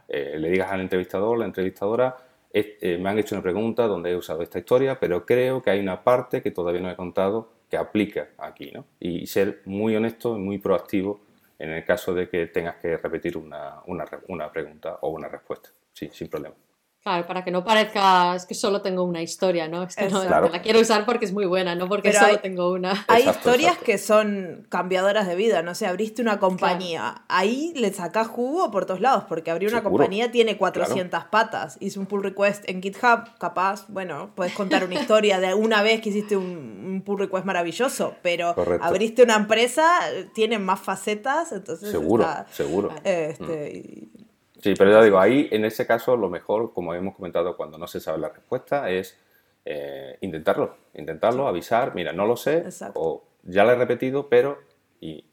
le 0.09 0.51
digas 0.51 0.71
al 0.71 0.81
entrevistador, 0.81 1.39
la 1.39 1.47
entrevistadora, 1.47 2.17
me 2.53 3.09
han 3.09 3.19
hecho 3.19 3.35
una 3.35 3.43
pregunta 3.43 3.89
donde 3.89 4.13
he 4.13 4.17
usado 4.17 4.43
esta 4.43 4.61
historia, 4.61 5.01
pero 5.01 5.27
creo 5.27 5.61
que 5.61 5.71
hay 5.71 5.81
una 5.81 6.05
parte 6.05 6.41
que 6.41 6.53
todavía 6.53 6.81
no 6.81 6.91
he 6.91 6.97
contado 6.97 7.51
que 7.69 7.77
aplica 7.77 8.29
aquí, 8.39 8.71
¿no? 8.71 8.85
Y 9.01 9.27
ser 9.27 9.63
muy 9.65 9.97
honesto 9.97 10.37
y 10.37 10.41
muy 10.41 10.59
proactivo 10.59 11.21
en 11.59 11.71
el 11.71 11.85
caso 11.85 12.15
de 12.15 12.29
que 12.29 12.47
tengas 12.47 12.77
que 12.77 12.97
repetir 12.97 13.37
una, 13.37 13.83
una 14.29 14.53
pregunta 14.53 14.99
o 15.01 15.09
una 15.09 15.29
respuesta, 15.29 15.71
sí, 15.93 16.09
sin 16.13 16.29
problema. 16.29 16.55
Claro, 17.05 17.27
para 17.27 17.45
que 17.45 17.51
no 17.51 17.65
parezca 17.65 18.35
es 18.35 18.47
que 18.47 18.55
solo 18.55 18.81
tengo 18.81 19.03
una 19.03 19.21
historia, 19.21 19.69
¿no? 19.69 19.83
Es 19.83 19.95
que 19.95 20.09
no, 20.09 20.25
la 20.25 20.63
quiero 20.63 20.81
usar 20.81 21.05
porque 21.05 21.27
es 21.27 21.35
muy 21.35 21.45
buena, 21.45 21.75
no 21.75 21.87
porque 21.87 22.15
solo 22.15 22.41
tengo 22.41 22.73
una. 22.73 23.05
Hay 23.09 23.29
historias 23.29 23.77
que 23.77 23.99
son 23.99 24.67
cambiadoras 24.71 25.27
de 25.27 25.37
vida, 25.37 25.61
no 25.61 25.75
sé, 25.75 25.87
abriste 25.87 26.23
una 26.23 26.39
compañía, 26.39 27.23
ahí 27.29 27.75
le 27.77 27.93
sacás 27.93 28.29
jugo 28.29 28.71
por 28.71 28.87
todos 28.87 29.03
lados, 29.03 29.25
porque 29.29 29.51
abrir 29.51 29.69
una 29.69 29.83
compañía 29.83 30.33
tiene 30.33 30.57
400 30.57 31.25
patas, 31.27 31.77
hice 31.79 31.99
un 31.99 32.07
pull 32.07 32.23
request 32.23 32.67
en 32.71 32.81
GitHub, 32.81 33.37
capaz, 33.39 33.85
bueno, 33.89 34.31
puedes 34.35 34.55
contar 34.55 34.83
una 34.83 34.95
historia 34.95 35.41
de 35.41 35.53
una 35.53 35.83
vez 35.83 36.01
que 36.01 36.09
hiciste 36.09 36.39
un, 36.39 37.03
pull 37.05 37.19
request 37.19 37.45
maravilloso, 37.45 38.15
pero 38.23 38.55
abriste 38.81 39.23
una 39.23 39.37
empresa, 39.37 39.91
tiene 40.33 40.59
más 40.59 40.81
facetas, 40.81 41.53
entonces... 41.53 41.91
Seguro, 41.91 42.27
seguro. 42.51 42.95
Este, 43.05 44.09
mm. 44.11 44.14
Sí, 44.65 44.73
pero 44.79 44.91
ya 44.91 45.03
digo, 45.03 45.21
ahí 45.21 45.47
en 45.53 45.67
ese 45.67 45.87
caso 45.87 46.17
lo 46.17 46.31
mejor, 46.31 46.73
como 46.73 46.95
hemos 46.95 47.15
comentado 47.15 47.55
cuando 47.55 47.77
no 47.77 47.87
se 47.87 48.01
sabe 48.01 48.17
la 48.17 48.31
respuesta, 48.31 48.89
es 48.89 49.21
eh, 49.67 50.17
intentarlo, 50.23 50.79
intentarlo, 50.95 51.47
avisar, 51.47 51.95
mira, 51.95 52.15
no 52.15 52.25
lo 52.25 52.35
sé, 52.35 52.65
o 52.95 53.25
ya 53.43 53.65
la 53.65 53.73
he 53.73 53.77
repetido, 53.77 54.31
pero 54.31 54.63
y, 55.03 55.27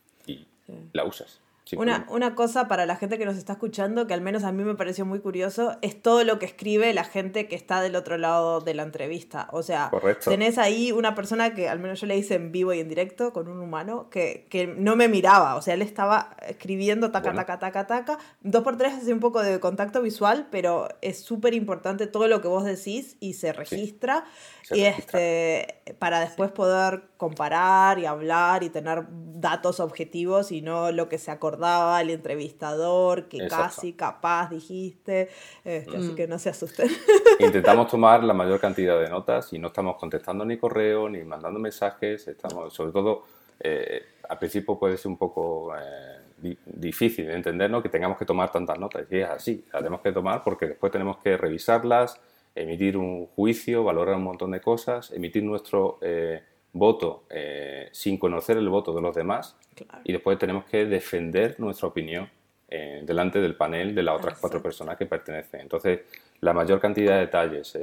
la 0.91 1.05
usas. 1.05 1.40
Una, 1.77 2.05
una, 2.09 2.35
cosa 2.35 2.67
para 2.67 2.85
la 2.85 2.95
gente 2.95 3.17
que 3.17 3.25
nos 3.25 3.37
está 3.37 3.53
escuchando, 3.53 4.07
que 4.07 4.13
al 4.13 4.21
menos 4.21 4.43
a 4.43 4.51
mí 4.51 4.63
me 4.63 4.75
pareció 4.75 5.05
muy 5.05 5.19
curioso, 5.19 5.77
es 5.81 6.01
todo 6.01 6.23
lo 6.23 6.39
que 6.39 6.45
escribe 6.45 6.93
la 6.93 7.03
gente 7.03 7.47
que 7.47 7.55
está 7.55 7.81
del 7.81 7.95
otro 7.95 8.17
lado 8.17 8.61
de 8.61 8.73
la 8.73 8.83
entrevista. 8.83 9.47
O 9.51 9.63
sea, 9.63 9.91
tenés 10.23 10.57
ahí 10.57 10.91
una 10.91 11.15
persona 11.15 11.53
que 11.53 11.69
al 11.69 11.79
menos 11.79 12.01
yo 12.01 12.07
le 12.07 12.17
hice 12.17 12.35
en 12.35 12.51
vivo 12.51 12.73
y 12.73 12.79
en 12.79 12.89
directo 12.89 13.33
con 13.33 13.47
un 13.47 13.59
humano 13.59 14.09
que, 14.09 14.47
que 14.49 14.67
no 14.67 14.95
me 14.95 15.07
miraba. 15.07 15.55
O 15.55 15.61
sea, 15.61 15.73
él 15.73 15.81
estaba 15.81 16.35
escribiendo 16.47 17.11
taca, 17.11 17.33
taca, 17.33 17.59
taca, 17.59 17.87
taca. 17.87 18.17
Dos 18.41 18.63
por 18.63 18.77
tres 18.77 18.93
hace 18.93 19.13
un 19.13 19.19
poco 19.19 19.41
de 19.41 19.59
contacto 19.59 20.01
visual, 20.01 20.47
pero 20.51 20.87
es 21.01 21.19
súper 21.19 21.53
importante 21.53 22.07
todo 22.07 22.27
lo 22.27 22.41
que 22.41 22.47
vos 22.47 22.63
decís 22.63 23.17
y 23.19 23.33
se 23.33 23.53
registra. 23.53 24.25
Y 24.69 24.81
este 24.81 25.81
para 25.99 26.19
después 26.19 26.51
poder 26.51 27.03
comparar 27.17 27.99
y 27.99 28.05
hablar 28.05 28.63
y 28.63 28.69
tener 28.69 29.05
datos 29.09 29.79
objetivos 29.79 30.51
y 30.51 30.61
no 30.61 30.91
lo 30.91 31.09
que 31.09 31.17
se 31.17 31.31
acordaba 31.31 31.99
el 32.01 32.11
entrevistador, 32.11 33.27
que 33.27 33.47
casi 33.47 33.93
capaz 33.93 34.49
dijiste, 34.49 35.29
este, 35.63 35.97
así 35.97 36.11
mm. 36.11 36.15
que 36.15 36.27
no 36.27 36.39
se 36.39 36.49
asusten. 36.49 36.89
Intentamos 37.39 37.89
tomar 37.89 38.23
la 38.23 38.33
mayor 38.33 38.59
cantidad 38.59 38.99
de 38.99 39.09
notas 39.09 39.51
y 39.53 39.59
no 39.59 39.67
estamos 39.67 39.97
contestando 39.97 40.45
ni 40.45 40.57
correo 40.57 41.09
ni 41.09 41.23
mandando 41.23 41.59
mensajes, 41.59 42.27
estamos 42.27 42.73
sobre 42.73 42.91
todo 42.91 43.23
eh, 43.59 44.03
al 44.29 44.39
principio 44.39 44.77
puede 44.77 44.97
ser 44.97 45.09
un 45.09 45.17
poco 45.17 45.73
eh, 45.75 46.55
difícil 46.65 47.27
de 47.27 47.35
entender 47.35 47.71
que 47.83 47.89
tengamos 47.89 48.17
que 48.17 48.25
tomar 48.25 48.51
tantas 48.51 48.79
notas 48.79 49.05
y 49.09 49.19
es 49.19 49.29
así, 49.29 49.65
las 49.71 49.81
tenemos 49.81 50.01
que 50.01 50.11
tomar 50.11 50.43
porque 50.43 50.67
después 50.67 50.91
tenemos 50.91 51.17
que 51.17 51.37
revisarlas, 51.37 52.19
emitir 52.55 52.97
un 52.97 53.27
juicio, 53.27 53.83
valorar 53.83 54.15
un 54.15 54.23
montón 54.23 54.51
de 54.51 54.61
cosas, 54.61 55.11
emitir 55.11 55.43
nuestro 55.43 55.99
eh, 56.01 56.41
voto 56.73 57.23
eh, 57.29 57.89
sin 57.91 58.17
conocer 58.17 58.57
el 58.57 58.69
voto 58.69 58.93
de 58.93 59.01
los 59.01 59.15
demás 59.15 59.57
y 60.03 60.11
después 60.11 60.37
tenemos 60.37 60.65
que 60.65 60.85
defender 60.85 61.55
nuestra 61.59 61.87
opinión 61.87 62.29
eh, 62.69 63.01
delante 63.05 63.39
del 63.39 63.55
panel 63.55 63.93
de 63.93 64.03
las 64.03 64.15
otras 64.15 64.37
cuatro 64.39 64.61
personas 64.61 64.97
que 64.97 65.05
pertenecen. 65.05 65.61
Entonces, 65.61 66.01
la 66.39 66.53
mayor 66.53 66.79
cantidad 66.79 67.15
de 67.15 67.19
detalles, 67.21 67.77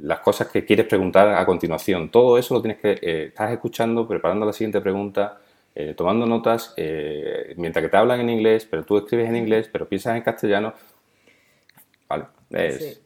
las 0.00 0.20
cosas 0.20 0.48
que 0.48 0.64
quieres 0.64 0.86
preguntar 0.86 1.34
a 1.34 1.44
continuación, 1.44 2.10
todo 2.10 2.38
eso 2.38 2.54
lo 2.54 2.62
tienes 2.62 2.80
que, 2.80 3.26
estás 3.26 3.52
escuchando, 3.52 4.08
preparando 4.08 4.46
la 4.46 4.52
siguiente 4.52 4.80
pregunta, 4.80 5.40
tomando 5.94 6.24
notas, 6.24 6.74
mientras 7.56 7.84
que 7.84 7.90
te 7.90 7.96
hablan 7.98 8.20
en 8.20 8.30
inglés, 8.30 8.66
pero 8.70 8.84
tú 8.84 8.96
escribes 8.96 9.28
en 9.28 9.36
inglés, 9.36 9.68
pero 9.70 9.86
piensas 9.86 10.16
en 10.16 10.22
castellano. 10.22 10.72
Vale, 12.08 12.24
es, 12.50 13.05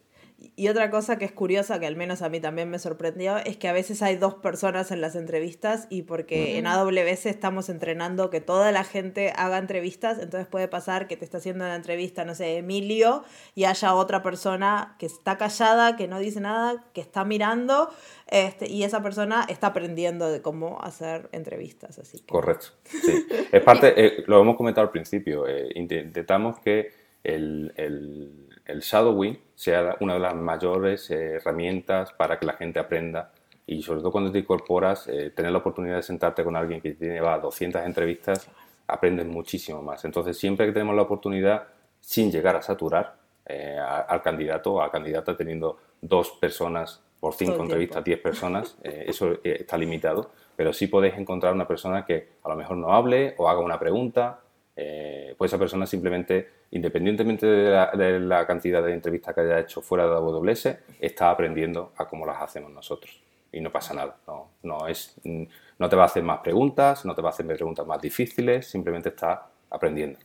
y 0.55 0.67
otra 0.67 0.91
cosa 0.91 1.17
que 1.17 1.25
es 1.25 1.31
curiosa, 1.31 1.79
que 1.79 1.87
al 1.87 1.95
menos 1.95 2.21
a 2.21 2.29
mí 2.29 2.39
también 2.39 2.69
me 2.69 2.77
sorprendió, 2.77 3.37
es 3.37 3.57
que 3.57 3.69
a 3.69 3.73
veces 3.73 4.01
hay 4.01 4.17
dos 4.17 4.35
personas 4.35 4.91
en 4.91 4.99
las 4.99 5.15
entrevistas 5.15 5.87
y 5.89 6.01
porque 6.01 6.57
en 6.57 6.67
AWS 6.67 7.27
estamos 7.27 7.69
entrenando 7.69 8.29
que 8.29 8.41
toda 8.41 8.71
la 8.71 8.83
gente 8.83 9.31
haga 9.35 9.57
entrevistas, 9.57 10.19
entonces 10.19 10.47
puede 10.47 10.67
pasar 10.67 11.07
que 11.07 11.15
te 11.15 11.23
está 11.23 11.37
haciendo 11.37 11.63
una 11.63 11.75
entrevista, 11.75 12.25
no 12.25 12.35
sé, 12.35 12.57
Emilio, 12.57 13.23
y 13.55 13.63
haya 13.63 13.93
otra 13.93 14.21
persona 14.23 14.95
que 14.99 15.05
está 15.05 15.37
callada, 15.37 15.95
que 15.95 16.07
no 16.07 16.19
dice 16.19 16.41
nada, 16.41 16.83
que 16.93 17.01
está 17.01 17.23
mirando, 17.23 17.89
este, 18.27 18.69
y 18.69 18.83
esa 18.83 19.01
persona 19.01 19.45
está 19.47 19.67
aprendiendo 19.67 20.29
de 20.29 20.41
cómo 20.41 20.81
hacer 20.81 21.29
entrevistas. 21.31 21.97
Así 21.97 22.19
Correcto. 22.29 22.67
Sí. 22.83 23.25
Es 23.51 23.63
parte, 23.63 23.93
eh, 23.95 24.23
lo 24.27 24.41
hemos 24.41 24.57
comentado 24.57 24.85
al 24.85 24.91
principio, 24.91 25.47
eh, 25.47 25.69
intentamos 25.75 26.59
que 26.59 26.91
el, 27.23 27.73
el 27.77 28.50
el 28.71 28.81
shadowing 28.81 29.37
sea 29.55 29.95
una 29.99 30.13
de 30.15 30.19
las 30.19 30.35
mayores 30.35 31.11
eh, 31.11 31.35
herramientas 31.35 32.13
para 32.13 32.39
que 32.39 32.45
la 32.45 32.53
gente 32.53 32.79
aprenda. 32.79 33.31
Y 33.67 33.83
sobre 33.83 33.99
todo 33.99 34.11
cuando 34.11 34.31
te 34.31 34.39
incorporas, 34.39 35.07
eh, 35.07 35.31
tener 35.35 35.51
la 35.51 35.59
oportunidad 35.59 35.97
de 35.97 36.03
sentarte 36.03 36.43
con 36.43 36.55
alguien 36.55 36.81
que 36.81 36.93
tiene 36.93 37.21
va, 37.21 37.37
200 37.37 37.83
entrevistas, 37.83 38.49
aprendes 38.87 39.27
muchísimo 39.27 39.81
más. 39.81 40.03
Entonces, 40.03 40.37
siempre 40.37 40.65
que 40.65 40.71
tenemos 40.71 40.95
la 40.95 41.03
oportunidad, 41.03 41.67
sin 41.99 42.31
llegar 42.31 42.55
a 42.55 42.61
saturar 42.61 43.15
eh, 43.45 43.77
al 43.77 44.21
candidato 44.21 44.81
a 44.81 44.91
candidata 44.91 45.35
teniendo 45.37 45.77
dos 46.01 46.31
personas 46.31 47.01
por 47.19 47.35
cinco 47.35 47.61
entrevistas, 47.61 48.03
10 48.03 48.19
personas, 48.19 48.77
eso 48.81 49.37
está 49.43 49.77
limitado, 49.77 50.31
pero 50.55 50.73
sí 50.73 50.87
podéis 50.87 51.13
encontrar 51.19 51.53
una 51.53 51.67
persona 51.67 52.03
que 52.03 52.29
a 52.43 52.49
lo 52.49 52.55
mejor 52.55 52.77
no 52.77 52.91
hable 52.91 53.35
o 53.37 53.47
haga 53.47 53.59
una 53.59 53.77
pregunta, 53.77 54.39
pues 54.75 55.51
esa 55.51 55.59
persona 55.59 55.85
simplemente 55.85 56.61
independientemente 56.71 57.45
de 57.45 58.19
la, 58.19 58.47
cantidad 58.47 58.81
de 58.83 58.93
entrevistas 58.93 59.35
que 59.35 59.41
haya 59.41 59.59
hecho 59.59 59.81
fuera 59.81 60.05
de 60.07 60.15
AWS, 60.15 60.69
está 60.99 61.29
aprendiendo 61.29 61.91
a 61.97 62.07
cómo 62.07 62.25
las 62.25 62.41
hacemos 62.41 62.71
nosotros. 62.71 63.21
Y 63.51 63.59
no 63.59 63.71
pasa 63.71 63.93
nada. 63.93 64.15
No, 64.25 64.51
no, 64.63 64.87
es, 64.87 65.19
no 65.23 65.89
te 65.89 65.95
va 65.95 66.03
a 66.03 66.05
hacer 66.05 66.23
más 66.23 66.39
preguntas, 66.39 67.05
no 67.05 67.13
te 67.13 67.21
va 67.21 67.29
a 67.29 67.31
hacer 67.31 67.45
preguntas 67.45 67.85
más 67.85 68.01
difíciles, 68.01 68.67
simplemente 68.67 69.09
está 69.09 69.49
aprendiendo. 69.69 70.17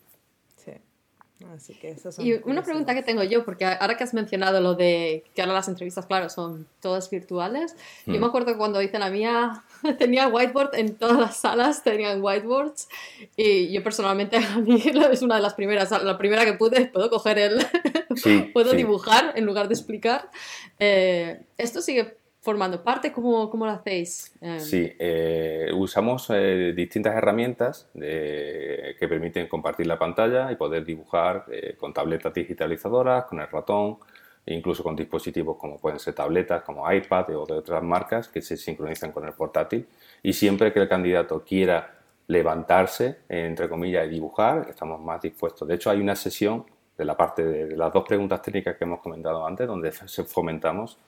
Y 2.18 2.32
una 2.44 2.62
pregunta 2.62 2.94
que 2.94 3.02
tengo 3.02 3.22
yo, 3.22 3.44
porque 3.44 3.66
ahora 3.66 3.96
que 3.96 4.04
has 4.04 4.14
mencionado 4.14 4.60
lo 4.60 4.74
de 4.74 5.22
que 5.34 5.42
ahora 5.42 5.52
las 5.52 5.68
entrevistas, 5.68 6.06
claro, 6.06 6.30
son 6.30 6.66
todas 6.80 7.10
virtuales, 7.10 7.76
yo 8.06 8.14
hmm. 8.14 8.20
me 8.20 8.26
acuerdo 8.26 8.52
que 8.52 8.56
cuando 8.56 8.80
hice 8.80 8.98
la 8.98 9.10
mía 9.10 9.64
tenía 9.98 10.28
whiteboard 10.28 10.74
en 10.74 10.96
todas 10.96 11.18
las 11.18 11.36
salas, 11.36 11.84
tenían 11.84 12.22
whiteboards 12.22 12.88
y 13.36 13.70
yo 13.70 13.82
personalmente 13.82 14.36
a 14.54 14.58
mí 14.58 14.82
es 15.12 15.22
una 15.22 15.36
de 15.36 15.42
las 15.42 15.54
primeras, 15.54 15.90
la 15.90 16.16
primera 16.16 16.46
que 16.46 16.54
pude, 16.54 16.86
puedo 16.86 17.10
coger 17.10 17.38
el, 17.38 17.66
puedo 18.54 18.72
dibujar 18.72 19.32
en 19.36 19.44
lugar 19.44 19.68
de 19.68 19.74
explicar. 19.74 20.30
Eh, 20.78 21.42
¿Esto 21.58 21.82
sigue 21.82 22.15
formando 22.46 22.82
parte? 22.82 23.12
¿Cómo, 23.12 23.50
cómo 23.50 23.66
lo 23.66 23.72
hacéis? 23.72 24.32
Eh, 24.40 24.60
sí, 24.60 24.92
eh, 25.00 25.68
usamos 25.74 26.28
distintas 26.74 27.16
herramientas 27.16 27.88
que 27.92 29.06
permiten 29.08 29.48
compartir 29.48 29.88
la 29.88 29.98
pantalla 29.98 30.52
y 30.52 30.54
poder 30.54 30.84
dibujar 30.84 31.44
con 31.76 31.92
tabletas 31.92 32.32
digitalizadoras, 32.32 33.24
con 33.24 33.40
el 33.40 33.48
ratón, 33.48 33.98
incluso 34.46 34.84
con 34.84 34.94
dispositivos 34.94 35.56
como 35.56 35.78
pueden 35.78 35.98
ser 35.98 36.14
tabletas, 36.14 36.62
como 36.62 36.90
iPad 36.90 37.36
o 37.36 37.46
de 37.46 37.54
otras 37.54 37.82
marcas 37.82 38.28
que 38.28 38.40
se 38.40 38.56
sincronizan 38.56 39.10
con 39.10 39.26
el 39.26 39.32
portátil. 39.32 39.86
Y 40.22 40.32
siempre 40.32 40.72
que 40.72 40.78
el 40.80 40.88
candidato 40.88 41.42
quiera 41.44 41.96
levantarse, 42.28 43.18
entre 43.28 43.68
comillas, 43.68 44.06
y 44.06 44.10
dibujar, 44.10 44.66
estamos 44.70 45.00
más 45.00 45.20
dispuestos. 45.20 45.66
De 45.66 45.74
hecho, 45.74 45.90
hay 45.90 46.00
una 46.00 46.14
sesión 46.14 46.64
de 46.96 47.04
la 47.04 47.16
parte 47.16 47.44
de, 47.44 47.76
las 47.76 47.92
dos 47.92 48.04
preguntas 48.06 48.40
técnicas 48.40 48.76
que 48.76 48.84
hemos 48.84 49.00
comentado 49.00 49.46
antes, 49.46 49.66
donde 49.66 49.92
fomentamos 49.92 50.98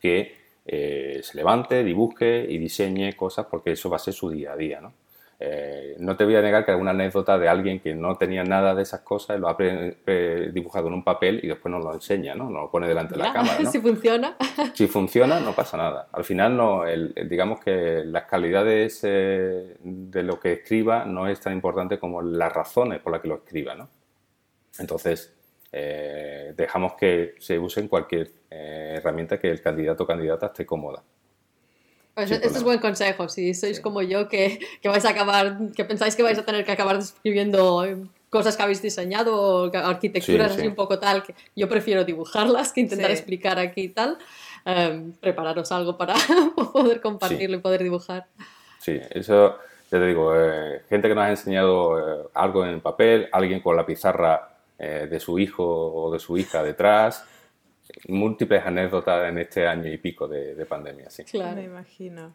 que 0.00 0.43
eh, 0.66 1.20
se 1.22 1.36
levante, 1.36 1.84
dibuje 1.84 2.46
y 2.48 2.58
diseñe 2.58 3.14
cosas, 3.14 3.46
porque 3.50 3.72
eso 3.72 3.90
va 3.90 3.96
a 3.96 4.00
ser 4.00 4.14
su 4.14 4.30
día 4.30 4.52
a 4.52 4.56
día. 4.56 4.80
¿no? 4.80 4.92
Eh, 5.40 5.96
no 5.98 6.16
te 6.16 6.24
voy 6.24 6.36
a 6.36 6.42
negar 6.42 6.64
que 6.64 6.70
alguna 6.70 6.92
anécdota 6.92 7.38
de 7.38 7.48
alguien 7.48 7.80
que 7.80 7.94
no 7.94 8.16
tenía 8.16 8.44
nada 8.44 8.74
de 8.74 8.82
esas 8.82 9.00
cosas 9.00 9.38
lo 9.38 9.48
ha 9.48 9.56
dibujado 10.52 10.88
en 10.88 10.94
un 10.94 11.04
papel 11.04 11.40
y 11.42 11.48
después 11.48 11.72
nos 11.72 11.84
lo 11.84 11.92
enseña, 11.92 12.34
¿no? 12.34 12.44
Nos 12.44 12.62
lo 12.62 12.70
pone 12.70 12.86
delante 12.86 13.14
de 13.14 13.20
la 13.20 13.32
cámara. 13.32 13.58
Si 13.70 13.80
funciona. 13.80 14.36
Si 14.74 14.86
funciona, 14.86 15.40
no 15.40 15.52
pasa 15.52 15.76
nada. 15.76 16.08
Al 16.12 16.24
final, 16.24 16.56
no, 16.56 16.82
digamos 17.28 17.60
que 17.60 18.02
las 18.04 18.24
calidades 18.24 19.00
eh, 19.02 19.76
de 19.82 20.22
lo 20.22 20.38
que 20.38 20.52
escriba 20.52 21.04
no 21.04 21.26
es 21.26 21.40
tan 21.40 21.52
importante 21.52 21.98
como 21.98 22.22
las 22.22 22.52
razones 22.52 23.00
por 23.00 23.12
las 23.12 23.20
que 23.20 23.28
lo 23.28 23.36
escriba, 23.36 23.74
¿no? 23.74 23.88
Entonces, 24.78 25.34
eh, 25.76 26.54
dejamos 26.56 26.94
que 26.94 27.34
se 27.38 27.58
use 27.58 27.80
en 27.80 27.88
cualquier 27.88 28.30
herramienta 28.48 29.38
que 29.40 29.50
el 29.50 29.60
candidato 29.60 30.04
o 30.04 30.06
candidata 30.06 30.46
esté 30.46 30.64
cómoda. 30.64 31.02
Pues 32.14 32.30
este 32.30 32.46
es 32.46 32.62
buen 32.62 32.78
consejo, 32.78 33.28
si 33.28 33.54
sois 33.54 33.80
como 33.80 34.00
yo 34.00 34.28
que, 34.28 34.60
que, 34.80 34.88
vais 34.88 35.04
a 35.04 35.10
acabar, 35.10 35.58
que 35.74 35.84
pensáis 35.84 36.14
que 36.14 36.22
vais 36.22 36.38
a 36.38 36.44
tener 36.44 36.64
que 36.64 36.70
acabar 36.70 36.94
escribiendo 36.96 37.84
cosas 38.30 38.56
que 38.56 38.62
habéis 38.62 38.80
diseñado 38.80 39.34
o 39.34 39.76
arquitecturas 39.76 40.52
así 40.52 40.66
un 40.66 40.76
poco 40.76 41.00
tal, 41.00 41.24
que 41.24 41.34
yo 41.56 41.68
prefiero 41.68 42.04
dibujarlas 42.04 42.72
que 42.72 42.82
intentar 42.82 43.10
explicar 43.10 43.58
aquí 43.58 43.82
y 43.82 43.88
tal. 43.88 44.18
Em, 44.66 45.12
prepararos 45.12 45.70
algo 45.72 45.98
para 45.98 46.14
poder 46.72 47.02
compartirlo 47.02 47.56
y 47.56 47.60
poder 47.60 47.82
dibujar. 47.82 48.26
Sí, 48.78 48.98
eso 49.10 49.58
ya 49.90 49.98
te 49.98 50.06
digo, 50.06 50.34
eh, 50.34 50.82
gente 50.88 51.08
que 51.08 51.14
nos 51.14 51.24
ha 51.24 51.30
enseñado 51.30 51.98
eh, 51.98 52.28
algo 52.32 52.64
en 52.64 52.70
el 52.70 52.80
papel, 52.80 53.28
alguien 53.30 53.60
con 53.60 53.76
la 53.76 53.84
pizarra 53.84 54.53
eh, 54.78 55.06
de 55.10 55.20
su 55.20 55.38
hijo 55.38 55.64
o 55.64 56.12
de 56.12 56.18
su 56.18 56.36
hija 56.36 56.62
detrás, 56.62 57.24
múltiples 58.08 58.64
anécdotas 58.64 59.28
en 59.28 59.38
este 59.38 59.66
año 59.66 59.92
y 59.92 59.98
pico 59.98 60.26
de, 60.26 60.66
pandemia. 60.66 61.10
Sí. 61.10 61.24
Claro, 61.24 61.56
me 61.56 61.64
imagino. 61.64 62.34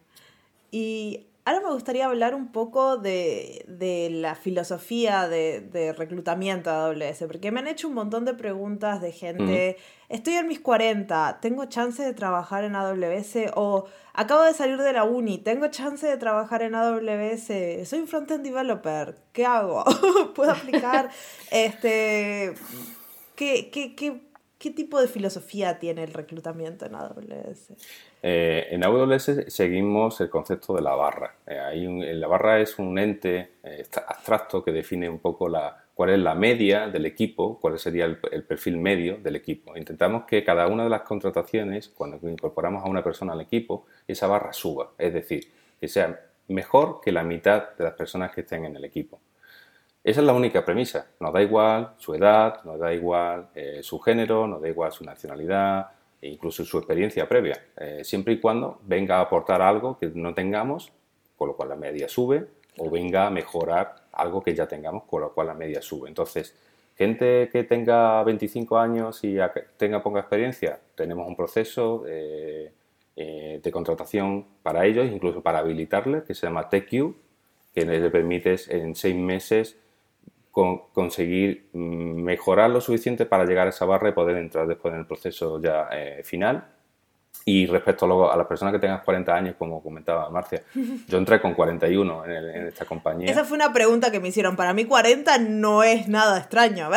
Y 0.70 1.26
ahora 1.44 1.60
me 1.60 1.72
gustaría 1.72 2.06
hablar 2.06 2.34
un 2.34 2.52
poco 2.52 2.96
de, 2.96 3.64
la 4.10 4.34
filosofía 4.34 5.28
de, 5.28 5.94
reclutamiento 5.96 6.70
a 6.70 6.86
AWS, 6.86 7.24
porque 7.26 7.50
me 7.50 7.60
han 7.60 7.66
hecho 7.66 7.88
un 7.88 7.94
montón 7.94 8.24
de 8.24 8.34
preguntas 8.34 9.00
de 9.00 9.12
gente, 9.12 9.76
estoy 10.08 10.34
en 10.34 10.48
mis 10.48 10.60
40, 10.60 11.38
¿tengo 11.40 11.64
chance 11.66 12.02
de 12.02 12.12
trabajar 12.12 12.64
en 12.64 12.76
AWS? 12.76 13.52
O 13.54 13.86
acabo 14.12 14.42
de 14.42 14.54
salir 14.54 14.78
de 14.78 14.92
la 14.92 15.04
uni, 15.04 15.38
¿tengo 15.38 15.68
chance 15.68 16.06
de 16.06 16.16
trabajar 16.16 16.62
en 16.62 16.74
AWS? 16.74 17.88
Soy 17.88 18.00
un 18.00 18.08
frontend 18.08 18.44
developer, 18.44 19.16
¿qué 19.32 19.46
hago? 19.46 19.84
¿Puedo 20.34 20.52
aplicar? 20.52 21.10
este, 21.50 22.54
¿qué, 23.34 23.70
qué, 23.70 23.94
qué 23.94 24.29
¿Qué 24.60 24.70
tipo 24.70 25.00
de 25.00 25.08
filosofía 25.08 25.78
tiene 25.78 26.04
el 26.04 26.12
reclutamiento 26.12 26.84
en 26.84 26.94
AWS? 26.94 27.72
Eh, 28.22 28.66
en 28.68 28.84
AWS 28.84 29.46
seguimos 29.48 30.20
el 30.20 30.28
concepto 30.28 30.74
de 30.74 30.82
la 30.82 30.94
barra. 30.94 31.34
Eh, 31.46 32.12
la 32.14 32.26
barra 32.26 32.60
es 32.60 32.78
un 32.78 32.98
ente 32.98 33.52
eh, 33.62 33.86
abstracto 34.06 34.62
que 34.62 34.70
define 34.70 35.08
un 35.08 35.18
poco 35.18 35.50
cuál 35.94 36.10
es 36.10 36.18
la 36.18 36.34
media 36.34 36.88
del 36.88 37.06
equipo, 37.06 37.58
cuál 37.58 37.78
sería 37.78 38.04
el, 38.04 38.18
perfil 38.18 38.76
medio 38.76 39.16
del 39.16 39.36
equipo. 39.36 39.74
Intentamos 39.78 40.24
que 40.24 40.44
cada 40.44 40.66
una 40.66 40.84
de 40.84 40.90
las 40.90 41.02
contrataciones, 41.02 41.88
cuando 41.88 42.18
incorporamos 42.28 42.84
a 42.84 42.88
una 42.90 43.02
persona 43.02 43.32
al 43.32 43.40
equipo, 43.40 43.86
esa 44.06 44.26
barra 44.26 44.52
suba, 44.52 44.90
es 44.98 45.14
decir, 45.14 45.50
que 45.80 45.88
sea 45.88 46.20
mejor 46.48 47.00
que 47.02 47.12
la 47.12 47.22
mitad 47.22 47.70
de 47.78 47.84
las 47.84 47.94
personas 47.94 48.30
que 48.32 48.42
estén 48.42 48.66
en 48.66 48.76
el 48.76 48.84
equipo. 48.84 49.20
Esa 50.02 50.20
es 50.20 50.26
la 50.26 50.32
única 50.32 50.64
premisa. 50.64 51.08
Nos 51.20 51.32
da 51.32 51.42
igual 51.42 51.94
su 51.98 52.14
edad, 52.14 52.64
nos 52.64 52.78
da 52.78 52.92
igual 52.94 53.50
eh, 53.54 53.80
su 53.82 53.98
género, 53.98 54.46
nos 54.46 54.62
da 54.62 54.68
igual 54.68 54.92
su 54.92 55.04
nacionalidad 55.04 55.88
e 56.22 56.28
incluso 56.28 56.64
su 56.64 56.78
experiencia 56.78 57.28
previa, 57.28 57.62
eh, 57.76 58.00
siempre 58.02 58.34
y 58.34 58.40
cuando 58.40 58.80
venga 58.84 59.18
a 59.18 59.22
aportar 59.22 59.60
algo 59.60 59.98
que 59.98 60.10
no 60.14 60.34
tengamos, 60.34 60.92
con 61.36 61.48
lo 61.48 61.56
cual 61.56 61.70
la 61.70 61.76
media 61.76 62.08
sube, 62.08 62.46
o 62.78 62.90
venga 62.90 63.26
a 63.26 63.30
mejorar 63.30 63.96
algo 64.12 64.42
que 64.42 64.54
ya 64.54 64.66
tengamos, 64.66 65.04
con 65.04 65.20
lo 65.20 65.32
cual 65.32 65.48
la 65.48 65.54
media 65.54 65.82
sube. 65.82 66.08
Entonces, 66.08 66.54
gente 66.96 67.50
que 67.52 67.64
tenga 67.64 68.22
25 68.24 68.78
años 68.78 69.22
y 69.22 69.36
tenga 69.76 70.02
poca 70.02 70.20
experiencia, 70.20 70.78
tenemos 70.94 71.26
un 71.26 71.36
proceso 71.36 72.04
eh, 72.06 72.72
de 73.16 73.70
contratación 73.70 74.46
para 74.62 74.86
ellos, 74.86 75.06
incluso 75.10 75.42
para 75.42 75.58
habilitarles, 75.58 76.22
que 76.24 76.34
se 76.34 76.46
llama 76.46 76.70
TechQ, 76.70 77.14
que 77.74 77.84
le 77.84 78.10
permite 78.10 78.56
en 78.68 78.94
seis 78.94 79.14
meses 79.14 79.76
conseguir 80.50 81.68
mm, 81.72 82.22
mejorar 82.22 82.70
lo 82.70 82.80
suficiente 82.80 83.26
para 83.26 83.44
llegar 83.44 83.66
a 83.66 83.70
esa 83.70 83.84
barra 83.86 84.08
y 84.08 84.12
poder 84.12 84.36
entrar 84.36 84.66
después 84.66 84.92
en 84.94 85.00
el 85.00 85.06
proceso 85.06 85.60
ya 85.60 85.88
eh, 85.92 86.22
final. 86.24 86.64
Y 87.44 87.66
respecto 87.66 88.04
a, 88.04 88.34
a, 88.34 88.36
las 88.36 88.46
personas 88.46 88.72
que 88.74 88.80
tengan 88.80 89.00
40 89.02 89.34
años, 89.34 89.54
como 89.58 89.82
comentaba 89.82 90.28
Marcia, 90.28 90.62
yo 91.08 91.18
entré 91.18 91.40
con 91.40 91.54
41 91.54 92.24
en, 92.26 92.30
en, 92.30 92.66
esta 92.66 92.84
compañía. 92.84 93.30
Esa 93.30 93.44
fue 93.44 93.56
una 93.56 93.72
pregunta 93.72 94.10
que 94.10 94.20
me 94.20 94.28
hicieron. 94.28 94.56
Para 94.56 94.74
mí 94.74 94.84
40 94.84 95.38
no 95.38 95.82
es 95.82 96.06
nada 96.06 96.38
extraño. 96.38 96.90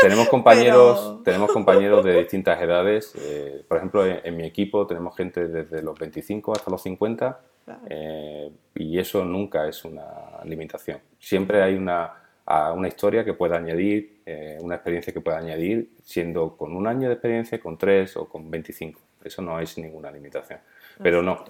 Tenemos 0.00 0.28
compañeros, 0.28 1.20
tenemos 1.24 1.50
compañeros 1.50 2.04
de 2.04 2.18
distintas 2.18 2.60
edades. 2.62 3.14
Eh, 3.18 3.64
por 3.66 3.78
ejemplo, 3.78 4.06
en, 4.06 4.36
mi 4.36 4.44
equipo 4.44 4.86
tenemos 4.86 5.16
gente 5.16 5.48
desde 5.48 5.82
los 5.82 5.98
25 5.98 6.52
hasta 6.52 6.70
los 6.70 6.82
50 6.82 7.40
eh, 7.88 8.50
y 8.76 8.98
eso 8.98 9.24
nunca 9.24 9.68
es 9.68 9.84
una 9.84 10.04
limitación. 10.44 11.00
Siempre 11.18 11.62
hay 11.62 11.74
una, 11.74 12.14
a 12.46 12.72
una 12.72 12.88
historia 12.88 13.24
que 13.24 13.34
pueda 13.34 13.56
añadir, 13.56 14.22
eh, 14.26 14.58
una 14.60 14.76
experiencia 14.76 15.12
que 15.12 15.20
pueda 15.20 15.38
añadir, 15.38 15.90
siendo 16.02 16.56
con 16.56 16.74
un 16.74 16.86
año 16.86 17.08
de 17.08 17.14
experiencia, 17.14 17.60
con 17.60 17.78
tres 17.78 18.16
o 18.16 18.28
con 18.28 18.50
25. 18.50 19.00
Eso 19.24 19.42
no 19.42 19.60
es 19.60 19.78
ninguna 19.78 20.10
limitación. 20.10 20.58
Pero 21.02 21.22
no, 21.22 21.44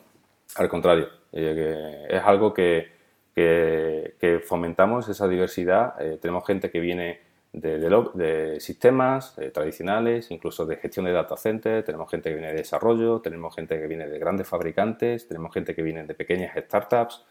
al 0.57 0.69
contrario, 0.69 1.09
eh, 1.33 2.07
es 2.11 2.23
algo 2.23 2.53
que, 2.53 2.89
que, 3.35 4.43
fomentamos 4.47 5.09
esa 5.09 5.27
diversidad. 5.27 5.95
Eh, 6.01 6.19
tenemos 6.21 6.47
gente 6.47 6.71
que 6.71 6.81
viene 6.81 7.21
de, 7.53 7.79
de, 8.15 8.61
sistemas 8.61 9.35
tradicionales, 9.53 10.31
incluso 10.31 10.67
de 10.67 10.77
gestión 10.77 11.07
de 11.07 11.13
data 11.13 11.37
centers, 11.37 11.85
tenemos 11.85 12.11
gente 12.11 12.29
que 12.29 12.35
viene 12.35 12.51
de 12.51 12.59
desarrollo, 12.59 13.21
tenemos 13.21 13.55
gente 13.55 13.81
que 13.81 13.87
viene 13.87 14.07
de 14.07 14.19
grandes 14.19 14.47
fabricantes, 14.47 15.27
tenemos 15.27 15.53
gente 15.53 15.75
que 15.75 15.83
viene 15.83 16.05
de 16.05 16.15
pequeñas 16.15 16.57
startups 16.57 17.25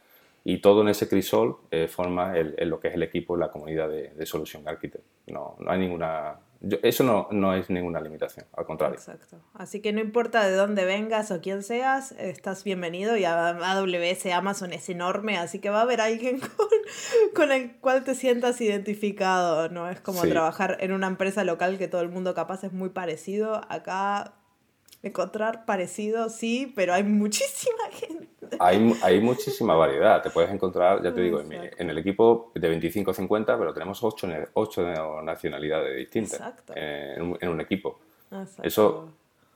y 0.44 0.60
todo 0.60 0.82
en 0.82 0.90
ese 0.90 1.08
crisol 1.08 1.58
eh, 1.72 1.88
forma 1.88 2.38
el, 2.38 2.56
lo 2.70 2.80
que 2.80 2.90
es 2.90 2.96
el 2.96 3.04
equipo, 3.04 3.38
la 3.38 3.52
comunidad 3.52 3.90
de, 3.90 4.10
de 4.10 4.26
Solution 4.26 4.68
Architect. 4.68 5.04
No, 5.28 5.56
no 5.60 5.72
hay 5.72 5.80
ninguna... 5.80 6.40
eso 6.82 7.04
no, 7.04 7.28
no, 7.32 7.54
es 7.54 7.70
ninguna 7.70 8.00
limitación, 8.02 8.46
al 8.54 8.66
contrario. 8.66 8.96
Exacto. 8.96 9.38
Así 9.54 9.82
que 9.82 9.94
no 9.94 10.00
importa 10.00 10.48
de 10.48 10.56
dónde 10.56 10.86
vengas 10.86 11.32
o 11.32 11.42
quién 11.42 11.62
seas, 11.62 12.14
estás 12.14 12.64
bienvenido 12.64 13.16
y 13.18 13.26
AWS 13.26 14.26
Amazon 14.28 14.74
es 14.74 14.90
enorme, 14.90 15.38
así 15.38 15.60
que 15.60 15.70
va 15.70 15.80
a 15.80 15.84
haber 15.84 16.02
alguien 16.02 16.40
con, 16.58 16.68
con 17.36 17.52
el 17.52 17.76
cual 17.78 18.04
te 18.04 18.16
sientas 18.16 18.60
identificado, 18.62 19.70
¿no? 19.70 19.90
Es 19.90 20.02
como 20.02 20.22
trabajar 20.24 20.78
en 20.80 20.94
una 20.94 21.08
empresa 21.08 21.44
local 21.44 21.78
que 21.78 21.88
todo 21.88 22.02
el 22.02 22.10
mundo 22.10 22.34
capaz 22.34 22.64
es 22.64 22.74
muy 22.74 22.90
parecido. 22.90 23.62
Acá 23.70 24.34
encontrar 25.04 25.66
parecido, 25.66 26.30
sí, 26.30 26.72
pero 26.76 26.94
hay 26.94 27.04
muchísima 27.22 27.84
gente. 27.92 28.39
Hay, 28.60 28.94
hay 29.02 29.22
muchísima 29.22 29.76
variedad. 29.76 30.22
Te 30.22 30.30
puedes 30.30 30.52
encontrar, 30.52 31.04
ya 31.04 31.14
te 31.14 31.22
digo, 31.22 31.42
en, 31.42 31.90
el 31.90 31.98
equipo 31.98 32.52
de 32.56 32.80
25-50, 32.80 33.46
pero 33.58 33.74
tenemos 33.74 34.04
8, 34.04 34.28
ocho 34.54 34.84
nacionalidades 35.22 35.98
distintas 35.98 36.42
en, 36.76 37.22
un, 37.22 37.38
en, 37.40 37.50
un 37.50 37.62
equipo. 37.62 38.00
Eso 38.64 39.10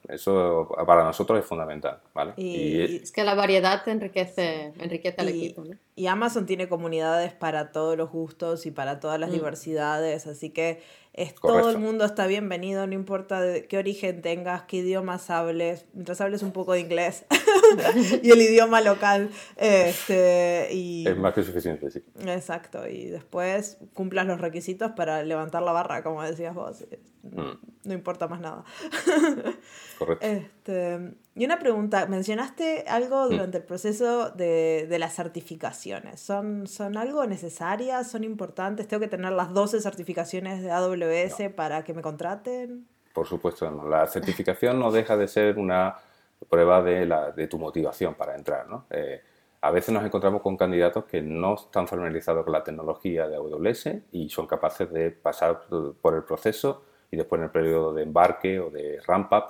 eso 0.10 0.68
para 0.86 1.04
nosotros 1.06 1.40
es 1.40 1.46
fundamental, 1.46 2.00
¿vale? 2.14 2.34
Y, 2.36 2.98
es 2.98 3.12
que 3.12 3.24
la 3.24 3.36
variedad 3.36 3.88
enriquece, 3.88 4.74
enriquece 4.78 5.22
al 5.22 5.30
equipo, 5.30 5.64
Y 5.96 6.08
Amazon 6.08 6.46
tiene 6.46 6.68
comunidades 6.68 7.34
para 7.34 7.72
todos 7.72 7.96
los 7.96 8.12
gustos 8.12 8.66
y 8.66 8.72
para 8.72 9.00
todas 9.00 9.20
las 9.20 9.30
mm. 9.30 9.34
diversidades, 9.34 10.28
así 10.28 10.50
que 10.50 10.82
es, 11.14 11.36
todo 11.36 11.70
el 11.70 11.78
mundo 11.78 12.06
está 12.06 12.28
bienvenido, 12.28 12.86
no 12.88 12.94
importa 12.94 13.40
de 13.40 13.66
qué 13.68 13.78
origen 13.78 14.22
tengas, 14.22 14.64
qué 14.64 14.78
idiomas 14.78 15.30
hables, 15.30 15.86
mientras 15.94 16.20
hables 16.20 16.44
un 16.44 16.52
poco 16.52 16.74
de 16.74 16.82
inglés 16.82 17.26
y 18.24 18.32
el 18.32 18.42
idioma 18.42 18.82
local. 18.82 19.30
Este, 19.56 20.70
y... 20.72 21.08
Es 21.08 21.18
más 21.18 21.34
que 21.34 21.44
suficiente, 21.44 21.90
sí. 21.92 22.04
Exacto, 22.26 22.88
y 22.88 23.06
después 23.06 23.78
cumplas 23.94 24.26
los 24.26 24.40
requisitos 24.40 24.92
para 24.92 25.24
levantar 25.24 25.64
la 25.64 25.72
barra, 25.72 26.04
como 26.04 26.24
decías 26.24 26.54
vos. 26.54 26.86
Mm. 27.24 27.52
No 27.86 27.94
importa 27.94 28.28
más 28.28 28.42
nada. 28.42 28.64
Correcto. 30.00 30.26
Este, 30.26 31.16
y 31.36 31.46
una 31.46 31.60
pregunta, 31.60 32.06
mencionaste 32.06 32.86
algo 32.88 33.26
mm. 33.26 33.30
durante 33.30 33.58
el 33.58 33.64
proceso 33.64 34.30
de, 34.30 34.88
de, 34.90 35.00
las 35.00 35.16
certificaciones. 35.16 36.20
¿Son, 36.20 36.68
¿Son 36.68 36.98
algo 36.98 37.26
necesarias? 37.26 38.10
¿Son 38.10 38.24
importantes? 38.24 38.88
¿Tengo 38.88 39.02
que 39.02 39.08
tener 39.08 39.32
las 39.32 39.54
12 39.54 39.82
certificaciones 39.82 40.62
de 40.62 40.72
AWS 40.72 41.54
para 41.56 41.84
que 41.84 41.94
me 41.94 42.02
contraten? 42.02 42.88
Por 43.14 43.28
supuesto, 43.28 43.70
no. 43.70 43.88
La 43.88 44.08
certificación 44.08 44.80
no 44.80 44.92
deja 44.92 45.16
de 45.16 45.28
ser 45.28 45.60
una 45.60 45.96
prueba 46.50 46.82
de, 46.82 47.06
la, 47.06 47.32
de 47.32 47.48
tu 47.48 47.58
motivación 47.58 48.16
para 48.16 48.36
entrar. 48.36 48.68
¿no? 48.68 48.86
Eh, 48.90 49.22
a 49.62 49.72
veces 49.72 49.94
nos 49.94 50.04
encontramos 50.04 50.42
con 50.42 50.58
candidatos 50.58 51.06
que 51.06 51.22
no 51.22 51.56
están 51.56 51.88
familiarizados 51.88 52.44
con 52.44 52.54
la 52.54 52.64
tecnología 52.64 53.28
de 53.28 53.36
AWS 53.36 53.90
y 54.12 54.30
son 54.30 54.48
capaces 54.48 54.92
de 54.92 55.12
pasar 55.12 55.62
por 56.02 56.16
el 56.16 56.24
proceso 56.24 56.84
y 57.12 57.16
después 57.16 57.40
en 57.40 57.46
el 57.46 57.52
periodo 57.52 57.94
de 57.94 58.04
embarque 58.04 58.60
o 58.60 58.70
de 58.70 59.00
ramp 59.06 59.32
up 59.32 59.44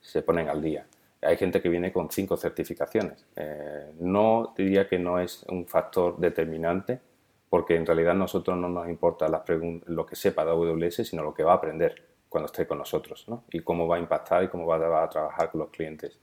se 0.00 0.22
ponen 0.22 0.48
al 0.48 0.60
día. 0.60 0.86
Hay 1.22 1.36
gente 1.36 1.60
que 1.60 1.68
viene 1.68 1.92
con 1.92 2.10
cinco 2.10 2.36
certificaciones. 2.36 3.26
Eh, 3.36 3.92
no 4.00 4.54
diría 4.56 4.88
que 4.88 4.98
no 4.98 5.20
es 5.20 5.44
un 5.48 5.66
factor 5.66 6.16
determinante 6.18 7.00
porque 7.50 7.76
en 7.76 7.84
realidad 7.84 8.12
a 8.12 8.14
nosotros 8.14 8.56
no 8.56 8.68
nos 8.68 8.88
importa 8.88 9.26
lo 9.28 10.06
que 10.06 10.16
sepa 10.16 10.44
de 10.44 10.52
AWS, 10.52 11.08
sino 11.08 11.22
lo 11.22 11.34
que 11.34 11.42
va 11.42 11.52
a 11.52 11.56
aprender 11.56 12.10
cuando 12.30 12.46
esté 12.46 12.66
con 12.66 12.78
nosotros 12.78 13.24
¿no? 13.28 13.44
y 13.50 13.60
cómo 13.60 13.88
va 13.88 13.96
a 13.96 13.98
impactar 13.98 14.44
y 14.44 14.48
cómo 14.48 14.64
va 14.64 15.02
a, 15.02 15.08
trabajar 15.08 15.50
con 15.50 15.60
los 15.60 15.70
clientes. 15.70 16.18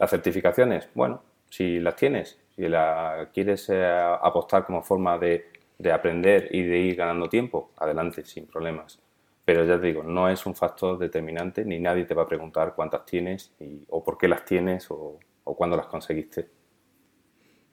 Las 0.00 0.10
certificaciones, 0.10 0.88
bueno, 0.94 1.22
si 1.50 1.78
las 1.78 1.94
tienes, 1.94 2.40
si 2.56 2.66
la 2.66 3.28
quieres 3.34 3.68
eh, 3.68 3.84
apostar 3.84 4.64
como 4.64 4.82
forma 4.82 5.18
de, 5.18 5.50
de 5.78 5.92
aprender 5.92 6.48
y 6.52 6.62
de 6.62 6.78
ir 6.78 6.96
ganando 6.96 7.28
tiempo, 7.28 7.70
adelante, 7.76 8.24
sin 8.24 8.46
problemas. 8.46 8.98
Pero 9.44 9.62
ya 9.66 9.78
te 9.78 9.88
digo, 9.88 10.02
no 10.02 10.30
es 10.30 10.46
un 10.46 10.54
factor 10.54 10.98
determinante 10.98 11.66
ni 11.66 11.78
nadie 11.78 12.04
te 12.04 12.14
va 12.14 12.22
a 12.22 12.26
preguntar 12.26 12.74
cuántas 12.74 13.04
tienes 13.04 13.52
o 13.88 14.02
por 14.02 14.16
qué 14.16 14.26
las 14.26 14.44
tienes 14.44 14.86
o, 14.90 15.18
cuándo 15.44 15.76
las 15.76 15.86
conseguiste. 15.86 16.48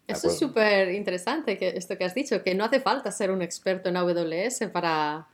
Eso 0.05 0.27
es 0.27 0.37
súper 0.37 0.91
interesante 0.91 1.57
que 1.57 1.69
esto 1.69 1.97
que 1.97 2.03
has 2.03 2.15
dicho, 2.15 2.43
que 2.43 2.55
no 2.55 2.65
hace 2.65 2.81
falta 2.81 3.09
ser 3.11 3.31
un 3.31 3.41
experto 3.41 3.87
en 3.87 3.95
AWS 3.95 4.69
para, 4.73 5.27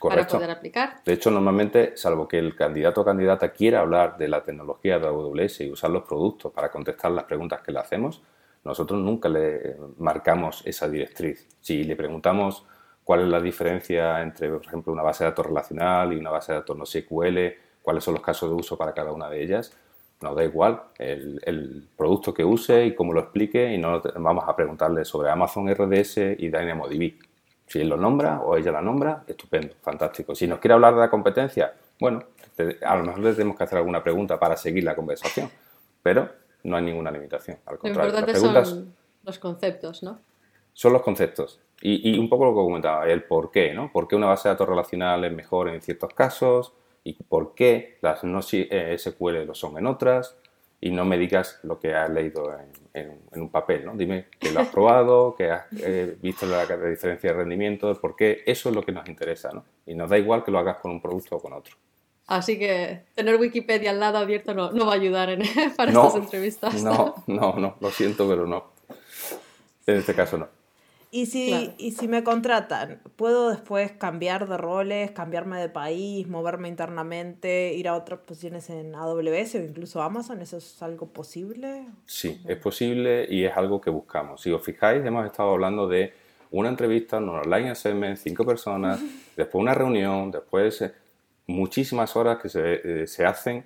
para 0.00 0.26
poder 0.26 0.50
aplicar. 0.50 1.02
De 1.04 1.12
hecho, 1.12 1.30
normalmente, 1.30 1.96
salvo 1.96 2.28
que 2.28 2.38
el 2.38 2.54
candidato 2.54 3.00
o 3.00 3.04
candidata 3.04 3.50
quiera 3.50 3.80
hablar 3.80 4.16
de 4.16 4.28
la 4.28 4.42
tecnología 4.42 4.98
de 4.98 5.06
AWS 5.06 5.62
y 5.62 5.70
usar 5.70 5.90
los 5.90 6.04
productos 6.04 6.52
para 6.52 6.70
contestar 6.70 7.10
las 7.12 7.24
preguntas 7.24 7.62
que 7.62 7.72
le 7.72 7.78
hacemos, 7.78 8.22
nosotros 8.64 9.00
nunca 9.00 9.28
le 9.28 9.76
marcamos 9.98 10.62
esa 10.66 10.88
directriz. 10.88 11.48
Si 11.60 11.84
le 11.84 11.96
preguntamos 11.96 12.66
cuál 13.04 13.22
es 13.22 13.28
la 13.28 13.40
diferencia 13.40 14.22
entre, 14.22 14.50
por 14.50 14.64
ejemplo, 14.64 14.92
una 14.92 15.02
base 15.02 15.24
de 15.24 15.30
datos 15.30 15.46
relacional 15.46 16.12
y 16.12 16.16
una 16.16 16.30
base 16.30 16.52
de 16.52 16.58
datos 16.58 16.76
no 16.76 16.84
SQL, 16.84 17.38
cuáles 17.82 18.04
son 18.04 18.14
los 18.14 18.22
casos 18.22 18.50
de 18.50 18.54
uso 18.54 18.76
para 18.76 18.92
cada 18.92 19.12
una 19.12 19.30
de 19.30 19.42
ellas. 19.42 19.74
Nos 20.20 20.36
da 20.36 20.44
igual 20.44 20.82
el, 20.98 21.88
producto 21.96 22.34
que 22.34 22.44
use 22.44 22.84
y 22.84 22.94
cómo 22.94 23.12
lo 23.12 23.20
explique 23.20 23.72
y 23.72 23.78
no 23.78 24.02
vamos 24.16 24.44
a 24.46 24.54
preguntarle 24.54 25.04
sobre 25.04 25.30
Amazon 25.30 25.72
RDS 25.72 26.18
y 26.38 26.50
DynamoDB. 26.50 27.27
Si 27.68 27.80
él 27.80 27.88
lo 27.88 27.96
nombra 27.96 28.40
o 28.40 28.56
ella 28.56 28.72
la 28.72 28.80
nombra, 28.80 29.22
estupendo, 29.26 29.74
fantástico. 29.80 30.34
Si 30.34 30.46
nos 30.46 30.58
quiere 30.58 30.74
hablar 30.74 30.94
de 30.94 31.00
la 31.00 31.10
competencia, 31.10 31.74
bueno, 32.00 32.24
a 32.82 32.96
lo 32.96 33.04
mejor 33.04 33.20
le 33.20 33.32
tenemos 33.32 33.56
que 33.56 33.64
hacer 33.64 33.78
alguna 33.78 34.02
pregunta 34.02 34.38
para 34.38 34.56
seguir 34.56 34.84
la 34.84 34.96
conversación, 34.96 35.50
pero 36.02 36.28
no 36.64 36.76
hay 36.76 36.82
ninguna 36.82 37.10
limitación. 37.10 37.58
Al 37.66 37.78
contrario, 37.78 38.12
lo 38.12 38.18
importante 38.18 38.64
son 38.64 38.94
los 39.22 39.38
conceptos, 39.38 40.02
¿no? 40.02 40.18
Son 40.72 40.92
los 40.92 41.02
conceptos. 41.02 41.60
Y, 41.80 42.18
un 42.18 42.28
poco 42.28 42.46
lo 42.46 42.52
que 42.52 42.56
comentaba, 42.56 43.06
el 43.06 43.22
por 43.22 43.52
qué, 43.52 43.72
¿no? 43.72 43.92
¿Por 43.92 44.08
qué 44.08 44.16
una 44.16 44.26
base 44.26 44.48
de 44.48 44.54
datos 44.54 44.68
relacional 44.68 45.24
es 45.24 45.32
mejor 45.32 45.68
en 45.68 45.80
ciertos 45.80 46.12
casos? 46.14 46.72
y 47.04 47.14
por 47.14 47.54
qué 47.54 47.96
las 48.02 48.22
no 48.24 48.40
eh, 48.52 48.96
SQL 48.98 49.46
lo 49.46 49.54
son 49.54 49.78
en 49.78 49.86
otras 49.86 50.36
y 50.80 50.90
no 50.90 51.04
me 51.04 51.18
digas 51.18 51.58
lo 51.62 51.78
que 51.78 51.94
has 51.94 52.08
leído 52.10 52.56
en, 52.94 53.18
un 53.32 53.50
papel, 53.50 53.84
¿no? 53.84 53.94
Dime 53.94 54.26
que 54.40 54.50
lo 54.50 54.60
has 54.60 54.68
probado, 54.68 55.34
que 55.38 55.50
has 55.50 55.66
eh, 55.80 56.16
visto 56.20 56.46
la, 56.46 56.64
diferencia 56.64 57.30
de 57.30 57.36
rendimiento, 57.36 57.94
por 58.00 58.16
qué, 58.16 58.42
eso 58.46 58.68
es 58.68 58.74
lo 58.74 58.82
que 58.82 58.92
nos 58.92 59.08
interesa, 59.08 59.50
¿no? 59.52 59.64
Y 59.86 59.94
nos 59.94 60.10
da 60.10 60.18
igual 60.18 60.42
que 60.42 60.50
lo 60.50 60.58
hagas 60.58 60.78
con 60.78 60.90
un 60.90 61.00
producto 61.00 61.36
o 61.36 61.40
con 61.40 61.52
otro. 61.52 61.76
Así 62.26 62.58
que 62.58 63.04
tener 63.14 63.36
Wikipedia 63.36 63.90
al 63.90 64.00
lado 64.00 64.18
abierto 64.18 64.52
no, 64.52 64.70
no 64.72 64.86
va 64.86 64.92
a 64.92 64.96
ayudar 64.96 65.30
en, 65.30 65.42
para 65.76 65.90
estas 65.90 66.16
entrevistas. 66.16 66.82
No, 66.82 67.14
no, 67.26 67.54
no, 67.54 67.76
lo 67.80 67.90
siento, 67.90 68.28
pero 68.28 68.46
no. 68.46 68.72
En 69.86 69.96
este 69.96 70.14
caso 70.14 70.36
no. 70.38 70.57
Y 71.10 71.26
si, 71.26 71.74
y 71.78 71.92
si 71.92 72.06
me 72.06 72.22
contratan, 72.22 73.00
¿puedo 73.16 73.48
después 73.48 73.92
cambiar 73.92 74.46
de 74.46 74.58
roles, 74.58 75.10
cambiarme 75.12 75.58
de 75.58 75.70
país, 75.70 76.28
moverme 76.28 76.68
internamente, 76.68 77.72
ir 77.72 77.88
a 77.88 77.94
otras 77.94 78.20
posiciones 78.20 78.68
en 78.68 78.94
AWS 78.94 79.54
o 79.54 79.58
incluso 79.58 80.02
Amazon? 80.02 80.42
¿Eso 80.42 80.58
es 80.58 80.82
algo 80.82 81.06
posible? 81.06 81.86
Sí, 82.04 82.40
es 82.46 82.58
posible 82.58 83.26
y 83.28 83.44
es 83.44 83.56
algo 83.56 83.80
que 83.80 83.88
buscamos. 83.88 84.42
Si 84.42 84.50
os 84.50 84.62
fijáis, 84.62 85.04
hemos 85.04 85.24
estado 85.24 85.50
hablando 85.52 85.88
de 85.88 86.12
una 86.50 86.68
entrevista, 86.68 87.16
un 87.16 87.30
online 87.30 87.70
assessment, 87.70 88.18
cinco 88.18 88.44
personas, 88.44 89.00
después 89.36 89.62
una 89.62 89.72
reunión, 89.74 90.30
después 90.30 90.82
eh, 90.82 90.92
muchísimas 91.46 92.16
horas 92.16 92.38
que 92.38 92.50
se, 92.50 93.02
eh, 93.02 93.06
se 93.06 93.24
hacen 93.24 93.64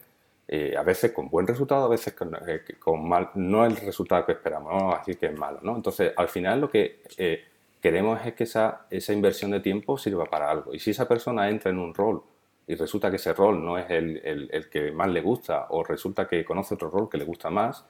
eh, 0.48 0.74
a 0.76 0.82
veces 0.82 1.12
con 1.12 1.28
buen 1.28 1.46
resultado, 1.46 1.84
a 1.84 1.88
veces 1.88 2.14
con, 2.14 2.34
eh, 2.46 2.62
mal, 2.98 3.30
no 3.34 3.64
el 3.64 3.76
resultado 3.76 4.26
que 4.26 4.32
esperamos, 4.32 4.72
vamos 4.72 4.94
a 4.94 4.98
decir 4.98 5.18
que 5.18 5.26
es 5.26 5.38
malo, 5.38 5.60
¿no? 5.62 5.76
Entonces, 5.76 6.12
al 6.16 6.28
final 6.28 6.60
lo 6.60 6.68
que 6.68 7.02
eh, 7.16 7.44
queremos 7.80 8.24
es 8.26 8.34
que 8.34 8.44
esa, 8.44 8.86
esa 8.90 9.12
inversión 9.12 9.52
de 9.52 9.60
tiempo 9.60 9.96
sirva 9.96 10.26
para 10.26 10.50
algo. 10.50 10.74
Y 10.74 10.78
si 10.78 10.90
esa 10.90 11.08
persona 11.08 11.48
entra 11.48 11.70
en 11.70 11.78
un 11.78 11.94
rol 11.94 12.22
y 12.66 12.74
resulta 12.74 13.10
que 13.10 13.16
ese 13.16 13.32
rol 13.32 13.64
no 13.64 13.78
es 13.78 13.88
el, 13.90 14.20
el, 14.50 14.68
que 14.68 14.92
más 14.92 15.08
le 15.08 15.20
gusta 15.20 15.66
o 15.70 15.82
resulta 15.84 16.28
que 16.28 16.44
conoce 16.44 16.74
otro 16.74 16.90
rol 16.90 17.08
que 17.08 17.18
le 17.18 17.24
gusta 17.24 17.50
más, 17.50 17.84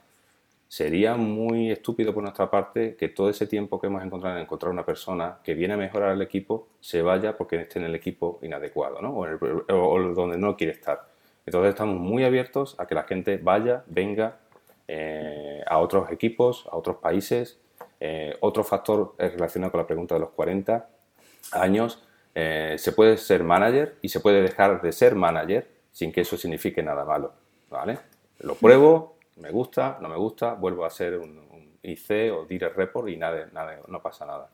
sería 0.69 1.17
muy 1.17 1.71
estúpido 1.71 2.15
por 2.15 2.23
nuestra 2.23 2.51
parte 2.51 2.97
que 2.97 3.09
todo 3.09 3.29
ese 3.29 3.47
tiempo 3.47 3.81
que 3.81 3.89
hemos 3.89 4.03
encontrado 4.03 4.37
en 4.37 4.43
encontrar 4.43 4.73
una 4.73 4.87
persona 4.87 5.39
que 5.45 5.55
viene 5.55 5.75
a 5.75 5.77
mejorar 5.77 6.13
el 6.13 6.23
equipo 6.23 6.69
se 6.81 7.03
vaya 7.03 7.37
porque 7.37 7.57
esté 7.61 7.79
en 7.79 7.87
el 7.87 7.95
equipo 7.95 8.39
inadecuado 8.43 9.03
¿no? 9.03 9.15
o 9.17 10.15
donde 10.15 10.39
no 10.39 10.57
quiere 10.57 10.73
estar. 10.73 11.12
Entonces 11.47 11.71
estamos 11.71 11.99
muy 11.99 12.25
abiertos 12.25 12.77
a 12.79 12.87
que 12.87 12.95
la 12.95 13.05
gente 13.05 13.37
vaya, 13.37 13.85
venga 13.87 14.39
eh, 14.89 15.63
a 15.67 15.79
otros 15.79 16.11
equipos, 16.11 16.67
a 16.71 16.77
otros 16.77 16.97
países. 16.97 17.59
Eh, 17.99 18.37
otro 18.41 18.65
factor 18.65 19.15
relacionado 19.17 19.71
con 19.71 19.81
la 19.81 19.87
pregunta 19.87 20.15
de 20.15 20.21
los 20.21 20.31
40 20.31 20.89
años, 21.53 22.03
eh, 22.35 22.75
se 22.79 22.93
puede 22.93 23.17
ser 23.17 23.45
manager 23.45 23.97
y 24.03 24.09
se 24.09 24.21
puede 24.21 24.43
dejar 24.43 24.83
de 24.83 24.93
ser 24.93 25.15
manager 25.15 25.69
sin 25.93 26.11
que 26.11 26.23
eso 26.23 26.37
signifique 26.37 26.83
nada 26.83 27.05
malo. 27.05 27.33
¿vale? 27.71 27.99
Lo 28.41 28.55
pruebo, 28.55 29.17
me 29.37 29.51
gusta, 29.51 29.99
no 30.01 30.09
me 30.09 30.17
gusta, 30.17 30.55
vuelvo 30.55 30.85
a 30.85 30.91
ser 30.91 31.17
un, 31.17 31.41
IC 31.85 32.33
o 32.33 32.45
direct 32.45 32.77
report 32.77 33.09
y 33.09 33.17
nada, 33.17 33.49
nada, 33.53 33.81
no 33.89 34.01
pasa 34.01 34.25
nada. 34.25 34.51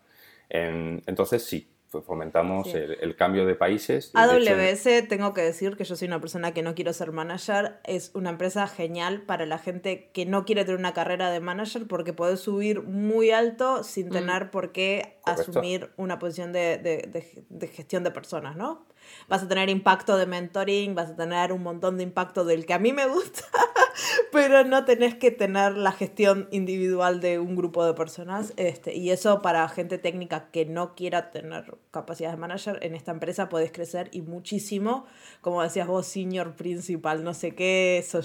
entonces 0.49 1.45
sí, 1.45 1.69
fomentamos 1.91 2.75
el, 2.75 3.17
cambio 3.17 3.47
de 3.47 3.55
países. 3.55 4.11
AWS, 4.15 5.09
tengo 5.09 5.33
que 5.33 5.41
decir 5.41 5.77
que 5.77 5.85
yo 5.85 5.97
soy 5.97 6.09
una 6.09 6.21
persona 6.21 6.53
que 6.53 6.63
no 6.63 6.75
quiero 6.75 6.93
ser 6.93 7.13
manager, 7.13 7.79
es 7.85 8.11
una 8.15 8.31
empresa 8.31 8.67
genial 8.67 9.23
para 9.23 9.47
la 9.47 9.59
gente 9.59 10.11
que 10.13 10.27
no 10.27 10.45
quiere 10.45 10.65
tener 10.65 10.79
una 10.79 10.93
carrera 10.93 11.31
de 11.31 11.41
manager 11.41 11.87
porque 11.87 12.13
puedes 12.13 12.41
subir 12.41 12.83
muy 12.83 13.31
alto 13.31 13.83
sin 13.85 14.09
mm. 14.09 14.13
tener 14.13 14.51
por 14.51 14.73
qué 14.73 15.18
asumir 15.33 15.91
una 15.97 16.19
posición 16.19 16.53
de, 16.53 16.79
de, 16.79 17.45
de, 17.49 17.67
gestión 17.69 18.05
de 18.05 18.11
personas, 18.11 18.57
¿no? 18.57 18.87
Vas 19.29 19.43
a 19.43 19.49
tener 19.49 19.69
impacto 19.71 20.17
de 20.17 20.27
mentoring, 20.27 20.95
vas 20.95 21.11
a 21.11 21.17
tener 21.17 21.53
un 21.53 21.63
montón 21.63 21.97
de 21.97 22.03
impacto 22.03 22.45
del 22.45 22.67
que 22.67 22.75
a 22.75 22.79
mí 22.79 22.93
me 22.93 23.07
gusta, 23.07 23.45
pero 24.33 24.65
no 24.65 24.85
tenés 24.85 25.15
que 25.15 25.31
tener 25.31 25.77
la 25.77 25.93
gestión 25.93 26.49
individual 26.51 27.21
de 27.21 27.39
un 27.39 27.57
grupo 27.57 27.85
de 27.85 27.95
personas. 27.95 28.53
Este, 28.57 28.95
y 28.95 29.11
eso 29.11 29.43
para 29.43 29.69
gente 29.69 29.99
técnica 29.99 30.51
que 30.51 30.67
no 30.67 30.95
quiera 30.95 31.31
tener 31.31 31.77
capacidad 31.91 32.31
de 32.31 32.37
manager, 32.37 32.79
en 32.83 32.95
esta 32.95 33.13
empresa 33.13 33.49
puedes 33.49 33.73
crecer 33.73 34.09
y 34.13 34.23
muchísimo. 34.23 35.07
Como 35.41 35.63
decías 35.63 35.87
vos, 35.87 36.07
senior 36.07 36.55
principal, 36.55 37.25
no 37.25 37.35
sé 37.35 37.55
qué, 37.55 37.99
eso 37.99 38.21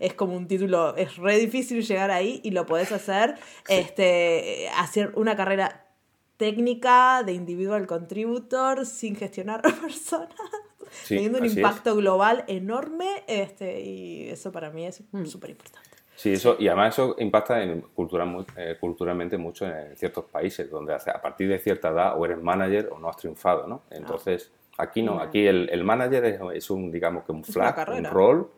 es 0.00 0.14
como 0.14 0.36
un 0.36 0.46
título, 0.46 0.96
es 0.96 1.16
re 1.16 1.38
difícil 1.38 1.82
llegar 1.86 2.10
ahí 2.10 2.40
y 2.44 2.50
lo 2.50 2.66
podés 2.66 2.92
hacer, 2.92 3.36
este, 3.68 4.68
hacer 4.76 5.12
una 5.14 5.36
carrera 5.36 5.89
técnica 6.40 7.22
de 7.22 7.34
individual 7.34 7.86
contributor 7.86 8.86
sin 8.86 9.14
gestionar 9.14 9.60
a 9.62 9.70
personas, 9.82 10.34
teniendo 11.06 11.38
un 11.38 11.44
impacto 11.44 11.94
global 11.94 12.44
enorme 12.48 13.24
este, 13.26 13.82
y 13.82 14.30
eso 14.30 14.50
para 14.50 14.70
mí 14.70 14.86
es 14.86 15.02
mm. 15.12 15.26
súper 15.26 15.50
importante. 15.50 15.90
Sí, 16.16 16.32
eso, 16.32 16.56
y 16.58 16.68
además 16.68 16.94
eso 16.94 17.14
impacta 17.18 17.62
en 17.62 17.82
cultura, 17.82 18.26
eh, 18.56 18.78
culturalmente 18.80 19.36
mucho 19.36 19.66
en 19.66 19.94
ciertos 19.98 20.24
países, 20.24 20.70
donde 20.70 20.94
a 20.94 21.20
partir 21.20 21.46
de 21.48 21.58
cierta 21.58 21.90
edad 21.90 22.18
o 22.18 22.24
eres 22.24 22.42
manager 22.42 22.88
o 22.90 22.98
no 22.98 23.10
has 23.10 23.18
triunfado, 23.18 23.66
¿no? 23.66 23.82
Entonces, 23.90 24.50
aquí 24.78 25.02
no, 25.02 25.20
aquí 25.20 25.46
el, 25.46 25.68
el 25.70 25.84
manager 25.84 26.24
es, 26.24 26.40
es, 26.54 26.70
un, 26.70 26.90
digamos 26.90 27.24
que 27.24 27.32
un 27.32 27.44
flag, 27.44 27.86
un 27.90 28.04
rol 28.04 28.50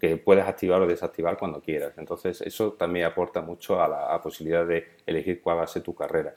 que 0.00 0.16
puedes 0.16 0.44
activar 0.44 0.82
o 0.82 0.86
desactivar 0.88 1.36
cuando 1.36 1.60
quieras. 1.60 1.92
Entonces, 1.98 2.40
eso 2.40 2.72
también 2.72 3.06
aporta 3.06 3.40
mucho 3.42 3.80
a 3.80 3.88
la 3.88 4.20
posibilidad 4.20 4.66
de 4.66 4.88
elegir 5.06 5.40
cuál 5.40 5.58
va 5.58 5.62
a 5.62 5.66
ser 5.68 5.82
tu 5.82 5.94
carrera. 5.94 6.34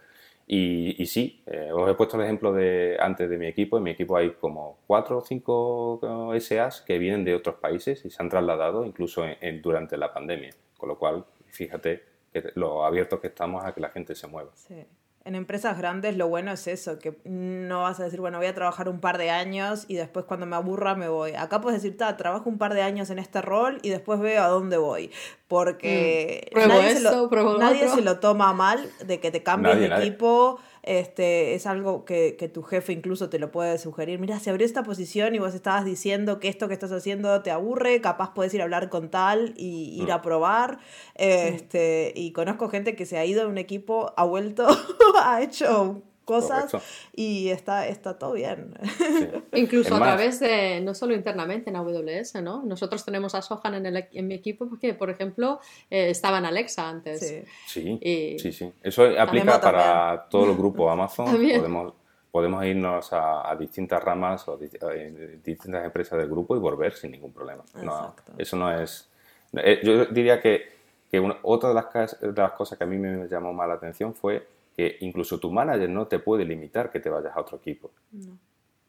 Y, 0.53 1.05
sí, 1.05 1.41
eh, 1.45 1.69
os 1.71 1.89
he 1.89 1.93
puesto 1.93 2.17
el 2.17 2.23
ejemplo 2.23 2.51
de 2.51 2.97
antes 2.99 3.29
de 3.29 3.37
mi 3.37 3.45
equipo. 3.47 3.77
En 3.77 3.83
mi 3.83 3.91
equipo 3.91 4.17
hay 4.17 4.31
como 4.31 4.79
cuatro 4.85 5.19
o 5.19 5.21
cinco 5.21 6.01
SAs 6.37 6.81
que 6.81 6.99
vienen 6.99 7.23
de 7.23 7.35
otros 7.35 7.55
países 7.55 8.03
y 8.03 8.09
se 8.09 8.21
han 8.21 8.27
trasladado 8.27 8.83
incluso 8.83 9.23
en, 9.25 9.61
durante 9.61 9.95
la 9.95 10.13
pandemia. 10.13 10.53
Con 10.77 10.89
lo 10.89 10.99
cual, 10.99 11.23
fíjate 11.47 12.03
que 12.33 12.51
lo 12.55 12.83
abiertos 12.83 13.21
que 13.21 13.27
estamos 13.27 13.63
a 13.63 13.73
que 13.73 13.79
la 13.79 13.91
gente 13.91 14.13
se 14.13 14.27
mueva. 14.27 14.51
Sí 14.55 14.85
en 15.23 15.35
empresas 15.35 15.77
grandes 15.77 16.17
lo 16.17 16.27
bueno 16.27 16.51
es 16.51 16.67
eso, 16.67 16.97
que 16.97 17.17
no 17.25 17.83
vas 17.83 17.99
a 17.99 18.03
decir, 18.03 18.19
bueno, 18.19 18.37
voy 18.37 18.47
a 18.47 18.55
trabajar 18.55 18.89
un 18.89 18.99
par 18.99 19.17
de 19.17 19.29
años 19.29 19.85
y 19.87 19.95
después 19.95 20.25
cuando 20.25 20.45
me 20.45 20.55
aburra 20.55 20.95
me 20.95 21.09
voy. 21.09 21.33
Acá 21.33 21.61
puedes 21.61 21.81
decir, 21.81 21.97
trabajo 21.97 22.49
un 22.49 22.57
par 22.57 22.73
de 22.73 22.81
años 22.81 23.09
en 23.09 23.19
este 23.19 23.41
rol 23.41 23.79
y 23.83 23.89
después 23.89 24.19
veo 24.19 24.43
a 24.43 24.47
dónde 24.47 24.77
voy. 24.77 25.11
Porque 25.47 26.49
mm. 26.55 26.67
nadie, 26.67 26.95
se, 26.95 27.01
lo, 27.01 27.57
nadie 27.57 27.87
se 27.89 28.01
lo 28.01 28.19
toma 28.19 28.53
mal 28.53 28.89
de 29.05 29.19
que 29.19 29.31
te 29.31 29.43
cambien 29.43 29.79
de 29.79 29.87
equipo 29.87 30.59
este, 30.83 31.53
es 31.53 31.67
algo 31.67 32.05
que, 32.05 32.35
que, 32.37 32.47
tu 32.47 32.63
jefe 32.63 32.93
incluso 32.93 33.29
te 33.29 33.39
lo 33.39 33.51
puede 33.51 33.77
sugerir. 33.77 34.19
Mira, 34.19 34.39
se 34.39 34.49
abrió 34.49 34.65
esta 34.65 34.83
posición 34.83 35.35
y 35.35 35.39
vos 35.39 35.53
estabas 35.53 35.85
diciendo 35.85 36.39
que 36.39 36.47
esto 36.47 36.67
que 36.67 36.73
estás 36.73 36.91
haciendo 36.91 37.41
te 37.43 37.51
aburre, 37.51 38.01
capaz 38.01 38.33
puedes 38.33 38.53
ir 38.53 38.61
a 38.61 38.63
hablar 38.63 38.89
con 38.89 39.09
tal 39.09 39.53
y 39.57 39.99
ir 40.01 40.09
mm. 40.09 40.11
a 40.11 40.21
probar. 40.21 40.79
Este, 41.15 42.13
y 42.15 42.31
conozco 42.31 42.69
gente 42.69 42.95
que 42.95 43.05
se 43.05 43.17
ha 43.17 43.25
ido 43.25 43.41
de 43.41 43.47
un 43.47 43.57
equipo, 43.57 44.13
ha 44.17 44.23
vuelto, 44.23 44.67
ha 45.23 45.41
hecho 45.41 46.01
cosas 46.25 46.71
y 47.13 47.49
está, 47.49 47.87
está 47.87 48.17
todo 48.17 48.33
bien. 48.33 48.73
Incluso 49.53 49.95
a 49.95 49.99
través 49.99 50.39
de, 50.39 50.81
no 50.81 50.93
solo 50.93 51.13
internamente 51.13 51.69
en 51.69 51.75
AWS, 51.75 52.35
¿no? 52.41 52.63
Nosotros 52.63 53.03
tenemos 53.03 53.35
a 53.35 53.41
Sohan 53.41 53.75
en, 53.75 53.85
el, 53.85 54.07
en 54.11 54.27
mi 54.27 54.35
equipo 54.35 54.67
porque, 54.67 54.93
por 54.93 55.09
ejemplo, 55.09 55.59
eh, 55.89 56.09
estaba 56.09 56.37
en 56.37 56.45
Alexa 56.45 56.87
antes. 56.87 57.43
Sí, 57.65 58.37
sí, 58.39 58.51
sí, 58.51 58.71
Eso 58.81 59.03
aplica 59.19 59.59
para 59.59 60.27
todo 60.29 60.51
el 60.51 60.57
grupo 60.57 60.89
Amazon. 60.89 61.25
Podemos, 61.25 61.93
podemos 62.31 62.65
irnos 62.65 63.09
a, 63.11 63.55
distintas 63.59 64.03
ramas 64.03 64.47
o 64.47 64.59
eh, 64.61 65.39
distintas 65.43 65.85
empresas 65.85 66.17
del 66.17 66.29
grupo 66.29 66.55
y 66.55 66.59
volver 66.59 66.93
sin 66.93 67.11
ningún 67.11 67.33
problema. 67.33 67.63
No, 67.83 68.15
eso 68.37 68.55
no 68.55 68.71
es... 68.71 69.09
Eh, 69.53 69.81
yo 69.83 70.05
diría 70.05 70.39
que, 70.39 70.71
que 71.11 71.19
otra 71.41 71.69
de 71.69 71.75
las, 71.75 72.19
de 72.21 72.41
las 72.41 72.53
cosas 72.53 72.77
que 72.77 72.85
a 72.85 72.87
mí 72.87 72.97
me 72.97 73.27
llamó 73.27 73.53
más 73.53 73.67
la 73.67 73.73
atención 73.73 74.15
fue 74.15 74.47
que 74.81 74.97
incluso 75.01 75.39
tu 75.39 75.51
manager 75.51 75.87
no 75.89 76.07
te 76.07 76.17
puede 76.17 76.43
limitar 76.43 76.89
que 76.89 76.99
te 76.99 77.07
vayas 77.07 77.35
a 77.35 77.41
otro 77.41 77.57
equipo. 77.57 77.91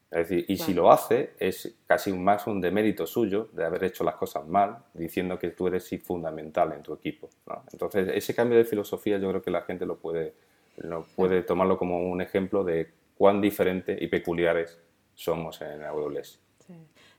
Es 0.09 0.27
decir, 0.27 0.45
y 0.47 0.57
si 0.57 0.73
lo 0.73 0.91
hace, 0.91 1.33
es 1.37 1.75
casi 1.85 2.11
más 2.13 2.47
un 2.47 2.59
demérito 2.59 3.05
suyo 3.05 3.49
de 3.51 3.63
haber 3.63 3.83
hecho 3.83 4.03
las 4.03 4.15
cosas 4.15 4.47
mal, 4.47 4.79
diciendo 4.95 5.37
que 5.37 5.49
tú 5.49 5.67
eres 5.67 5.87
fundamental 6.03 6.71
en 6.71 6.81
tu 6.81 6.93
equipo. 6.95 7.29
Entonces, 7.71 8.09
ese 8.11 8.33
cambio 8.33 8.57
de 8.57 8.65
filosofía 8.65 9.19
yo 9.19 9.29
creo 9.29 9.43
que 9.43 9.51
la 9.51 9.61
gente 9.61 9.85
lo 9.85 9.97
puede, 9.97 10.33
lo 10.77 11.05
puede 11.15 11.43
tomarlo 11.43 11.77
como 11.77 12.09
un 12.09 12.21
ejemplo 12.21 12.63
de 12.63 12.89
cuán 13.15 13.39
diferentes 13.39 14.01
y 14.01 14.07
peculiares 14.07 14.79
somos 15.13 15.61
en 15.61 15.83
AWS. 15.83 16.39
Sí. 16.65 16.73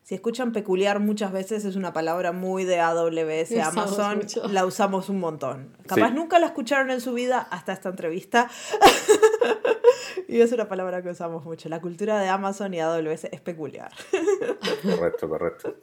Si 0.05 0.15
escuchan 0.15 0.53
peculiar 0.53 1.01
muchas 1.01 1.33
veces 1.33 1.65
es 1.65 1.77
una 1.77 1.95
palabra 1.95 2.33
muy 2.33 2.65
de 2.65 2.79
AWS, 2.79 3.57
Amazon, 3.65 4.21
la 4.51 4.67
usamos 4.67 5.09
un 5.09 5.19
montón. 5.19 5.75
Capaz 5.87 6.11
nunca 6.11 6.39
la 6.39 6.45
escucharon 6.45 6.91
en 6.91 7.01
su 7.01 7.15
vida 7.15 7.49
hasta 7.51 7.73
esta 7.73 7.89
entrevista. 7.89 8.51
y 10.29 10.43
es 10.43 10.53
una 10.53 10.69
palabra 10.69 11.03
que 11.03 11.09
usamos 11.09 11.43
mucho. 11.47 11.71
La 11.71 11.81
cultura 11.81 12.21
de 12.21 12.29
Amazon 12.29 12.75
y 12.75 12.81
AWS 12.81 13.29
es 13.33 13.41
peculiar. 13.41 13.93
correcto, 14.83 15.27
correcto. 15.27 15.75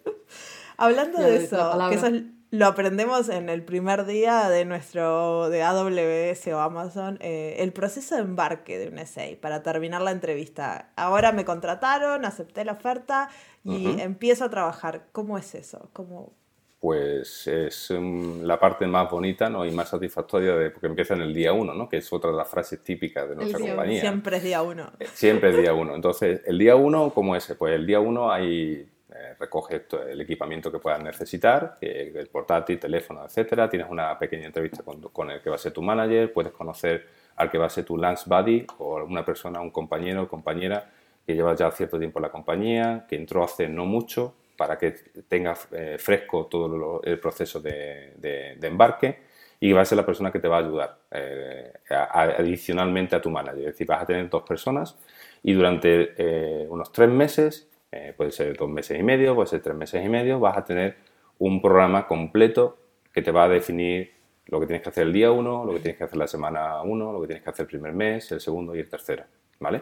Hablando 0.78 1.20
de 1.20 1.38
eso, 1.38 1.72
que 1.90 1.96
eso 1.96 2.08
lo 2.52 2.66
aprendemos 2.66 3.30
en 3.30 3.48
el 3.48 3.64
primer 3.64 4.06
día 4.06 4.50
de 4.50 4.66
nuestro 4.66 5.50
de 5.50 5.64
AWS 5.64 6.48
o 6.48 6.60
Amazon, 6.60 7.18
eh, 7.22 7.56
el 7.60 7.72
proceso 7.72 8.16
de 8.16 8.22
embarque 8.22 8.78
de 8.78 8.90
un 8.90 9.00
essay 9.00 9.38
para 9.38 9.64
terminar 9.64 10.02
la 10.02 10.12
entrevista. 10.12 10.92
Ahora 10.98 11.32
me 11.32 11.46
contrataron, 11.46 12.26
acepté 12.26 12.66
la 12.66 12.74
oferta 12.74 13.30
y 13.64 14.00
empiezo 14.02 14.46
a 14.46 14.50
trabajar. 14.50 15.08
¿Cómo 15.12 15.38
es 15.38 15.56
eso? 15.56 15.90
¿Cómo, 15.94 16.34
pues 16.82 17.46
es 17.46 17.92
um, 17.92 18.42
la 18.42 18.60
parte 18.60 18.88
más 18.88 19.08
bonita 19.08 19.52
¿no? 19.52 19.64
y 19.64 19.70
más 19.70 19.90
satisfactoria 19.90 20.56
de, 20.56 20.72
porque 20.72 20.88
empieza 20.88 21.14
en 21.14 21.22
el 21.22 21.32
día 21.32 21.54
uno, 21.54 21.76
¿no? 21.76 21.88
que 21.88 21.98
es 21.98 22.12
otra 22.12 22.32
de 22.32 22.38
las 22.38 22.50
frases 22.50 22.82
típicas 22.82 23.30
de 23.30 23.36
nuestra 23.36 23.60
compañía. 23.60 24.02
Siempre 24.02 24.38
es 24.38 24.44
día 24.44 24.64
uno. 24.64 24.92
Eh, 25.00 25.06
siempre 25.14 25.52
es 25.52 25.58
día 25.58 25.76
uno. 25.76 25.94
Entonces, 25.94 26.42
el 26.44 26.58
día 26.58 26.76
uno, 26.76 27.12
¿cómo 27.14 27.36
es? 27.36 27.56
Pues 27.56 27.76
el 27.76 27.86
día 27.86 28.00
uno 28.00 28.32
hay, 28.32 28.90
eh, 29.14 29.36
recoge 29.40 29.86
el 30.10 30.22
equipamiento 30.22 30.72
que 30.72 30.80
puedas 30.80 31.04
necesitar, 31.04 31.78
el 31.82 32.28
portátil, 32.30 32.80
teléfono, 32.80 33.24
etcétera. 33.26 33.70
Tienes 33.70 33.88
una 33.88 34.18
pequeña 34.18 34.48
entrevista 34.48 34.82
con, 34.82 35.00
con, 35.02 35.30
el 35.30 35.40
que 35.40 35.52
va 35.52 35.58
a 35.58 35.60
ser 35.60 35.74
tu 35.74 35.84
manager, 35.84 36.34
puedes 36.34 36.52
conocer 36.52 37.06
al 37.36 37.52
que 37.52 37.60
va 37.60 37.68
a 37.68 37.70
ser 37.70 37.86
tu 37.86 37.96
lunch 37.96 38.26
buddy 38.26 38.66
o 38.80 39.04
una 39.04 39.24
persona, 39.24 39.62
un 39.62 39.70
compañero 39.70 40.24
o 40.24 40.28
compañera 40.28 40.90
que 41.26 41.36
lleva 41.36 41.56
ya 41.56 41.72
cierto 41.72 42.00
tiempo 42.00 42.20
en 42.20 42.24
la 42.24 42.32
compañía, 42.32 43.06
que 43.08 43.16
entró 43.16 43.44
hace 43.44 43.68
no 43.68 43.86
mucho 43.86 44.36
para 44.58 44.78
que 44.78 44.92
tenga 45.28 45.56
eh, 45.72 45.98
fresco 45.98 46.46
todo 46.46 47.02
el 47.04 47.20
proceso 47.20 47.60
de, 47.60 48.58
embarque 48.62 49.20
y 49.60 49.72
va 49.72 49.82
a 49.82 49.86
ser 49.86 49.98
la 49.98 50.06
persona 50.06 50.32
que 50.32 50.40
te 50.40 50.48
va 50.48 50.58
a 50.58 50.60
ayudar 50.60 50.98
eh, 51.12 51.74
adicionalmente 51.90 53.16
a 53.16 53.22
tu 53.22 53.30
manager. 53.30 53.60
Es 53.60 53.66
decir, 53.74 53.88
vas 53.88 54.04
a 54.04 54.06
tener 54.06 54.30
dos 54.30 54.44
personas 54.44 54.98
y 55.44 55.54
durante 55.54 56.14
eh, 56.18 56.68
unos 56.70 56.92
tres 56.92 57.10
meses, 57.10 57.68
puede 58.16 58.32
ser 58.32 58.56
dos 58.56 58.70
meses 58.70 58.98
y 59.00 59.04
medio, 59.04 59.36
puede 59.36 59.48
ser 59.48 59.62
tres 59.62 59.76
meses 59.76 60.06
y 60.06 60.08
medio, 60.08 60.40
vas 60.40 60.58
a 60.58 60.64
tener 60.64 60.96
un 61.40 61.62
programa 61.62 62.08
completo 62.08 62.78
que 63.12 63.22
te 63.22 63.32
va 63.32 63.46
a 63.46 63.50
definir 63.50 64.14
lo 64.46 64.60
que 64.60 64.68
tienes 64.68 64.84
que 64.84 64.90
hacer 64.90 65.08
el 65.08 65.14
día 65.14 65.32
uno, 65.32 65.66
lo 65.66 65.74
que 65.74 65.80
tienes 65.80 65.98
que 65.98 66.04
hacer 66.04 66.18
la 66.18 66.28
semana 66.28 66.82
uno, 66.84 67.12
lo 67.12 67.22
que 67.22 67.28
tienes 67.28 67.44
que 67.44 67.50
hacer 67.50 67.64
el 67.64 67.68
primer 67.68 67.94
mes, 67.94 68.32
el 68.32 68.40
segundo 68.40 68.76
y 68.76 68.80
el 68.80 68.90
tercero. 68.90 69.24
¿Vale? 69.60 69.82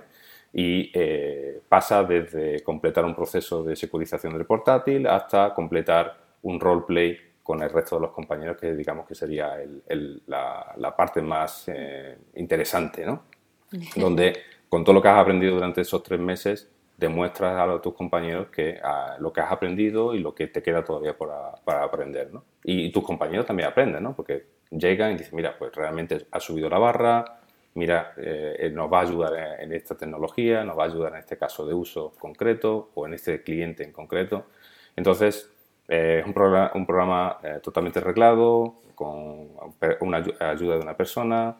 Y 0.54 0.91
eh, 0.93 1.62
pasa 1.68 2.04
desde 2.04 2.62
completar 2.62 3.06
un 3.06 3.16
proceso 3.16 3.64
de 3.64 3.76
securización 3.76 4.34
del 4.34 4.45
portátil 4.45 5.08
hasta 5.08 5.54
completar 5.54 6.18
un 6.41 6.60
roleplay 6.60 7.18
con 7.43 7.62
el 7.62 7.70
resto 7.70 7.95
de 7.95 8.02
los 8.02 8.12
compañeros, 8.12 8.58
que 8.58 8.74
digamos 8.74 9.08
que 9.08 9.16
sería 9.16 9.58
la, 10.28 10.95
parte 10.95 11.22
más 11.22 11.64
eh, 11.68 12.18
interesante, 12.36 13.06
¿no? 13.06 13.24
Donde 13.95 14.34
con 14.68 14.84
todo 14.84 14.93
lo 14.93 15.02
que 15.02 15.08
has 15.08 15.20
aprendido 15.20 15.56
durante 15.56 15.82
esos 15.82 16.04
tres 16.04 16.20
meses 16.20 16.70
demuestras 17.00 17.58
a 17.58 17.82
tus 17.82 17.93
compañeros 17.93 18.50
que 18.50 18.80
lo 19.20 19.32
que 19.32 19.41
has 19.41 19.52
aprendido 19.52 20.14
y 20.14 20.20
lo 20.20 20.36
que 20.36 20.47
te 20.47 20.62
queda 20.62 20.84
todavía 20.84 21.16
para 21.18 21.84
aprender, 21.84 22.32
¿no? 22.34 22.43
Y, 22.64 22.91
tus 22.91 23.04
compañeros 23.04 23.45
también 23.45 23.70
aprenden, 23.70 24.04
¿no? 24.04 24.16
Porque 24.16 24.45
llegan 24.70 25.14
y 25.14 25.18
dicen, 25.18 25.36
mira, 25.36 25.58
pues 25.58 25.74
realmente 25.74 26.28
has 26.32 26.43
subido 26.43 26.70
la 26.70 26.78
barra, 26.78 27.39
mira, 27.80 28.13
eh, 28.17 28.55
eh, 28.59 28.69
nos 28.69 28.91
va 28.91 28.99
a 28.99 29.01
ayudar 29.03 29.61
en 29.61 29.71
esta 29.71 29.95
tecnología, 29.95 30.65
nos 30.65 30.77
va 30.77 30.84
a 30.84 30.88
ayudar 30.88 31.13
en 31.13 31.19
este 31.19 31.38
caso 31.38 31.65
de 31.65 31.73
uso 31.73 32.13
concreto 32.19 32.91
o 32.93 33.07
en 33.07 33.13
este 33.13 33.41
cliente 33.41 33.84
en 33.84 33.93
concreto. 33.93 34.47
Entonces, 34.97 35.49
eh, 35.88 36.17
es 36.19 36.25
un 36.25 36.34
programa, 36.34 37.39
totalmente 37.63 37.99
arreglado, 37.99 38.75
con 38.95 39.47
una 40.01 40.17
ayuda 40.17 40.75
de 40.75 40.82
una 40.82 40.95
persona, 40.95 41.55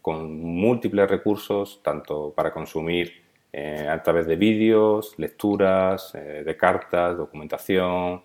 con 0.00 0.40
múltiples 0.40 1.08
recursos, 1.10 1.80
tanto 1.82 2.32
para 2.34 2.52
consumir 2.52 3.22
a 3.88 4.02
través 4.02 4.26
de 4.26 4.36
vídeos, 4.36 5.14
lecturas, 5.18 6.12
de 6.14 6.56
cartas, 6.56 7.16
documentación, 7.16 8.22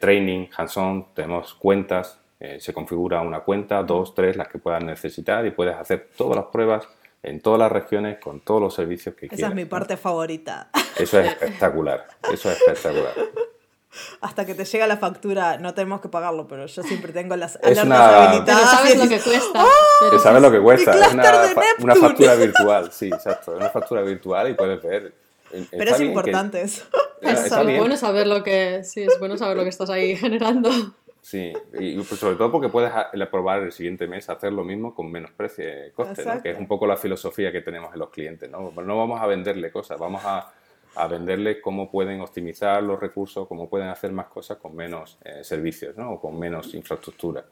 training, 0.00 0.48
hands-on, 0.56 1.14
tenemos 1.14 1.54
cuentas 1.54 2.20
eh, 2.40 2.58
se 2.58 2.72
configura 2.72 3.20
una 3.20 3.40
cuenta, 3.40 3.82
dos, 3.82 4.14
tres, 4.14 4.36
las 4.36 4.48
que 4.48 4.58
puedas 4.58 4.82
necesitar 4.82 5.44
y 5.44 5.50
puedes 5.50 5.76
hacer 5.76 6.08
todas 6.16 6.36
las 6.36 6.46
pruebas 6.46 6.88
en 7.22 7.40
todas 7.42 7.58
las 7.58 7.70
regiones 7.70 8.18
con 8.18 8.40
todos 8.40 8.62
los 8.62 8.74
servicios 8.74 9.14
que 9.14 9.28
quieras. 9.28 9.38
Esa 9.38 9.48
es 9.48 9.54
mi 9.54 9.66
parte 9.66 9.98
favorita. 9.98 10.70
Eso 10.96 11.20
es 11.20 11.28
espectacular, 11.28 12.06
eso 12.32 12.50
es 12.50 12.58
espectacular. 12.58 13.12
Hasta 14.20 14.46
que 14.46 14.54
te 14.54 14.64
llega 14.64 14.86
la 14.86 14.96
factura, 14.96 15.58
no 15.58 15.74
tenemos 15.74 16.00
que 16.00 16.08
pagarlo, 16.08 16.46
pero 16.46 16.66
yo 16.66 16.82
siempre 16.82 17.12
tengo 17.12 17.34
las 17.36 17.56
alertas 17.56 17.84
una... 17.84 18.44
Pero 18.46 18.58
sabes 18.58 18.96
lo 18.96 19.08
que 19.08 19.18
cuesta. 19.18 19.64
¡Oh! 19.64 20.18
sabes 20.18 20.42
lo 20.42 20.50
que 20.50 20.60
cuesta. 20.60 20.92
Es 20.92 21.12
una, 21.12 21.32
una, 21.80 21.94
factura 21.96 22.34
virtual, 22.36 22.92
sí, 22.92 23.08
exacto. 23.08 23.52
Una 23.56 23.68
factura 23.68 24.02
virtual 24.02 24.50
y 24.50 24.54
puedes 24.54 24.80
ver. 24.80 25.12
Pero 25.70 25.90
es 25.90 26.00
importante 26.00 26.62
eso. 26.62 26.84
Es, 27.20 27.50
bueno 27.50 27.98
saber 27.98 28.26
lo 28.26 28.42
que, 28.42 28.82
sí, 28.82 29.02
es 29.02 29.18
bueno 29.18 29.36
saber 29.36 29.54
lo 29.54 29.62
que 29.62 29.68
estás 29.68 29.90
ahí 29.90 30.16
generando. 30.16 30.70
Sí, 31.22 31.52
y 31.78 31.96
pues 31.96 32.18
sobre 32.18 32.36
todo 32.36 32.50
porque 32.50 32.68
puedes 32.68 32.90
probar 33.30 33.62
el 33.62 33.72
siguiente 33.72 34.06
mes 34.06 34.28
hacer 34.30 34.52
lo 34.52 34.64
mismo 34.64 34.94
con 34.94 35.10
menos 35.10 35.30
precio, 35.32 35.64
eh, 35.66 35.92
coste, 35.94 36.24
¿no? 36.24 36.42
que 36.42 36.50
es 36.50 36.58
un 36.58 36.66
poco 36.66 36.86
la 36.86 36.96
filosofía 36.96 37.52
que 37.52 37.60
tenemos 37.60 37.92
en 37.92 37.98
los 37.98 38.10
clientes. 38.10 38.50
No, 38.50 38.70
no 38.70 38.96
vamos 38.96 39.20
a 39.20 39.26
venderle 39.26 39.70
cosas, 39.70 39.98
vamos 39.98 40.22
a, 40.24 40.50
a 40.94 41.06
venderle 41.06 41.60
cómo 41.60 41.90
pueden 41.90 42.22
optimizar 42.22 42.82
los 42.82 42.98
recursos, 42.98 43.46
cómo 43.46 43.68
pueden 43.68 43.88
hacer 43.88 44.12
más 44.12 44.26
cosas 44.26 44.56
con 44.56 44.74
menos 44.74 45.18
eh, 45.24 45.44
servicios 45.44 45.96
¿no? 45.96 46.12
o 46.12 46.20
con 46.20 46.38
menos 46.38 46.74
infraestructura. 46.74 47.44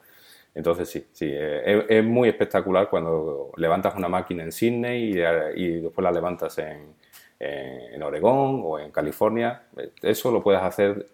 Entonces 0.54 0.88
sí, 0.88 1.06
sí 1.12 1.30
eh, 1.30 1.84
es, 1.88 2.04
muy 2.04 2.30
espectacular 2.30 2.88
cuando 2.88 3.52
levantas 3.56 3.94
una 3.94 4.08
máquina 4.08 4.44
en 4.44 4.50
Sydney 4.50 5.12
y, 5.12 5.62
y 5.62 5.80
después 5.82 6.02
la 6.02 6.10
levantas 6.10 6.56
en, 6.58 6.94
en 7.38 8.02
Oregón 8.02 8.62
o 8.64 8.78
en 8.78 8.90
California. 8.90 9.64
Eso 10.02 10.30
lo 10.32 10.42
puedes 10.42 10.62
hacer 10.62 11.06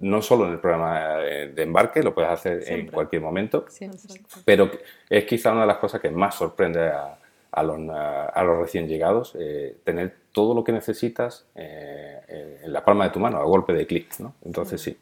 no 0.00 0.22
solo 0.22 0.46
en 0.46 0.52
el 0.52 0.58
programa 0.58 1.16
de 1.18 1.62
embarque, 1.62 2.02
lo 2.02 2.14
puedes 2.14 2.30
hacer 2.30 2.62
en 2.66 2.86
cualquier 2.88 3.22
momento, 3.22 3.66
pero 4.44 4.70
es 5.08 5.24
quizá 5.24 5.52
una 5.52 5.62
de 5.62 5.66
las 5.66 5.78
cosas 5.78 6.00
que 6.00 6.10
más 6.10 6.34
sorprende 6.34 6.90
a, 6.90 7.62
los, 7.62 8.58
recién 8.58 8.86
llegados, 8.88 9.36
eh, 9.38 9.76
tener 9.84 10.14
todo 10.32 10.54
lo 10.54 10.62
que 10.62 10.72
necesitas 10.72 11.46
eh, 11.54 12.58
en 12.62 12.72
la 12.72 12.84
palma 12.84 13.04
de 13.04 13.10
tu 13.10 13.18
mano, 13.18 13.38
a 13.38 13.44
golpe 13.44 13.72
de 13.72 13.86
clic, 13.86 14.18
¿no? 14.20 14.34
Entonces 14.44 14.80
sí. 14.80 14.96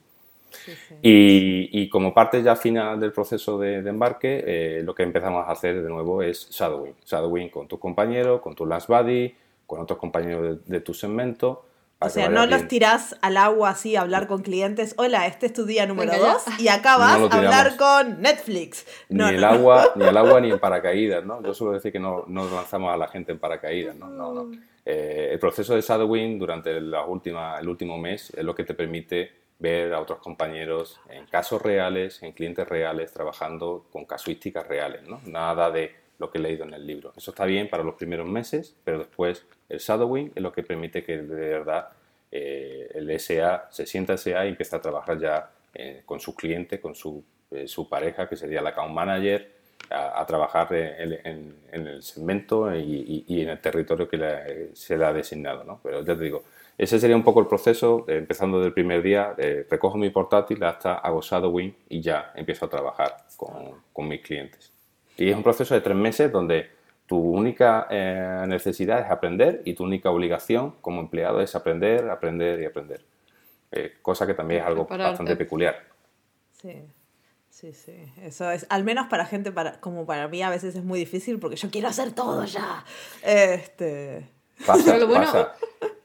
Y, 1.02 1.88
como 1.88 2.14
parte 2.14 2.42
ya 2.42 2.56
final 2.56 2.98
del 3.00 3.12
proceso 3.12 3.58
de, 3.58 3.76
embarque, 3.78 4.42
eh, 4.46 4.82
lo 4.82 4.94
que 4.94 5.02
empezamos 5.02 5.46
a 5.46 5.52
hacer 5.52 5.82
de 5.82 5.88
nuevo 5.88 6.22
es 6.22 6.48
shadowing. 6.50 6.94
Shadowing 7.04 7.48
con 7.50 7.68
tu 7.68 7.78
compañero, 7.78 8.40
con 8.40 8.54
tu 8.54 8.66
last 8.66 8.88
buddy, 8.88 9.34
con 9.66 9.80
otros 9.80 9.98
compañeros 9.98 10.64
de 10.66 10.80
tu 10.80 10.94
segmento, 10.94 11.64
o 11.98 12.08
sea, 12.10 12.28
no 12.28 12.44
los 12.46 12.68
tirás 12.68 13.16
al 13.22 13.38
agua 13.38 13.70
así 13.70 13.96
a 13.96 14.02
hablar 14.02 14.26
con 14.26 14.42
clientes. 14.42 14.94
Hola, 14.98 15.26
este 15.26 15.46
es 15.46 15.52
tu 15.52 15.64
día 15.64 15.86
número 15.86 16.18
dos 16.18 16.44
y 16.58 16.68
acá 16.68 16.98
vas 16.98 17.32
a 17.32 17.36
hablar 17.36 17.76
con 17.76 18.20
Netflix. 18.20 18.86
ni 19.08 19.24
el 19.24 19.44
agua, 19.44 19.92
ni 19.96 20.04
el 20.04 20.16
agua 20.16 20.40
ni 20.40 20.50
en 20.50 20.58
paracaídas, 20.58 21.24
¿no? 21.24 21.42
Yo 21.42 21.54
suelo 21.54 21.72
decir 21.72 21.92
que 21.92 21.98
no, 21.98 22.24
no 22.26 22.48
lanzamos 22.50 22.92
a 22.92 22.96
la 22.96 23.08
gente 23.08 23.32
en 23.32 23.38
paracaídas, 23.38 23.96
¿no? 23.96 24.08
no, 24.08 24.32
no. 24.32 24.52
Eh, 24.84 25.30
el 25.32 25.38
proceso 25.38 25.74
de 25.74 25.80
shadowing 25.80 26.38
durante 26.38 26.80
la 26.80 27.04
última, 27.04 27.58
el 27.58 27.68
último 27.68 27.98
mes 27.98 28.30
es 28.30 28.44
lo 28.44 28.54
que 28.54 28.62
te 28.64 28.74
permite 28.74 29.32
ver 29.58 29.92
a 29.94 30.00
otros 30.00 30.18
compañeros 30.18 31.00
en 31.08 31.26
casos 31.26 31.62
reales, 31.62 32.22
en 32.22 32.32
clientes 32.32 32.68
reales, 32.68 33.12
trabajando 33.12 33.86
con 33.90 34.04
casuísticas 34.04 34.66
reales, 34.68 35.02
¿no? 35.08 35.20
Nada 35.24 35.70
de 35.70 36.05
lo 36.18 36.30
que 36.30 36.38
he 36.38 36.40
leído 36.40 36.64
en 36.64 36.74
el 36.74 36.86
libro. 36.86 37.12
Eso 37.16 37.30
está 37.30 37.44
bien 37.44 37.68
para 37.68 37.82
los 37.82 37.94
primeros 37.94 38.26
meses, 38.26 38.74
pero 38.84 38.98
después 38.98 39.44
el 39.68 39.78
shadowing 39.78 40.32
es 40.34 40.42
lo 40.42 40.52
que 40.52 40.62
permite 40.62 41.04
que 41.04 41.18
de 41.18 41.48
verdad 41.48 41.88
eh, 42.30 42.90
el 42.94 43.18
SA 43.18 43.68
se 43.70 43.86
sienta 43.86 44.16
SA 44.16 44.46
y 44.46 44.48
empiece 44.50 44.76
a 44.76 44.80
trabajar 44.80 45.18
ya 45.18 45.50
eh, 45.74 46.02
con 46.04 46.20
su 46.20 46.34
cliente, 46.34 46.80
con 46.80 46.94
su, 46.94 47.22
eh, 47.50 47.68
su, 47.68 47.88
pareja, 47.88 48.28
que 48.28 48.36
sería 48.36 48.60
la 48.60 48.70
account 48.70 48.92
manager, 48.92 49.56
a, 49.88 50.26
trabajar 50.26 50.66
en, 50.72 51.54
el 51.70 52.02
segmento 52.02 52.74
y, 52.74 53.24
en 53.28 53.50
el 53.50 53.60
territorio 53.60 54.08
que 54.08 54.70
se 54.72 54.98
le 54.98 55.04
ha 55.04 55.12
designado. 55.12 55.62
¿no? 55.62 55.78
Pero 55.80 56.04
ya 56.04 56.16
te 56.16 56.24
digo, 56.24 56.42
ese 56.76 56.98
sería 56.98 57.14
un 57.14 57.22
poco 57.22 57.38
el 57.38 57.46
proceso, 57.46 58.04
empezando 58.08 58.60
del 58.60 58.72
primer 58.72 59.00
día, 59.00 59.36
recojo 59.70 59.96
mi 59.96 60.10
portátil 60.10 60.64
hasta 60.64 60.94
hago 60.94 61.20
shadowing 61.22 61.72
y 61.88 62.00
ya 62.00 62.32
empiezo 62.34 62.66
a 62.66 62.68
trabajar 62.68 63.16
con, 63.36 63.80
con 63.92 64.08
mis 64.08 64.22
clientes. 64.22 64.75
Y 65.16 65.30
es 65.30 65.36
un 65.36 65.42
proceso 65.42 65.74
de 65.74 65.80
tres 65.80 65.96
meses 65.96 66.30
donde 66.30 66.70
tu 67.06 67.18
única 67.18 67.86
eh, 67.90 68.44
necesidad 68.46 69.00
es 69.00 69.10
aprender 69.10 69.62
y 69.64 69.74
tu 69.74 69.84
única 69.84 70.10
obligación 70.10 70.72
como 70.80 71.00
empleado 71.00 71.40
es 71.40 71.54
aprender, 71.54 72.10
aprender 72.10 72.60
y 72.60 72.64
aprender. 72.64 73.04
Eh, 73.72 73.94
cosa 74.02 74.26
que 74.26 74.34
también 74.34 74.60
es 74.60 74.66
algo 74.66 74.86
bastante 74.86 75.36
peculiar. 75.36 75.84
Sí, 76.60 76.82
sí, 77.50 77.72
sí. 77.72 78.12
Eso 78.22 78.50
es, 78.50 78.66
al 78.68 78.84
menos 78.84 79.06
para 79.08 79.24
gente 79.24 79.52
para, 79.52 79.80
como 79.80 80.06
para 80.06 80.28
mí 80.28 80.42
a 80.42 80.50
veces 80.50 80.74
es 80.74 80.84
muy 80.84 80.98
difícil 80.98 81.38
porque 81.38 81.56
yo 81.56 81.70
quiero 81.70 81.88
hacer 81.88 82.12
todo 82.12 82.44
ya. 82.44 82.84
Este... 83.22 84.28
Pasa, 84.66 84.98
pasa. 85.06 85.54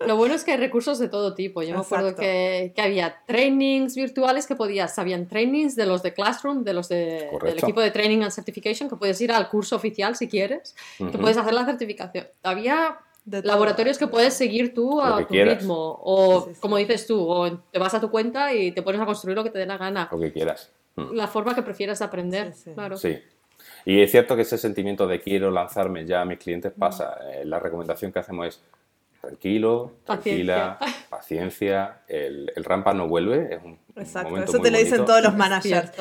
Lo 0.07 0.15
bueno 0.15 0.35
es 0.35 0.43
que 0.43 0.51
hay 0.51 0.57
recursos 0.57 0.99
de 0.99 1.07
todo 1.07 1.33
tipo. 1.33 1.61
Yo 1.63 1.75
me 1.75 1.81
acuerdo 1.81 2.15
que, 2.15 2.73
que, 2.75 2.81
había 2.81 3.23
trainings 3.25 3.95
virtuales 3.95 4.47
que 4.47 4.55
podías, 4.55 4.97
habían 4.99 5.27
trainings 5.27 5.75
de 5.75 5.85
los 5.85 6.03
de 6.03 6.13
Classroom, 6.13 6.63
de 6.63 6.73
los 6.73 6.89
de, 6.89 7.29
del 7.43 7.57
equipo 7.57 7.81
de 7.81 7.91
Training 7.91 8.23
and 8.23 8.31
Certification, 8.31 8.89
que 8.89 8.95
puedes 8.95 9.19
ir 9.21 9.31
al 9.31 9.49
curso 9.49 9.75
oficial 9.75 10.15
si 10.15 10.27
quieres, 10.27 10.75
que 10.97 11.17
puedes 11.17 11.37
hacer 11.37 11.53
la 11.53 11.65
certificación. 11.65 12.27
Había 12.43 12.99
laboratorios 13.25 13.97
que 13.97 14.07
puedes 14.07 14.33
seguir 14.33 14.73
tú 14.73 15.01
a 15.01 15.25
tu 15.25 15.33
ritmo. 15.33 15.99
O, 16.01 16.49
como 16.59 16.77
dices 16.77 17.07
tú, 17.07 17.19
o 17.29 17.51
te 17.57 17.79
vas 17.79 17.93
a 17.93 18.01
tu 18.01 18.09
cuenta 18.09 18.53
y 18.53 18.71
te 18.71 18.81
pones 18.81 19.01
a 19.01 19.05
construir 19.05 19.37
lo 19.37 19.43
que 19.43 19.49
te 19.49 19.59
dé 19.59 19.65
la 19.65 19.77
gana. 19.77 20.09
Lo 20.11 20.19
que 20.19 20.31
quieras. 20.31 20.71
Mm. 20.95 21.13
La 21.13 21.27
forma 21.27 21.55
que 21.55 21.61
prefieras 21.61 21.99
de 21.99 22.05
aprender, 22.05 22.53
claro. 22.73 22.97
Sí. 22.97 23.19
Y 23.85 24.01
es 24.01 24.11
cierto 24.11 24.35
que 24.35 24.41
ese 24.43 24.57
sentimiento 24.57 25.07
de 25.07 25.19
quiero 25.19 25.51
lanzarme 25.51 26.05
ya 26.05 26.21
a 26.21 26.25
mis 26.25 26.39
clientes 26.39 26.71
pasa. 26.77 27.17
Eh, 27.31 27.45
la 27.45 27.59
recomendación 27.59 28.11
que 28.11 28.19
hacemos 28.19 28.47
es 28.47 28.61
tranquilo, 29.21 29.93
tranquila, 30.05 30.77
paciencia. 31.09 32.01
El, 32.07 32.51
el, 32.55 32.63
rampa 32.63 32.93
no 32.93 33.07
vuelve. 33.07 33.55
Es 33.55 33.63
un, 33.63 33.79
Exacto, 33.95 34.37
eso 34.37 34.59
te 34.59 34.71
lo 34.71 34.77
dicen 34.77 35.05
todos 35.05 35.21
los 35.21 35.35
managers. 35.35 35.91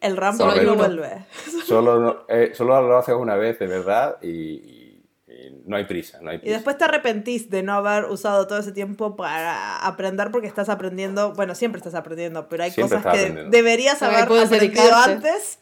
El 0.00 0.16
rampa 0.16 0.54
no 0.54 0.76
vuelve. 0.76 1.26
Solo, 1.66 2.24
eh, 2.28 2.52
solo 2.54 2.80
lo 2.80 2.96
haces 2.96 3.14
una 3.14 3.34
vez, 3.34 3.58
de 3.58 3.66
verdad, 3.66 4.16
y, 4.22 4.86
no 5.66 5.76
hay 5.76 5.84
prisa, 5.84 6.18
no 6.22 6.30
hay 6.30 6.38
prisa. 6.38 6.50
Y 6.50 6.54
después 6.54 6.78
te 6.78 6.84
arrepentís 6.84 7.50
de 7.50 7.62
no 7.62 7.74
haber 7.74 8.06
usado 8.06 8.46
todo 8.46 8.58
ese 8.58 8.72
tiempo 8.72 9.16
para 9.16 9.76
aprender 9.78 10.30
porque 10.30 10.46
estás 10.46 10.70
aprendiendo, 10.70 11.34
bueno, 11.34 11.54
siempre 11.54 11.78
estás 11.78 11.94
aprendiendo, 11.94 12.48
pero 12.48 12.64
hay 12.64 12.72
cosas 12.72 13.04
que 13.04 13.46
deberías 13.50 14.02
haber 14.02 14.22
aprendido 14.22 14.94
antes 14.94 15.58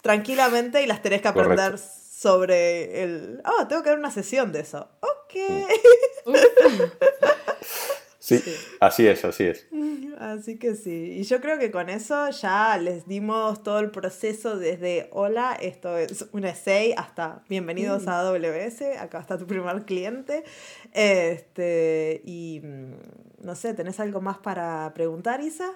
tranquilamente 0.00 0.82
y 0.82 0.86
las 0.86 1.02
tenés 1.02 1.20
que 1.20 1.28
aprender 1.28 1.78
sobre 2.20 3.02
el... 3.02 3.40
Oh, 3.46 3.66
tengo 3.66 3.82
que 3.82 3.88
dar 3.88 3.98
una 3.98 4.10
sesión 4.10 4.52
de 4.52 4.60
eso. 4.60 4.90
Ok. 5.00 5.34
Mm. 6.26 6.34
Sí, 8.22 8.38
así 8.80 9.06
es, 9.08 9.24
así 9.24 9.44
es. 9.44 9.66
Así 10.18 10.58
que 10.58 10.76
sí. 10.76 11.14
Y 11.18 11.22
yo 11.24 11.40
creo 11.40 11.58
que 11.58 11.70
con 11.70 11.88
eso 11.88 12.28
ya 12.30 12.76
les 12.76 13.08
dimos 13.08 13.62
todo 13.62 13.80
el 13.80 13.90
proceso 13.90 14.58
desde 14.58 15.08
hola, 15.10 15.56
esto 15.60 15.96
es 15.96 16.26
un 16.32 16.44
essay, 16.44 16.92
hasta 16.96 17.42
bienvenidos 17.48 18.06
a 18.06 18.20
AWS, 18.20 18.82
acá 19.00 19.20
está 19.20 19.38
tu 19.38 19.46
primer 19.46 19.84
cliente. 19.84 20.44
Este, 20.92 22.20
y 22.24 22.60
mm, 22.62 23.44
no 23.46 23.54
sé, 23.56 23.72
¿tenés 23.72 23.98
algo 23.98 24.20
más 24.20 24.38
para 24.38 24.92
preguntar, 24.94 25.40
Isa? 25.40 25.72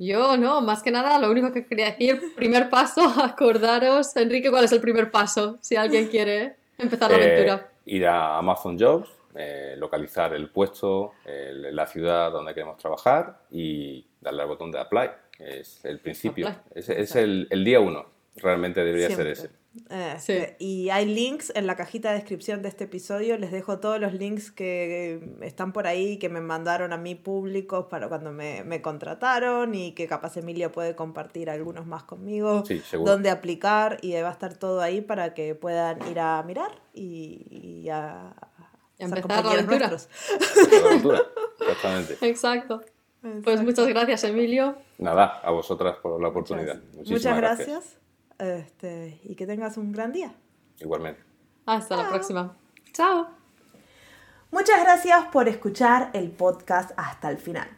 Yo 0.00 0.38
no, 0.38 0.62
más 0.62 0.82
que 0.82 0.90
nada, 0.90 1.18
lo 1.18 1.30
único 1.30 1.52
que 1.52 1.66
quería 1.66 1.90
decir, 1.90 2.22
primer 2.36 2.70
paso, 2.70 3.02
acordaros, 3.22 4.16
Enrique, 4.16 4.50
¿cuál 4.50 4.64
es 4.64 4.72
el 4.72 4.80
primer 4.80 5.10
paso? 5.10 5.58
Si 5.60 5.76
alguien 5.76 6.08
quiere 6.08 6.56
empezar 6.78 7.10
la 7.10 7.18
eh, 7.18 7.24
aventura. 7.24 7.68
Ir 7.84 8.06
a 8.06 8.38
Amazon 8.38 8.78
Jobs, 8.78 9.10
eh, 9.34 9.74
localizar 9.76 10.32
el 10.32 10.48
puesto, 10.48 11.12
la 11.26 11.86
ciudad 11.86 12.32
donde 12.32 12.54
queremos 12.54 12.78
trabajar 12.78 13.42
y 13.50 14.02
darle 14.22 14.42
al 14.42 14.48
botón 14.48 14.72
de 14.72 14.80
apply. 14.80 15.10
Es 15.38 15.84
el 15.84 15.98
principio, 16.00 16.48
es, 16.74 17.14
el, 17.16 17.48
día 17.64 17.80
uno, 17.80 18.06
realmente 18.36 18.82
debería 18.82 19.14
ser 19.14 19.26
ese. 19.26 19.50
Este, 19.88 20.56
y 20.58 20.90
hay 20.90 21.06
links 21.06 21.52
en 21.54 21.66
la 21.68 21.76
cajita 21.76 22.10
de 22.10 22.16
descripción 22.16 22.60
de 22.60 22.68
este 22.68 22.84
episodio. 22.84 23.38
Les 23.38 23.52
dejo 23.52 23.78
todos 23.78 24.00
los 24.00 24.12
links 24.12 24.50
que 24.50 25.20
están 25.42 25.72
por 25.72 25.86
ahí, 25.86 26.18
que 26.18 26.28
me 26.28 26.40
mandaron 26.40 26.92
a 26.92 26.96
mí 26.96 27.14
públicos 27.14 27.86
para 27.88 28.08
cuando 28.08 28.32
me, 28.32 28.82
contrataron 28.82 29.74
y 29.74 29.92
que 29.92 30.08
capaz 30.08 30.36
Emilia 30.36 30.72
puede 30.72 30.96
compartir 30.96 31.50
algunos 31.50 31.86
más 31.86 32.02
conmigo. 32.02 32.64
Sí, 32.66 32.82
donde 32.92 33.30
aplicar 33.30 33.98
y 34.02 34.12
va 34.20 34.28
a 34.28 34.32
estar 34.32 34.54
todo 34.54 34.80
ahí 34.80 35.00
para 35.00 35.34
que 35.34 35.54
puedan 35.54 36.04
ir 36.10 36.18
a 36.18 36.42
mirar 36.42 36.72
y, 36.92 37.88
a, 37.90 38.34
empezar 38.98 39.44
la 39.44 39.52
aventura. 39.52 39.92
Exactamente. 41.60 42.18
Exacto. 42.22 42.82
Pues 43.44 43.62
muchas 43.62 43.86
gracias, 43.86 44.24
Emilio. 44.24 44.76
Nada, 44.98 45.40
a 45.44 45.50
vosotras 45.50 45.96
por 46.02 46.20
la 46.20 46.28
oportunidad. 46.28 46.80
Muchas, 46.96 47.36
gracias. 47.36 47.99
Este, 48.40 49.20
y 49.22 49.34
que 49.34 49.46
tengas 49.46 49.76
un 49.76 49.92
gran 49.92 50.12
día. 50.12 50.34
Igualmente. 50.78 51.22
Hasta 51.66 51.96
la 51.96 52.08
próxima. 52.08 52.56
Chao. 52.92 53.28
Muchas 54.50 54.82
gracias 54.82 55.26
por 55.26 55.48
escuchar 55.48 56.10
el 56.12 56.30
podcast 56.30 56.90
hasta 56.96 57.30
el 57.30 57.38
final. 57.38 57.68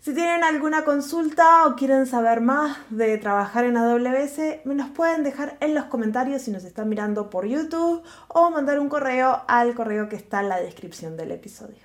Si 0.00 0.14
tienen 0.14 0.42
alguna 0.42 0.84
consulta 0.84 1.66
o 1.66 1.76
quieren 1.76 2.06
saber 2.06 2.40
más 2.40 2.78
de 2.88 3.18
trabajar 3.18 3.66
en 3.66 3.76
AWS, 3.76 4.64
me 4.64 4.74
los 4.74 4.88
pueden 4.88 5.22
dejar 5.22 5.58
en 5.60 5.74
los 5.74 5.84
comentarios 5.84 6.40
si 6.42 6.50
nos 6.50 6.64
están 6.64 6.88
mirando 6.88 7.28
por 7.28 7.44
YouTube 7.46 8.02
o 8.28 8.50
mandar 8.50 8.80
un 8.80 8.88
correo 8.88 9.42
al 9.46 9.74
correo 9.74 10.08
que 10.08 10.16
está 10.16 10.40
en 10.40 10.48
la 10.48 10.58
descripción 10.58 11.18
del 11.18 11.32
episodio. 11.32 11.82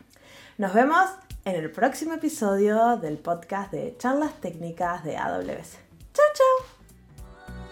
Nos 0.58 0.74
vemos 0.74 1.06
en 1.44 1.56
el 1.56 1.70
próximo 1.70 2.14
episodio 2.14 2.96
del 2.96 3.18
podcast 3.18 3.74
de 3.74 3.96
charlas 3.98 4.40
técnicas 4.40 5.04
de 5.04 5.18
AWS. 5.18 5.78
Chao, 6.14 6.26
chao. 6.34 6.75